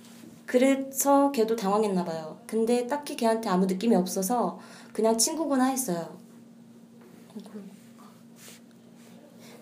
그래서 0.53 1.33
걔도 1.33 1.57
당황했나 1.57 2.05
봐요. 2.05 2.37
근데 2.47 2.87
딱히 2.87 3.17
걔한테 3.17 3.49
아무 3.49 3.65
느낌이 3.65 3.97
없어서 3.97 4.59
그냥 4.93 5.17
친구구나 5.17 5.65
했어요. 5.65 6.07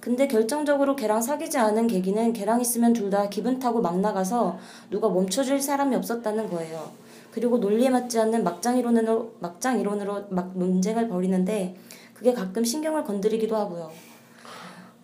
근데 0.01 0.26
결정적으로 0.26 0.97
걔랑 0.97 1.22
사귀지 1.22 1.59
않은 1.59 1.86
계기는 1.86 2.32
걔랑 2.32 2.61
있으면 2.61 2.93
둘 2.93 3.09
다 3.09 3.28
기분 3.28 3.61
타고 3.61 3.80
막 3.80 4.01
나가서 4.01 4.59
누가 4.91 5.09
멈춰줄 5.09 5.61
사람이 5.61 5.95
없었다는 5.95 6.51
거예요. 6.51 6.91
그리고 7.30 7.59
논리에 7.59 7.88
맞지 7.88 8.18
않는 8.18 8.43
막장 8.43 8.76
이론으로 8.76 9.34
막장 9.38 9.78
이론으로 9.78 10.24
막 10.30 10.59
논쟁을 10.59 11.07
벌이는데 11.07 11.76
그게 12.14 12.32
가끔 12.32 12.64
신경을 12.64 13.05
건드리기도 13.05 13.55
하고요. 13.55 13.93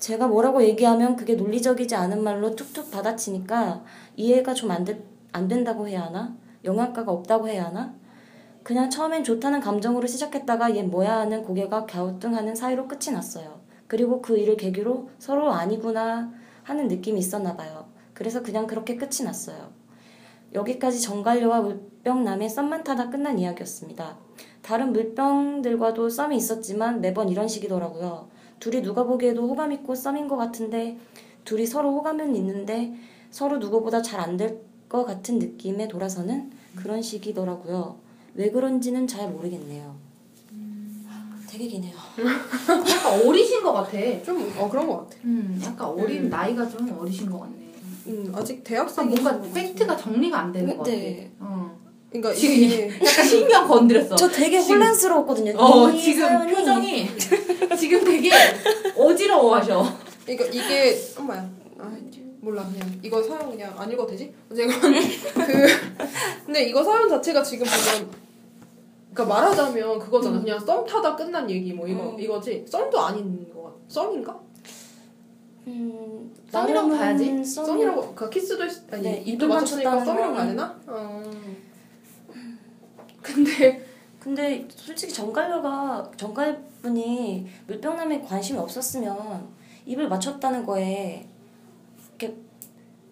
제가 0.00 0.26
뭐라고 0.26 0.64
얘기하면 0.64 1.14
그게 1.14 1.34
논리적이지 1.34 1.94
않은 1.94 2.24
말로 2.24 2.56
툭툭 2.56 2.90
받아치니까 2.90 3.84
이해가 4.16 4.52
좀 4.52 4.72
안 4.72 4.84
안 5.36 5.48
된다고 5.48 5.86
해야 5.86 6.04
하나? 6.04 6.34
영양가가 6.64 7.12
없다고 7.12 7.48
해야 7.48 7.66
하나? 7.66 7.94
그냥 8.62 8.88
처음엔 8.88 9.22
좋다는 9.22 9.60
감정으로 9.60 10.06
시작했다가 10.06 10.74
얘 10.74 10.82
뭐야 10.82 11.18
하는 11.18 11.42
고개가 11.42 11.84
갸우뚱하는 11.84 12.54
사이로 12.54 12.88
끝이 12.88 13.12
났어요. 13.12 13.60
그리고 13.86 14.22
그 14.22 14.38
일을 14.38 14.56
계기로 14.56 15.10
서로 15.18 15.52
아니구나 15.52 16.32
하는 16.62 16.88
느낌이 16.88 17.20
있었나 17.20 17.54
봐요. 17.54 17.86
그래서 18.14 18.42
그냥 18.42 18.66
그렇게 18.66 18.96
끝이 18.96 19.24
났어요. 19.24 19.70
여기까지 20.54 21.02
정갈려와 21.02 21.60
물병남의 21.60 22.48
썸만 22.48 22.82
타다 22.82 23.10
끝난 23.10 23.38
이야기였습니다. 23.38 24.16
다른 24.62 24.92
물병들과도 24.92 26.08
썸이 26.08 26.34
있었지만 26.36 27.02
매번 27.02 27.28
이런 27.28 27.46
식이더라고요. 27.46 28.28
둘이 28.58 28.80
누가 28.80 29.04
보기에도 29.04 29.46
호감 29.46 29.70
있고 29.72 29.94
썸인 29.94 30.28
것 30.28 30.36
같은데 30.36 30.98
둘이 31.44 31.66
서로 31.66 31.92
호감은 31.92 32.34
있는데 32.34 32.94
서로 33.30 33.58
누구보다 33.58 34.00
잘 34.00 34.20
안 34.20 34.36
될 34.38 34.66
것 34.88 35.04
같은 35.04 35.38
느낌에 35.38 35.88
돌아서는 35.88 36.50
그런 36.76 37.02
식이더라고요. 37.02 37.96
왜 38.34 38.50
그런지는 38.50 39.06
잘 39.06 39.28
모르겠네요. 39.30 39.96
되게 41.48 41.68
기네요. 41.68 41.94
약간 42.68 43.26
어리신 43.26 43.62
것 43.62 43.72
같아. 43.72 43.92
좀 44.24 44.52
어 44.58 44.68
그런 44.68 44.86
것 44.86 44.98
같아. 45.08 45.16
음, 45.24 45.58
약간 45.64 45.88
어린 45.88 46.24
음. 46.24 46.28
나이가 46.28 46.68
좀 46.68 46.94
어리신 46.98 47.30
것 47.30 47.40
같네. 47.40 47.54
음 48.08 48.32
아직 48.36 48.62
대학생 48.62 49.08
뭔가 49.08 49.40
팩트가 49.54 49.96
정리가 49.96 50.38
안 50.38 50.52
되는 50.52 50.68
것 50.68 50.78
같아. 50.78 50.90
네. 50.90 51.30
어. 51.40 51.74
그러니까 52.10 52.34
지금 52.34 52.54
이게 52.56 52.88
약간 52.94 53.24
신경 53.26 53.66
건드렸어. 53.68 54.16
저 54.16 54.28
되게 54.28 54.60
지금- 54.60 54.76
혼란스러웠거든요. 54.76 55.54
어, 55.58 55.90
이 55.90 56.00
지금 56.00 56.26
사연이 56.26 56.52
표정이 56.54 57.08
지금 57.78 58.04
되게 58.04 58.30
어지러워하셔. 58.96 59.84
그러니까 60.24 60.44
이게 60.46 60.96
엄마야. 61.18 61.48
아 61.78 61.96
몰라 62.46 62.64
그냥 62.64 63.00
이거 63.02 63.20
사연 63.20 63.50
그냥 63.50 63.74
안 63.76 63.90
읽어도 63.90 64.10
되지? 64.10 64.32
어쨌건 64.50 64.78
그 65.34 65.66
근데 66.46 66.62
이거 66.62 66.82
사연 66.84 67.08
자체가 67.08 67.42
지금 67.42 67.66
보면 67.66 68.08
그러니까 69.12 69.34
말하자면 69.34 69.98
그거잖아. 69.98 70.38
그냥 70.40 70.60
썸 70.60 70.84
타다 70.86 71.16
끝난 71.16 71.50
얘기 71.50 71.72
뭐 71.72 71.88
이거 71.88 72.10
음. 72.10 72.20
이거지. 72.20 72.64
썸도 72.68 73.00
아닌 73.00 73.52
거 73.52 73.62
같아. 73.64 73.76
썸인가? 73.88 74.38
음, 75.66 76.32
썸이라고 76.52 76.88
봐야지. 76.90 77.24
썸이- 77.32 77.44
썸이라고 77.66 78.14
그 78.14 78.30
키스도 78.30 78.62
했, 78.62 78.70
아니 78.94 79.02
네, 79.02 79.22
입도 79.26 79.48
맞췄으니까 79.48 80.04
썸이라고 80.04 80.34
가야 80.34 80.44
거는- 80.44 80.48
되나? 80.50 80.80
어. 80.86 81.22
근데 83.22 83.84
근데 84.20 84.68
솔직히 84.70 85.12
정갈녀가 85.12 86.08
정갈분이 86.16 87.48
물병남에 87.66 88.20
관심이 88.20 88.56
없었으면 88.58 89.48
입을 89.86 90.08
맞췄다는 90.08 90.64
거에 90.64 91.26
이렇게 92.18 92.36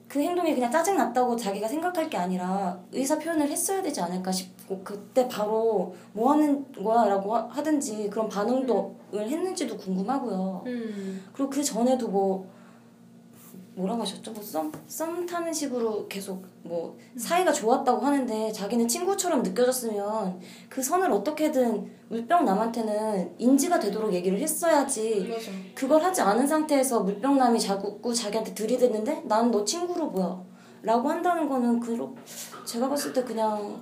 그 0.08 0.20
행동이 0.20 0.54
그냥 0.54 0.70
짜증 0.70 0.96
났다고 0.96 1.36
자기가 1.36 1.66
생각할 1.66 2.08
게 2.08 2.16
아니라 2.16 2.78
의사 2.92 3.18
표현을 3.18 3.48
했어야 3.50 3.82
되지 3.82 4.00
않을까 4.00 4.30
싶고 4.30 4.80
그때 4.84 5.26
바로 5.28 5.94
뭐 6.12 6.32
하는 6.32 6.64
거야 6.72 7.06
라고 7.06 7.34
하- 7.34 7.46
하든지 7.48 8.08
그런 8.10 8.28
반응도를 8.28 9.28
했는지도 9.28 9.76
궁금하고요. 9.76 10.62
음. 10.66 11.24
그리고 11.32 11.50
그 11.50 11.62
전에도 11.62 12.08
뭐 12.08 12.46
뭐라고 13.76 14.02
하셨죠? 14.02 14.32
뭐 14.32 14.42
썸 14.42 14.70
썸 14.86 15.26
타는 15.26 15.52
식으로 15.52 16.06
계속 16.08 16.44
뭐 16.62 16.96
사이가 17.16 17.52
좋았다고 17.52 18.00
하는데 18.06 18.52
자기는 18.52 18.86
친구처럼 18.86 19.42
느껴졌으면 19.42 20.40
그 20.68 20.82
선을 20.82 21.10
어떻게든 21.10 21.90
물병남한테는 22.08 23.34
인지가 23.38 23.78
되도록 23.80 24.12
얘기를 24.12 24.38
했어야지 24.40 25.26
맞아. 25.28 25.50
그걸 25.74 26.02
하지 26.02 26.20
않은 26.20 26.46
상태에서 26.46 27.00
물병남이 27.00 27.58
자꾸 27.60 28.14
자기한테 28.14 28.54
들이댔는데 28.54 29.22
난 29.24 29.50
너 29.50 29.64
친구로 29.64 30.10
보여 30.10 30.44
라고 30.82 31.08
한다는 31.08 31.48
거는 31.48 31.80
그로 31.80 32.14
제가 32.64 32.88
봤을 32.88 33.12
때 33.12 33.22
그냥 33.24 33.80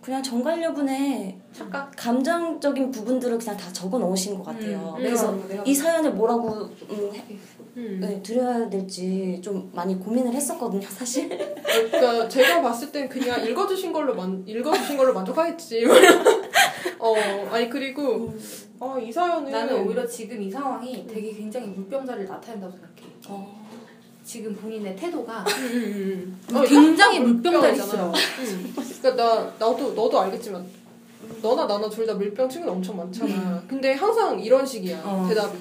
그냥 0.00 0.22
정갈녀분의 0.22 1.38
착각. 1.52 1.92
감정적인 1.96 2.90
부분들을 2.90 3.38
그냥 3.38 3.56
다 3.56 3.70
적어 3.72 3.98
넣으신 3.98 4.36
것 4.38 4.44
같아요. 4.44 4.94
음, 4.96 5.02
그래서 5.02 5.30
음, 5.32 5.46
내가- 5.48 5.62
이 5.64 5.74
사연을 5.74 6.12
뭐라고 6.14 6.48
음, 6.90 7.10
해- 7.14 7.24
음. 7.76 7.98
네, 8.00 8.20
드려야 8.22 8.68
될지 8.68 9.38
좀 9.42 9.70
많이 9.74 9.98
고민을 9.98 10.32
했었거든요, 10.32 10.86
사실. 10.88 11.28
그러니까 11.62 12.28
제가 12.28 12.62
봤을 12.62 12.90
땐 12.90 13.08
그냥 13.08 13.44
읽어주신 13.46 13.92
걸로 13.92 14.14
만 14.14 14.42
읽어주신 14.46 14.96
걸로 14.96 15.12
만족하겠지. 15.12 15.84
어 16.98 17.14
아니 17.50 17.68
그리고 17.68 18.32
아이 18.80 19.12
사연은 19.12 19.50
나는 19.52 19.86
오히려 19.86 20.06
지금 20.06 20.42
이 20.42 20.50
상황이 20.50 21.06
되게 21.06 21.32
굉장히 21.32 21.68
물병자를 21.68 22.26
나타낸다고 22.26 22.72
생각해. 22.72 22.94
어, 23.28 23.59
지금 24.30 24.54
본인의 24.54 24.94
태도가 24.94 25.40
음, 25.40 25.64
음, 25.74 26.38
음. 26.54 26.64
굉장히 26.64 27.18
딱 27.18 27.24
물병자리잖아. 27.24 28.04
물병이잖아. 28.04 28.12
음. 28.38 28.74
그러니까 29.02 29.16
나 29.24 29.44
나도 29.58 29.92
너도 29.92 30.20
알겠지만 30.20 30.64
너나 31.42 31.66
나나 31.66 31.88
둘 31.90 32.06
다 32.06 32.14
물병 32.14 32.48
친구 32.48 32.70
엄청 32.70 32.96
많잖아. 32.96 33.64
근데 33.66 33.92
항상 33.94 34.38
이런 34.38 34.64
식이야 34.64 35.02
어. 35.04 35.26
대답이. 35.28 35.56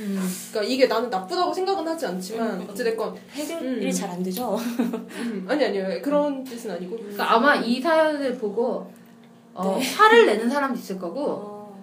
음. 0.00 0.28
그러니까 0.50 0.72
이게 0.72 0.86
나는 0.86 1.10
나쁘다고 1.10 1.52
생각은 1.52 1.86
하지 1.86 2.06
않지만 2.06 2.66
어찌됐건 2.70 3.14
해결이 3.32 3.86
음. 3.86 3.92
잘안 3.92 4.22
되죠. 4.22 4.56
음, 4.56 5.44
아니 5.46 5.62
아니요 5.62 6.00
그런 6.00 6.42
뜻은 6.44 6.70
아니고. 6.70 6.96
그러니까 6.96 7.30
아마 7.30 7.56
이 7.56 7.78
사연을 7.78 8.38
보고 8.38 8.90
어, 9.52 9.76
네. 9.78 9.86
화를 9.86 10.24
내는 10.24 10.48
사람도 10.48 10.78
있을 10.78 10.98
거고 10.98 11.20
어, 11.26 11.78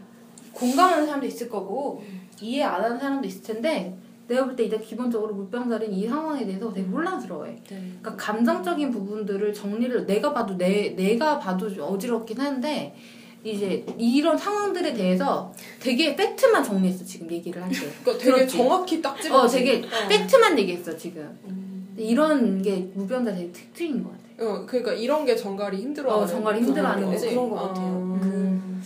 공감하는 0.54 1.06
사람도 1.06 1.28
있을 1.28 1.50
거고 1.50 2.04
이해 2.42 2.64
안 2.64 2.84
하는 2.84 2.98
사람도 2.98 3.28
있을 3.28 3.44
텐데 3.44 3.96
내가 4.32 4.46
볼때 4.46 4.64
일단 4.64 4.82
기본적으로 4.82 5.34
물병자리는 5.34 5.94
이 5.94 6.08
상황에 6.08 6.46
대해서 6.46 6.72
되게 6.72 6.88
혼란스러워해. 6.88 7.52
네. 7.70 7.92
그러니까 8.02 8.16
감정적인 8.16 8.90
부분들을 8.90 9.54
정리를 9.54 10.06
내가 10.06 10.34
봐도 10.34 10.58
내 10.58 10.96
내가 10.96 11.38
봐도 11.38 11.70
좀 11.70 11.84
어지럽긴 11.84 12.40
한데 12.40 12.96
이제 13.44 13.86
이런 13.98 14.38
상황들에 14.38 14.94
대해서 14.94 15.52
되게 15.80 16.16
팩트만 16.16 16.64
정리했어 16.64 17.04
지금 17.04 17.30
얘기를 17.30 17.62
할 17.62 17.70
때. 17.70 17.80
그러니까 18.04 18.24
되게 18.24 18.32
그렇지. 18.32 18.58
정확히 18.58 19.02
딱 19.02 19.22
집어. 19.22 19.42
어 19.42 19.48
되게 19.48 19.84
어. 19.84 20.08
팩트만 20.08 20.58
얘기했어 20.60 20.96
지금. 20.96 21.38
음, 21.46 21.94
이런 21.98 22.62
게 22.62 22.90
물병자 22.94 23.34
되게 23.34 23.52
특징인 23.52 24.04
것 24.04 24.12
같아. 24.12 24.22
어, 24.46 24.66
그러니까 24.66 24.94
이런 24.94 25.26
게 25.26 25.36
정갈이 25.36 25.78
힘들어. 25.78 26.16
어, 26.16 26.26
정갈이 26.26 26.62
힘들어하는 26.62 27.06
네, 27.06 27.12
거지. 27.12 27.30
그런 27.30 27.50
것 27.50 27.56
같아요. 27.56 27.88
음. 27.88 28.82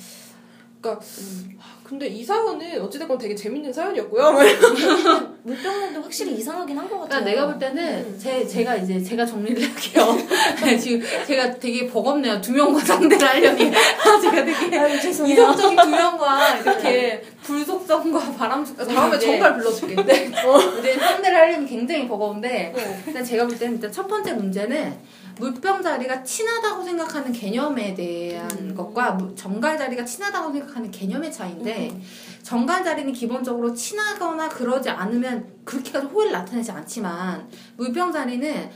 그, 0.81 0.81
그러니까 0.81 1.05
음. 1.05 1.59
근데 1.87 2.07
이 2.07 2.23
사연은 2.23 2.81
어찌됐건 2.81 3.17
되게 3.19 3.35
재밌는 3.35 3.71
사연이었고요. 3.71 4.31
물병남도 5.43 6.01
확실히 6.01 6.33
이상하긴 6.33 6.75
한 6.77 6.89
것 6.89 7.01
같아요. 7.01 7.23
그러니까 7.23 7.29
내가 7.29 7.45
볼 7.45 7.59
때는 7.59 7.83
음. 8.05 8.19
제 8.19 8.45
제가 8.47 8.75
이제 8.77 9.01
제가 9.03 9.23
정리를 9.23 9.61
할게요. 9.61 10.17
네, 10.65 10.77
지금 10.79 11.01
제가 11.27 11.53
되게 11.55 11.87
버겁네요. 11.87 12.41
두 12.41 12.53
명과 12.53 12.79
상대를 12.79 13.27
하려니 13.27 13.71
제가 14.21 14.45
되게 14.45 14.77
아유, 14.79 14.99
죄송해요. 14.99 15.33
이성적인 15.35 15.77
두 15.77 15.89
명과 15.89 16.57
이렇게 16.57 17.21
불속성과 17.43 18.19
바람속성 18.33 18.87
다음에 18.87 19.19
정갈 19.19 19.53
불러줄게. 19.55 19.95
네. 20.03 20.31
어. 20.43 20.59
이제 20.79 20.93
상대를 20.97 21.37
하려니 21.37 21.67
굉장히 21.67 22.07
버거운데 22.07 22.73
어. 22.75 23.03
일단 23.05 23.23
제가 23.23 23.45
볼 23.45 23.59
때는 23.59 23.75
일단 23.75 23.91
첫 23.91 24.07
번째 24.07 24.33
문제는 24.33 24.95
물병 25.37 25.81
자리가 25.81 26.23
친하다고 26.23 26.83
생각하는 26.83 27.31
개념에 27.33 27.93
대한 27.93 28.49
음. 28.59 28.75
것과 28.75 29.11
무- 29.11 29.35
정갈 29.35 29.77
자리가 29.77 30.05
친하다고 30.05 30.51
생각하는 30.53 30.89
개념의 30.91 31.31
차이인데 31.31 31.99
정갈 32.41 32.83
자리는 32.83 33.11
기본적으로 33.11 33.73
친하거나 33.73 34.47
그러지 34.49 34.89
않으면 34.89 35.45
그렇게까지 35.65 36.05
호의를 36.07 36.31
나타내지 36.31 36.71
않지만 36.71 37.47
물병 37.75 38.11
자리는 38.11 38.69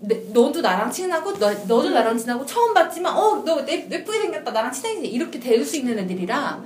내- 0.00 0.22
너도 0.32 0.60
나랑 0.60 0.90
친하고 0.90 1.32
너, 1.38 1.50
너도 1.52 1.90
나랑 1.90 2.16
친하고 2.16 2.44
처음 2.46 2.72
봤지만 2.74 3.16
어 3.16 3.42
너 3.44 3.64
예쁘게 3.68 4.20
생겼다. 4.20 4.50
나랑 4.52 4.72
친하게 4.72 5.06
이렇게 5.06 5.38
될 5.40 5.64
수 5.64 5.76
있는 5.76 5.98
애들이라 5.98 6.62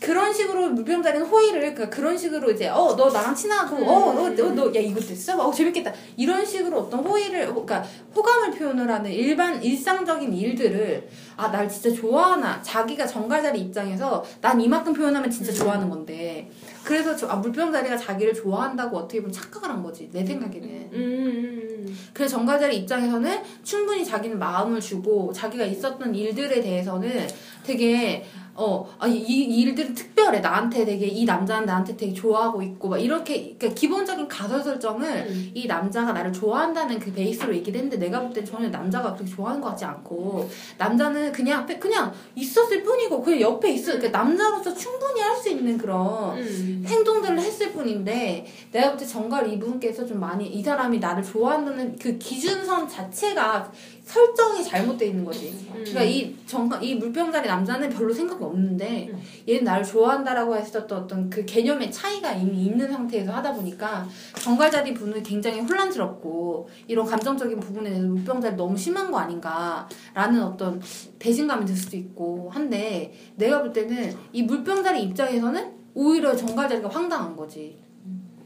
그런 0.00 0.32
식으로 0.32 0.68
물병자리는 0.70 1.26
호의를 1.26 1.60
그러니까 1.74 1.88
그런 1.88 2.16
식으로 2.16 2.50
이제 2.50 2.68
어 2.68 2.94
너 2.96 3.10
나랑 3.10 3.34
친하고 3.34 3.76
어너너야 3.76 4.80
이거 4.80 5.00
됐어? 5.00 5.36
어 5.38 5.52
재밌겠다. 5.52 5.92
이런 6.16 6.44
식으로 6.44 6.80
어떤 6.80 7.00
호의를 7.00 7.48
호- 7.48 7.64
그러니까 7.64 7.82
호감을 8.14 8.50
표현을 8.52 8.90
하는 8.90 9.10
일반 9.10 9.62
일상적인 9.62 10.32
일들을 10.32 11.08
아 11.36 11.48
날 11.48 11.68
진짜 11.68 11.90
좋아하나 11.94 12.60
자기가 12.62 13.06
정갈자리 13.06 13.60
입장에서 13.60 14.24
난 14.40 14.60
이만큼 14.60 14.92
표현하면 14.92 15.30
진짜 15.30 15.52
좋아하는 15.52 15.88
건데. 15.90 16.50
그래서 16.84 17.16
저, 17.16 17.26
아, 17.28 17.34
물병자리가 17.36 17.96
자기를 17.96 18.32
좋아한다고 18.32 18.96
어떻게 18.96 19.18
보면 19.20 19.32
착각을 19.32 19.68
한 19.68 19.82
거지 19.82 20.08
내 20.12 20.24
생각에는. 20.24 20.68
음. 20.92 21.96
그래서 22.14 22.36
정가자리 22.36 22.76
입장에서는 22.78 23.42
충분히 23.64 24.04
자기는 24.04 24.38
마음을 24.38 24.80
주고 24.80 25.32
자기가 25.32 25.64
있었던 25.64 26.14
일들에 26.14 26.60
대해서는 26.60 27.26
되게 27.66 28.24
어, 28.58 28.88
아, 28.98 29.06
이, 29.06 29.18
이 29.18 29.60
일들은 29.60 29.92
특별해. 29.92 30.40
나한테 30.40 30.86
되게, 30.86 31.06
이 31.06 31.26
남자는 31.26 31.66
나한테 31.66 31.94
되게 31.94 32.14
좋아하고 32.14 32.62
있고, 32.62 32.88
막 32.88 32.96
이렇게, 32.96 33.54
그러니까 33.58 33.78
기본적인 33.78 34.28
가설 34.28 34.62
설정을 34.62 35.26
음. 35.28 35.50
이 35.52 35.66
남자가 35.66 36.14
나를 36.14 36.32
좋아한다는 36.32 36.98
그 36.98 37.12
베이스로 37.12 37.54
얘기를 37.54 37.78
했는데 37.78 37.98
내가 37.98 38.18
볼 38.18 38.32
땐 38.32 38.46
전혀 38.46 38.70
남자가 38.70 39.12
그렇게 39.12 39.30
좋아하는 39.30 39.60
것 39.60 39.68
같지 39.68 39.84
않고, 39.84 40.48
남자는 40.78 41.32
그냥 41.32 41.64
앞에, 41.64 41.78
그냥 41.78 42.10
있었을 42.34 42.82
뿐이고, 42.82 43.20
그냥 43.20 43.42
옆에 43.42 43.72
있어. 43.72 43.92
그러니까 43.92 44.18
남자로서 44.18 44.72
충분히 44.72 45.20
할 45.20 45.36
수 45.36 45.50
있는 45.50 45.76
그런 45.76 46.38
음. 46.38 46.82
행동들을 46.86 47.38
했을 47.38 47.72
뿐인데 47.72 48.46
내가 48.72 48.88
볼 48.92 48.96
때 48.98 49.04
정갈 49.04 49.52
이분께서 49.52 50.06
좀 50.06 50.18
많이 50.18 50.46
이 50.46 50.62
사람이 50.62 50.98
나를 50.98 51.22
좋아한다는 51.22 51.94
그 52.00 52.16
기준선 52.16 52.88
자체가 52.88 53.70
설정이 54.06 54.62
잘못돼 54.62 55.06
있는 55.08 55.24
거지. 55.24 55.52
그러니까 55.72 56.02
이 56.04 56.36
정갈 56.46 56.80
이 56.82 56.94
물병자리 56.94 57.48
남자는 57.48 57.90
별로 57.90 58.14
생각이 58.14 58.42
없는데 58.42 59.08
음. 59.12 59.20
얘는 59.48 59.64
나를 59.64 59.84
좋아한다라고 59.84 60.56
했었던 60.56 61.02
어떤 61.02 61.28
그 61.28 61.44
개념의 61.44 61.90
차이가 61.90 62.32
이미 62.32 62.66
있는 62.66 62.88
상태에서 62.88 63.32
하다 63.32 63.52
보니까 63.54 64.08
정갈자리 64.40 64.94
분은 64.94 65.24
굉장히 65.24 65.58
혼란스럽고 65.60 66.68
이런 66.86 67.04
감정적인 67.04 67.58
부분에 67.58 67.90
대해서 67.90 68.06
물병자리 68.06 68.54
너무 68.56 68.76
심한 68.76 69.10
거 69.10 69.18
아닌가라는 69.18 70.40
어떤 70.40 70.80
배신감이 71.18 71.66
들 71.66 71.74
수도 71.74 71.96
있고 71.96 72.48
한데 72.50 73.12
내가 73.34 73.60
볼 73.60 73.72
때는 73.72 74.14
이 74.32 74.44
물병자리 74.44 75.02
입장에서는 75.02 75.72
오히려 75.94 76.36
정갈자리가 76.36 76.88
황당한 76.88 77.34
거지. 77.34 77.76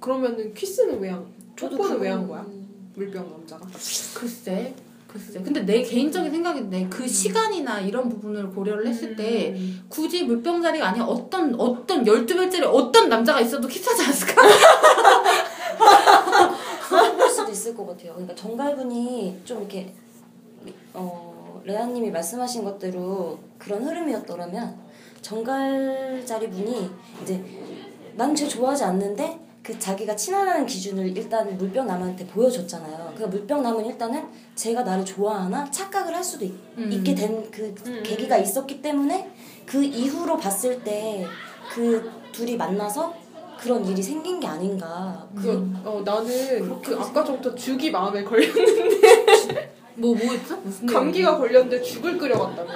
그러면은 0.01 0.55
키스는 0.55 0.99
왜 1.01 1.11
한? 1.11 1.23
뽀뽀는 1.55 2.01
왜 2.01 2.09
한 2.09 2.27
거야? 2.27 2.47
물병 2.95 3.29
남자가. 3.31 3.67
글쎄. 4.15 4.75
글쎄. 5.11 5.41
근데 5.43 5.63
내 5.67 5.83
개인적인 5.83 6.31
생각인데 6.31 6.87
그 6.89 7.09
시간이나 7.09 7.81
이런 7.81 8.09
부분을 8.09 8.49
고려를 8.51 8.87
했을 8.87 9.17
때 9.17 9.53
음. 9.57 9.85
굳이 9.89 10.23
물병자리가 10.23 10.87
아니라 10.89 11.05
어떤 11.07 11.53
어떤 11.59 12.05
12별짜리 12.05 12.63
어떤 12.65 13.09
남자가 13.09 13.41
있어도 13.41 13.67
키스하지 13.67 14.03
않았을까? 14.05 14.43
그럴 16.89 17.29
수도 17.29 17.51
있을 17.51 17.75
것 17.75 17.87
같아요. 17.89 18.13
그러니까 18.13 18.35
정갈분이 18.35 19.41
좀 19.45 19.59
이렇게 19.59 19.93
어 20.95 21.61
레아님이 21.65 22.11
말씀하신 22.11 22.65
것대로 22.65 23.39
그런 23.59 23.85
흐름이었더라면 23.85 24.77
정갈자리 25.23 26.51
분이 26.51 26.91
이제 27.23 27.43
난 28.17 28.35
쟤 28.35 28.47
좋아하지 28.49 28.85
않는데 28.85 29.39
그 29.63 29.79
자기가 29.79 30.17
친하다는 30.17 30.67
기준을 30.67 31.17
일단 31.17 31.57
물병 31.57 31.87
남한테 31.87 32.27
보여줬잖아요. 32.27 33.15
그 33.17 33.25
물병 33.25 33.63
남은 33.63 33.85
일단은 33.87 34.25
제가 34.55 34.83
나를 34.83 35.05
좋아하나 35.05 35.71
착각을 35.71 36.15
할 36.15 36.25
수도 36.25 36.45
있, 36.45 36.53
음. 36.79 37.03
게 37.05 37.15
된그 37.15 37.75
음. 37.87 38.03
계기가 38.03 38.39
있었기 38.39 38.81
때문에 38.81 39.31
그 39.67 39.83
이후로 39.83 40.37
봤을 40.39 40.83
때 40.83 41.27
그 41.73 42.11
둘이 42.33 42.57
만나서 42.57 43.15
그런 43.59 43.85
일이 43.87 44.03
생긴 44.03 44.41
게 44.41 44.47
아닌가. 44.47 45.29
그, 45.37 45.71
어, 45.85 46.03
나는 46.05 46.63
그렇게 46.63 46.91
그 46.91 47.01
아까 47.01 47.23
전부터 47.23 47.55
죽이 47.55 47.91
마음에 47.91 48.25
걸렸는데 48.25 49.75
뭐 49.97 50.15
뭐 50.15 50.33
했어? 50.33 50.57
무슨 50.57 50.87
감기가 50.87 51.37
걸렸는데 51.39 51.83
죽을 51.83 52.17
끓여갔다며. 52.19 52.71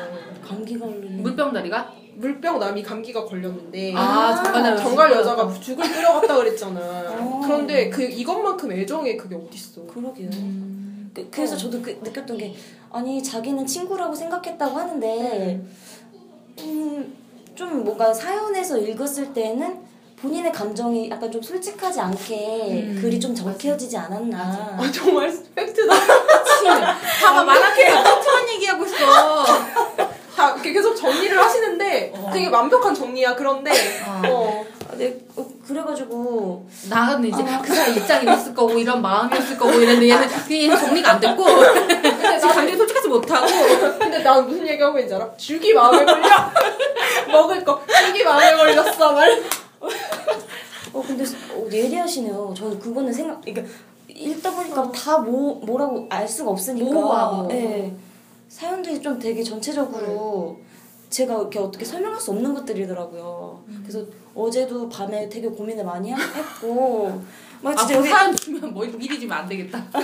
감기가 0.47 0.87
걸리는 0.87 1.23
물병자리가? 1.23 1.93
물병 2.17 2.59
남이 2.59 2.83
감기가 2.83 3.25
걸렸는데 3.25 3.95
아, 3.97 4.01
아, 4.01 4.43
정갈 4.43 4.77
정갈 4.77 5.13
여자가 5.13 5.53
죽을 5.61 5.89
끓여갔다 5.91 6.37
그랬잖아. 6.37 6.81
어. 6.81 7.41
그런데 7.45 7.91
그 7.91 8.03
이것만큼 8.03 8.73
애정에 8.73 9.17
그게 9.17 9.35
어딨어? 9.35 9.87
그러게요. 9.87 10.31
음. 10.33 11.11
그, 11.15 11.29
그래서 11.31 11.57
저도 11.57 11.81
그, 11.81 11.91
느꼈던 12.03 12.37
게 12.39 12.55
아니 12.91 13.23
자기는 13.23 13.67
친구라고 13.67 14.15
생각했다고 14.15 14.77
하는데 14.77 15.61
음, 16.61 17.17
좀 17.55 17.85
뭔가 17.85 18.13
사연에서 18.13 18.79
읽었을 18.79 19.33
때는 19.33 19.79
본인의 20.17 20.53
감정이 20.53 21.11
약간 21.11 21.31
좀 21.31 21.43
솔직하지 21.43 22.01
않게 22.01 22.71
음, 22.71 22.99
글이 23.01 23.21
좀 23.21 23.35
적혀지지 23.35 23.97
않았나. 23.97 24.77
아 24.79 24.91
정말 24.93 25.31
팩트다. 25.55 25.95
봐봐 27.23 27.45
말하기가 27.45 28.03
팩트만 28.03 28.49
얘기하고 28.55 28.87
있어. 28.87 29.45
다 30.35 30.53
이렇게 30.53 30.73
계속 30.73 30.95
정리를 30.95 31.39
하시는데 31.39 32.13
어. 32.17 32.31
되게 32.33 32.49
완벽한 32.49 32.95
정리야. 32.95 33.35
그런데 33.35 33.71
어. 34.07 34.23
어. 34.29 34.65
아, 34.91 34.97
네, 34.97 35.17
어, 35.37 35.47
그래가지고 35.67 36.67
나는 36.91 37.25
이제 37.29 37.43
아. 37.43 37.61
그 37.63 37.75
사람 37.75 37.97
입장이었을 37.97 38.55
거고 38.55 38.79
이런 38.79 39.01
마음이었을 39.01 39.57
거고 39.57 39.73
이랬는데 39.73 40.11
얘는 40.11 40.29
그냥 40.29 40.79
정리가 40.79 41.13
안 41.13 41.21
됐고 41.21 41.45
지금 42.41 42.49
감정이 42.49 42.77
솔직하지 42.77 43.09
못하고 43.09 43.47
근데 43.99 44.23
난 44.23 44.47
무슨 44.47 44.67
얘기하고 44.67 44.99
있는지 44.99 45.15
알아? 45.15 45.37
죽이 45.37 45.73
마음에 45.73 46.05
걸려. 46.05 46.27
먹을 47.31 47.65
거 47.65 47.81
죽이 48.07 48.25
마음에 48.25 48.55
걸렸어 48.57 49.13
말. 49.13 49.43
어 50.93 51.03
근데 51.07 51.25
어, 51.25 51.67
예리하시네요. 51.73 52.55
저는 52.57 52.79
그거는 52.79 53.13
생각 53.13 53.41
그러니까 53.41 53.67
읽다 54.09 54.51
보니까 54.53 54.93
다뭐 54.93 55.61
뭐라고 55.65 56.07
알 56.11 56.29
수가 56.29 56.51
없으니까. 56.51 56.93
모호하고. 56.93 57.49
예. 57.53 57.93
사연들이 58.49 59.01
좀 59.01 59.19
되게 59.19 59.43
전체적으로 59.43 60.59
제가 61.11 61.35
이렇게 61.35 61.59
어떻게 61.59 61.85
설명할 61.85 62.21
수 62.21 62.31
없는 62.33 62.55
것들이더라고요. 62.55 63.63
그래서 63.83 64.05
어제도 64.35 64.89
밤에 64.89 65.29
되게 65.29 65.49
고민을 65.49 65.85
많이 65.85 66.11
하- 66.11 66.21
했고 66.21 67.23
막 67.63 67.73
아, 67.73 67.77
진짜 67.77 67.95
그 67.95 67.99
여기 68.01 68.09
사연 68.11 68.37
주면 68.37 68.75
뭐 68.75 68.85
미리 68.85 69.19
주면 69.19 69.39
안 69.39 69.49
되겠다. 69.49 69.85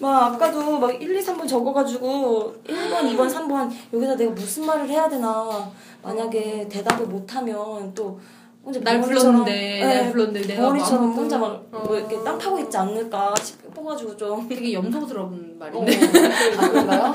막 0.00 0.34
아까도 0.34 0.78
막 0.78 0.90
1, 1.00 1.16
2, 1.16 1.20
3번 1.20 1.48
적어가지고 1.48 2.54
1번, 2.66 3.16
2번, 3.16 3.32
3번 3.32 3.70
여기다 3.92 4.16
내가 4.16 4.32
무슨 4.32 4.66
말을 4.66 4.88
해야 4.88 5.08
되나 5.08 5.70
만약에 6.02 6.68
대답을 6.68 7.06
못하면 7.06 7.92
또 7.94 8.18
혼자 8.64 8.80
날 8.80 9.00
불렀는데 9.00 9.80
날 9.80 9.88
네, 10.04 10.10
불렀는데 10.12 10.46
내가 10.48 10.62
벙어리처럼 10.62 11.12
아무것도- 11.12 11.16
혼자 11.16 11.38
막 11.38 11.66
어. 11.72 11.82
뭐 11.86 11.96
이렇게 11.98 12.16
땅 12.24 12.38
파고 12.38 12.58
있지 12.60 12.76
않을까 12.76 13.34
싶어가지고 13.36 14.16
좀 14.16 14.48
되게 14.48 14.72
염소스러운 14.72 15.54
어. 15.54 15.58
말인데. 15.58 15.98
아, 16.56 16.68
그런가요? 16.70 17.14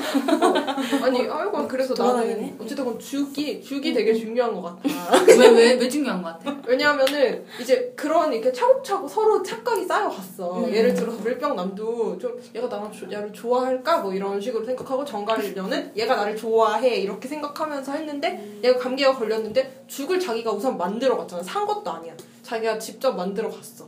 아니 1.03 1.27
아이고 1.27 1.67
그래서 1.67 1.93
나는 1.93 2.13
돌아다니네. 2.13 2.55
어쨌든 2.59 2.99
죽이 2.99 3.61
죽이 3.61 3.93
되게 3.93 4.13
중요한 4.13 4.53
것 4.53 4.61
같아. 4.61 4.79
왜왜 5.27 5.73
왜 5.75 5.89
중요한 5.89 6.21
것 6.21 6.37
같아? 6.39 6.55
왜냐하면은 6.67 7.43
이제 7.59 7.93
그런 7.95 8.31
이렇게 8.31 8.51
차곡차곡 8.51 9.09
서로 9.09 9.41
착각이 9.41 9.85
쌓여갔어. 9.85 10.59
음. 10.65 10.71
예를 10.73 10.93
들어서 10.93 11.17
물병남도 11.19 12.17
좀 12.19 12.39
얘가 12.55 12.67
나랑 12.67 12.91
조, 12.91 13.11
얘를 13.11 13.33
좋아할까 13.33 13.99
뭐 13.99 14.13
이런 14.13 14.39
식으로 14.39 14.63
생각하고 14.65 15.03
정갈려는 15.03 15.91
얘가 15.95 16.15
나를 16.15 16.35
좋아해 16.35 16.97
이렇게 16.97 17.27
생각하면서 17.27 17.91
했는데 17.93 18.59
얘가 18.63 18.77
감기가 18.77 19.15
걸렸는데 19.15 19.83
죽을 19.87 20.19
자기가 20.19 20.51
우선 20.51 20.77
만들어 20.77 21.17
갔잖아. 21.17 21.38
산 21.43 21.65
것도 21.65 21.89
아니야. 21.91 22.13
자기가 22.43 22.77
직접 22.79 23.13
만들어 23.13 23.49
갔어. 23.49 23.87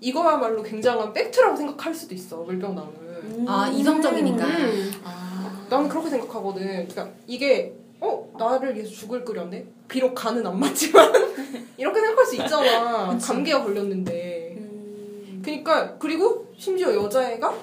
이거야말로 0.00 0.62
굉장한 0.62 1.12
팩트라고 1.12 1.56
생각할 1.56 1.94
수도 1.94 2.14
있어 2.14 2.38
물병남을. 2.38 3.44
아, 3.46 3.68
이성적이니까. 3.68 4.44
음. 4.46 4.92
아, 5.04 5.66
나는 5.68 5.88
그렇게 5.88 6.08
생각하거든. 6.10 6.62
그러니까 6.88 7.08
이게 7.26 7.74
어 8.00 8.28
나를 8.38 8.74
위해서 8.74 8.90
죽을 8.90 9.24
끓였네. 9.24 9.66
비록 9.88 10.14
간은 10.14 10.46
안 10.46 10.58
맞지만 10.58 11.12
이렇게 11.76 12.00
생각할 12.00 12.26
수 12.26 12.36
있잖아. 12.36 13.18
감기가 13.18 13.64
걸렸는데. 13.64 14.54
음, 14.58 15.42
그러니까 15.44 15.96
그리고 15.98 16.46
심지어 16.56 16.94
여자애가 16.94 17.54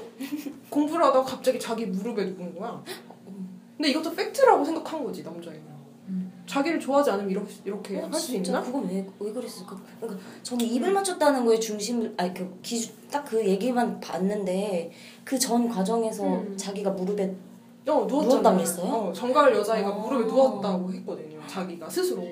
공부를 0.70 1.06
하다가 1.06 1.24
갑자기 1.24 1.60
자기 1.60 1.86
무릎에 1.86 2.26
누운 2.26 2.58
거야. 2.58 2.82
근데 3.78 3.90
이것도 3.90 4.14
팩트라고 4.14 4.64
생각한 4.66 5.04
거지 5.04 5.24
남자애는. 5.24 5.65
자기를 6.46 6.80
좋아하지 6.80 7.10
않으면 7.12 7.30
이렇게 7.32 7.54
이렇게 7.66 7.98
어, 8.00 8.06
할수 8.12 8.28
진짜 8.28 8.52
있나? 8.52 8.62
그건 8.64 8.88
왜, 8.88 9.06
왜 9.20 9.32
그랬을까? 9.32 9.78
그러니까 10.00 10.22
저는 10.44 10.66
입을 10.66 10.92
맞췄다는 10.94 11.44
거에 11.46 11.60
중심을 11.60 12.14
아니 12.18 12.34
그 12.34 12.60
기준 12.62 12.94
딱 13.12 13.26
그 13.26 13.44
얘기만 13.46 14.00
봤는데 14.00 14.92
그 15.24 15.40
전 15.40 15.68
과정에서 15.70 16.24
음. 16.26 16.54
자기가 16.58 16.92
무릎에 16.92 17.36
어. 17.88 18.06
누웠다고 18.08 18.56
그랬어요? 18.58 18.92
어, 18.92 19.14
정갈 19.14 19.54
여자애가 19.56 19.90
아. 19.90 19.94
무릎에 19.94 20.26
누웠다고 20.26 20.92
했거든요. 20.94 21.40
자기가 21.48 21.90
스스로 21.90 22.24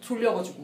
졸려가지고. 0.00 0.62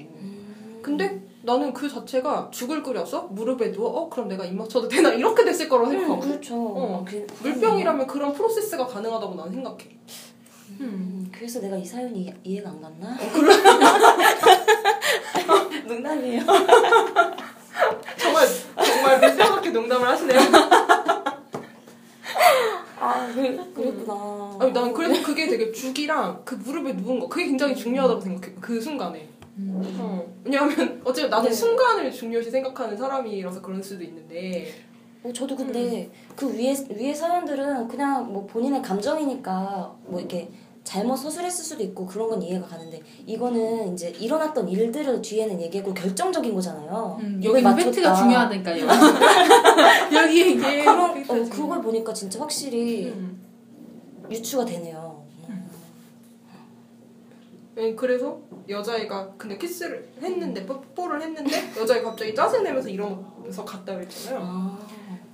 근데 0.82 1.22
나는 1.42 1.72
그 1.72 1.88
자체가 1.88 2.48
죽을 2.50 2.82
끓여서 2.82 3.22
무릎에 3.30 3.70
누워 3.72 3.88
어 3.90 4.08
그럼 4.08 4.28
내가 4.28 4.44
입 4.44 4.54
맞춰도 4.54 4.88
되나 4.88 5.10
이렇게 5.10 5.44
됐을 5.44 5.68
거라고 5.68 5.90
음, 5.90 5.92
생각하고 5.98 6.20
그렇죠. 6.20 6.54
어, 6.56 7.04
그, 7.06 7.26
물병이라면 7.42 8.06
그런 8.06 8.32
프로세스가 8.32 8.86
가능하다고 8.86 9.34
나는 9.34 9.52
생각해. 9.52 9.78
음. 10.70 10.76
음, 10.80 11.30
그래서 11.32 11.60
내가 11.60 11.76
이 11.76 11.84
사연이 11.84 12.32
이해가 12.44 12.70
안 12.70 12.80
갔나? 12.80 13.16
어, 15.48 15.68
농담이에요. 15.86 16.42
정말 18.18 18.46
정말 18.76 19.20
밀당하게 19.20 19.70
농담을 19.70 20.08
하시네요. 20.08 20.40
아, 22.98 23.26
그, 23.32 23.34
그랬구나. 23.74 24.56
아니 24.60 24.72
난 24.72 24.92
그래서 24.92 25.22
그게 25.22 25.46
되게 25.46 25.70
죽이랑 25.70 26.42
그 26.44 26.56
무릎에 26.56 26.92
누운 26.94 27.20
거 27.20 27.28
그게 27.28 27.46
굉장히 27.46 27.76
중요하다고 27.76 28.20
생각해 28.20 28.54
그 28.60 28.80
순간에. 28.80 29.28
어, 29.58 30.26
왜냐하면 30.44 31.00
어쨌든 31.04 31.30
나는 31.30 31.48
네. 31.48 31.54
순간을 31.54 32.12
중요시 32.12 32.50
생각하는 32.50 32.96
사람이라서 32.96 33.62
그럴 33.62 33.82
수도 33.82 34.04
있는데 34.04 34.85
어, 35.26 35.32
저도 35.32 35.56
근데 35.56 36.04
음. 36.04 36.12
그 36.36 36.52
위에 36.56 36.74
위에 36.90 37.12
사연들은 37.12 37.88
그냥 37.88 38.32
뭐 38.32 38.46
본인의 38.46 38.82
감정이니까 38.82 39.94
뭐 40.04 40.20
이렇게 40.20 40.48
잘못 40.84 41.16
서술했을 41.16 41.64
수도 41.64 41.82
있고 41.82 42.06
그런 42.06 42.28
건 42.28 42.40
이해가 42.40 42.64
가는데 42.64 43.02
이거는 43.26 43.94
이제 43.94 44.10
일어났던 44.10 44.68
일들을 44.68 45.20
뒤에는 45.20 45.60
얘기하고 45.62 45.92
결정적인 45.92 46.54
거잖아요. 46.54 47.18
음, 47.20 47.40
여기 47.42 47.58
임팩트가 47.58 48.10
맞췄다. 48.10 48.14
중요하다니까요. 48.14 48.86
여기 50.14 50.52
이게 50.52 50.84
그런 50.84 51.16
임팩트가 51.16 51.34
어. 51.34 51.50
그걸 51.50 51.82
보니까 51.82 52.12
진짜 52.12 52.38
확실히 52.40 53.06
음. 53.08 53.42
유추가 54.30 54.64
되네요. 54.64 55.26
예, 57.78 57.94
그래서 57.94 58.38
여자애가 58.68 59.34
근데 59.36 59.58
키스를 59.58 60.08
했는데 60.22 60.64
뽀뽀를 60.64 61.20
했는데 61.20 61.72
여자애가 61.78 62.10
갑자기 62.10 62.34
짜증 62.34 62.62
내면서 62.62 62.88
일어나서 62.88 63.64
갔다 63.64 63.94
그랬잖아요. 63.94 64.40
아, 64.42 64.78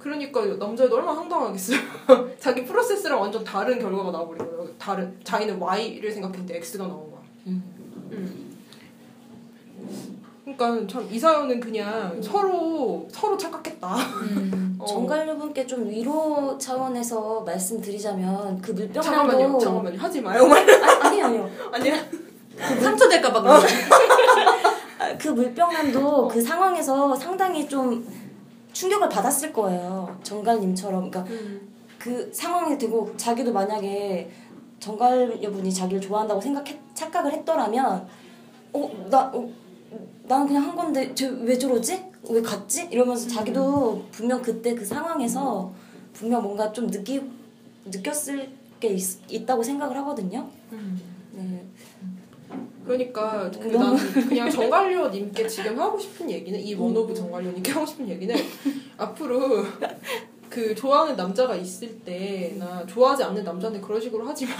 그러니까 0.02 0.44
남자애도 0.44 0.96
얼마나 0.96 1.20
황당하겠어요. 1.20 1.78
자기 2.40 2.64
프로세스랑 2.64 3.20
완전 3.20 3.44
다른 3.44 3.78
결과가 3.78 4.10
나와버린 4.10 4.44
거예요. 4.44 4.68
다른 4.76 5.16
자기는 5.22 5.60
Y를 5.60 6.10
생각했는데 6.10 6.56
X가 6.56 6.88
나온 6.88 7.08
거야. 7.10 7.20
음. 7.46 7.62
음. 8.10 8.52
그러니까 10.44 10.86
참 10.92 11.06
이 11.08 11.18
사연은 11.18 11.60
그냥 11.60 12.20
서로 12.20 13.06
서로 13.12 13.36
착각했다. 13.36 13.94
음. 13.96 14.76
어. 14.82 14.84
정갈류분께 14.86 15.64
좀 15.66 15.88
위로 15.88 16.58
차원에서 16.58 17.42
말씀드리자면 17.42 18.60
그 18.60 18.72
물병 18.72 19.00
잠깐만요, 19.00 19.56
잠깐만요, 19.58 19.98
하지 20.00 20.20
마요, 20.20 20.46
말. 20.48 20.68
아, 20.82 21.06
아니 21.06 21.22
아니요. 21.22 21.48
아니야. 21.70 21.94
상처될까봐 22.58 23.40
거야. 23.40 23.56
아, 24.98 25.16
그 25.16 25.28
물병남도 25.28 26.26
그 26.28 26.40
상황에서 26.42 27.14
상당히 27.14 27.68
좀 27.68 28.04
충격을 28.72 29.08
받았을 29.08 29.52
거예요. 29.52 30.18
정갈님처럼. 30.22 31.10
그러니까 31.10 31.34
그 31.98 32.32
상황에 32.32 32.76
되고 32.78 33.14
자기도 33.16 33.52
만약에 33.52 34.30
정갈 34.80 35.40
여분이 35.42 35.72
자기를 35.72 36.00
좋아한다고 36.00 36.40
생각해 36.40 36.78
착각을 36.94 37.32
했더라면 37.32 38.06
어나 38.72 39.30
어, 39.32 39.48
나는 40.24 40.46
그냥 40.48 40.64
한 40.64 40.74
건데 40.76 41.14
쟤 41.14 41.28
왜 41.28 41.56
저러지? 41.56 42.04
왜 42.28 42.40
갔지? 42.42 42.88
이러면서 42.90 43.28
자기도 43.28 44.02
분명 44.10 44.40
그때 44.42 44.74
그 44.74 44.84
상황에서 44.84 45.72
분명 46.12 46.42
뭔가 46.42 46.72
좀 46.72 46.88
느끼 46.88 47.20
느꼈을 47.84 48.50
게 48.80 48.88
있, 48.88 49.18
있다고 49.30 49.62
생각을 49.62 49.96
하거든요. 49.98 50.48
네. 50.70 50.78
그러니까 52.84 53.50
근데 53.50 53.76
나는 53.78 53.96
그냥 54.28 54.48
정관료님께 54.50 55.46
지금 55.48 55.78
하고 55.78 55.98
싶은 55.98 56.30
얘기는 56.30 56.58
이 56.58 56.74
원오브 56.74 57.14
정관료님께 57.14 57.70
하고 57.72 57.86
싶은 57.86 58.08
얘기는 58.08 58.34
앞으로 58.96 59.64
그 60.48 60.74
좋아하는 60.74 61.16
남자가 61.16 61.54
있을 61.56 61.98
때나 62.00 62.84
좋아하지 62.86 63.24
않는 63.24 63.42
남자한테 63.44 63.80
그런 63.80 63.98
식으로 64.00 64.26
하지 64.28 64.44
마. 64.46 64.52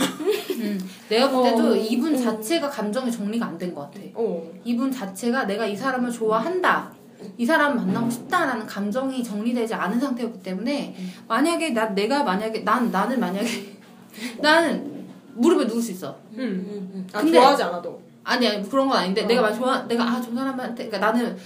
음. 0.60 0.80
내가 1.08 1.28
볼 1.28 1.44
때도 1.44 1.72
어, 1.72 1.76
이분 1.76 2.14
음. 2.14 2.16
자체가 2.22 2.70
감정이 2.70 3.12
정리가 3.12 3.44
안 3.44 3.58
된 3.58 3.74
것 3.74 3.82
같아. 3.82 4.00
어. 4.14 4.42
이분 4.64 4.90
자체가 4.90 5.44
내가 5.44 5.66
이 5.66 5.76
사람을 5.76 6.10
좋아한다. 6.10 6.92
이 7.36 7.44
사람 7.44 7.76
만나고 7.76 8.08
싶다라는 8.10 8.66
감정이 8.66 9.22
정리되지 9.22 9.74
않은 9.74 10.00
상태였기 10.00 10.42
때문에 10.42 10.96
만약에 11.28 11.70
나 11.70 11.86
내가 11.90 12.24
만약에 12.24 12.60
난 12.60 12.90
나는 12.90 13.20
만약에 13.20 13.46
나는 14.40 15.04
무릎에 15.34 15.64
누울 15.66 15.82
수 15.82 15.92
있어. 15.92 16.16
음. 16.32 16.38
음, 16.38 16.90
음. 16.94 17.06
아 17.12 17.20
근데- 17.20 17.38
좋아하지 17.38 17.62
않아도. 17.64 18.00
아니 18.24 18.46
아니 18.48 18.68
그런 18.68 18.88
건 18.88 18.98
아닌데 18.98 19.22
어. 19.24 19.26
내가 19.26 19.42
만 19.42 19.54
좋아 19.54 19.82
내가 19.86 20.04
아 20.04 20.20
저 20.20 20.32
사람한테 20.34 20.86
그러니까 20.88 20.98
나는 20.98 21.36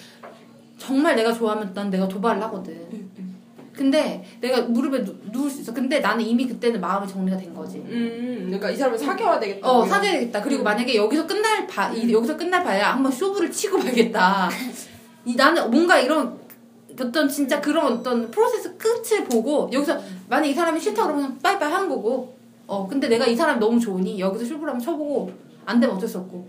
정말 0.79 1.17
내가 1.17 1.33
좋아하면 1.33 1.73
난 1.75 1.89
내가 1.91 2.07
도발을 2.07 2.43
하거든. 2.43 2.73
음, 2.93 3.37
근데 3.73 4.25
내가 4.41 4.63
무릎에 4.63 5.03
누, 5.05 5.15
누울 5.33 5.51
수 5.51 5.61
있어. 5.63 5.73
근데 5.73 6.01
나는 6.01 6.25
이미 6.25 6.47
그때는 6.47 6.81
마음이 6.81 7.07
정리가 7.09 7.37
된 7.37 7.55
거지. 7.55 7.79
음. 7.79 8.43
그러니까 8.47 8.71
이 8.71 8.77
사람을 8.77 8.99
사귀어야 8.99 9.39
되겠다. 9.41 9.67
어뭐 9.69 9.87
이런. 9.87 9.89
사귀어야겠다. 9.95 10.43
그리고 10.43 10.63
음. 10.63 10.65
만약에 10.65 10.95
여기서 10.97 11.27
끝날 11.27 11.67
바 11.67 11.91
이- 11.93 12.13
여기서 12.13 12.37
끝날 12.37 12.63
바야 12.63 12.93
한번 12.93 13.11
쇼부를 13.13 13.51
치고 13.51 13.79
말겠다. 13.79 14.49
이 15.25 15.35
나는 15.35 15.71
뭔가 15.71 15.99
이런 15.99 16.39
어떤 16.99 17.29
진짜 17.29 17.61
그런 17.61 17.93
어떤 17.93 18.31
프로세스 18.31 18.77
끝을 18.79 19.25
보고 19.25 19.69
여기서 19.73 19.99
만약 20.29 20.47
이 20.47 20.55
사람이 20.55 20.79
싫다 20.81 21.07
그러면 21.07 21.39
빠이빠이 21.39 21.71
하는 21.73 21.89
거고. 21.89 22.35
어 22.69 22.87
근데 22.89 23.07
내가 23.09 23.25
이 23.27 23.37
사람 23.37 23.61
너무 23.61 23.79
좋으니 23.79 24.19
여기서 24.19 24.45
쇼부를 24.45 24.73
한번 24.73 24.85
쳐보고 24.85 25.31
안 25.67 25.79
되면 25.79 25.95
어쩔 25.97 26.09
수 26.09 26.19
없고. 26.19 26.49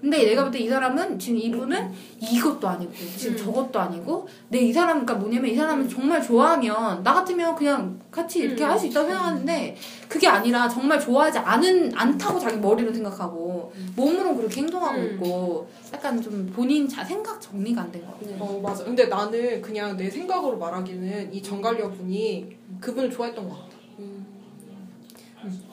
근데 0.00 0.24
내가 0.24 0.42
볼 0.44 0.52
때 0.52 0.58
이 0.60 0.68
사람은 0.68 1.18
지금 1.18 1.38
이분은 1.38 1.90
이것도 2.20 2.68
아니고 2.68 2.92
지금 3.16 3.32
음. 3.32 3.36
저것도 3.36 3.80
아니고 3.80 4.28
내이 4.48 4.72
사람 4.72 5.04
그러니까 5.04 5.14
뭐냐면 5.14 5.50
이 5.50 5.54
사람은 5.54 5.88
정말 5.88 6.22
좋아하면 6.22 7.02
나 7.02 7.14
같으면 7.14 7.54
그냥 7.56 7.98
같이 8.10 8.40
이렇게 8.40 8.62
음. 8.64 8.70
할수 8.70 8.86
있다고 8.86 9.08
생각하는데 9.08 9.76
그게 10.08 10.28
아니라 10.28 10.68
정말 10.68 11.00
좋아하지 11.00 11.38
않은 11.38 11.92
않다고 11.96 12.38
자기 12.38 12.56
머리로 12.58 12.92
생각하고 12.92 13.72
몸으로 13.96 14.36
그렇게 14.36 14.60
행동하고 14.62 14.98
음. 14.98 15.14
있고 15.14 15.68
약간 15.92 16.20
좀 16.20 16.50
본인 16.54 16.86
자 16.88 17.02
생각 17.04 17.40
정리가 17.40 17.82
안 17.82 17.90
된 17.92 18.02
것 18.04 18.12
같아. 18.20 18.26
네. 18.30 18.36
어 18.38 18.60
맞아. 18.62 18.84
근데 18.84 19.06
나는 19.06 19.60
그냥 19.62 19.96
내 19.96 20.08
생각으로 20.10 20.56
말하기는 20.58 21.32
이 21.32 21.42
정갈려 21.42 21.90
분이 21.90 22.56
그분을 22.80 23.10
좋아했던 23.10 23.48
것 23.48 23.54
같아. 23.54 23.76
음. 24.00 24.26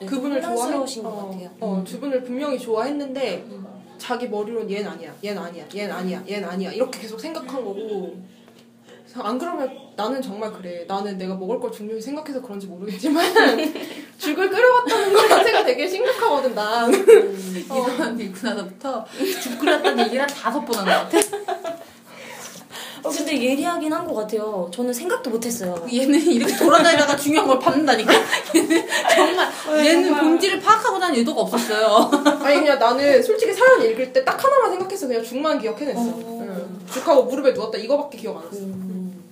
네, 0.00 0.06
그분을 0.06 0.40
좋아해. 0.40 0.54
혼란스러우신 0.56 1.02
것 1.02 1.08
어, 1.10 1.26
같아요. 1.30 1.50
어, 1.60 1.84
그분을 1.86 2.22
분명히 2.22 2.58
좋아했는데 2.58 3.44
음. 3.50 3.63
자기 3.98 4.28
머리로는 4.28 4.70
얘는 4.70 4.88
아니야, 4.90 5.14
얘는 5.24 5.40
아니야, 5.42 5.64
얘는 5.74 5.92
아니야, 5.94 6.22
얘는 6.28 6.48
아니야 6.48 6.72
이렇게 6.72 7.00
계속 7.00 7.18
생각한 7.20 7.64
거고. 7.64 8.16
안 9.16 9.38
그러면 9.38 9.70
나는 9.94 10.20
정말 10.20 10.52
그래. 10.52 10.84
나는 10.88 11.16
내가 11.16 11.36
먹을 11.36 11.60
걸 11.60 11.70
중요히 11.70 12.00
생각해서 12.00 12.42
그런지 12.42 12.66
모르겠지만 12.66 13.24
죽을 14.18 14.50
끓여왔다는 14.50 15.12
것 15.12 15.28
자체가 15.28 15.64
되게 15.64 15.86
심각하거든 15.86 16.52
난. 16.52 16.92
음. 16.92 17.54
이 17.56 17.62
사람 17.62 18.20
있고 18.20 18.48
나서부터 18.48 19.04
죽 19.40 19.58
끓였다는 19.60 20.04
얘기를 20.06 20.22
한 20.22 20.28
다섯 20.28 20.64
번 20.64 20.84
한 20.88 21.08
것 21.08 21.10
같아. 21.22 21.73
어, 23.04 23.10
근데 23.10 23.40
예리하긴 23.42 23.92
한 23.92 24.06
것 24.06 24.14
같아요. 24.14 24.68
저는 24.72 24.92
생각도 24.92 25.28
못했어요. 25.30 25.86
얘는 25.92 26.20
이렇게 26.20 26.56
돌아다니다가 26.56 27.16
중요한 27.16 27.46
걸 27.46 27.58
받는다니까. 27.58 28.12
얘는 28.54 28.86
정말 29.14 29.50
얘는 29.86 30.04
정말. 30.04 30.20
본질을 30.24 30.60
파악하고 30.60 30.98
다니는 30.98 31.20
의도가 31.20 31.42
없었어요. 31.42 32.10
아니 32.42 32.60
그냥 32.60 32.78
나는 32.78 33.22
솔직히 33.22 33.52
사연 33.52 33.82
읽을 33.82 34.12
때 34.12 34.24
딱 34.24 34.42
하나만 34.42 34.70
생각해서 34.70 35.06
그냥 35.06 35.22
죽만 35.22 35.60
기억해냈어. 35.60 36.00
어. 36.00 36.38
응. 36.48 36.80
죽하고 36.92 37.24
무릎에 37.24 37.52
누웠다 37.52 37.76
이거밖에 37.78 38.16
기억 38.18 38.38
안 38.38 38.44
났어. 38.46 38.56
음. 38.58 39.22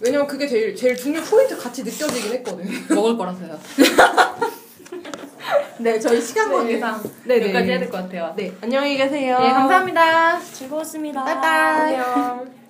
왜냐면 0.00 0.26
그게 0.26 0.46
제일 0.48 0.74
제일 0.74 0.96
중요 0.96 1.20
포인트 1.22 1.56
같이 1.56 1.82
느껴지긴 1.84 2.32
했거든. 2.32 2.68
먹을 2.94 3.16
거라서요. 3.16 3.58
네, 5.78 5.98
저희 5.98 6.20
시간 6.20 6.48
네. 6.50 6.54
관계상 6.56 7.02
네, 7.24 7.40
여기까지 7.42 7.70
해야 7.70 7.78
될 7.78 7.90
것 7.90 7.98
같아요. 8.02 8.32
네, 8.36 8.52
안녕히 8.62 8.96
계세요. 8.96 9.38
네, 9.40 9.50
감사합니다. 9.50 10.40
즐거웠습니다. 10.40 11.24
빠이빠이. 11.24 11.94
안녕. 11.96 12.63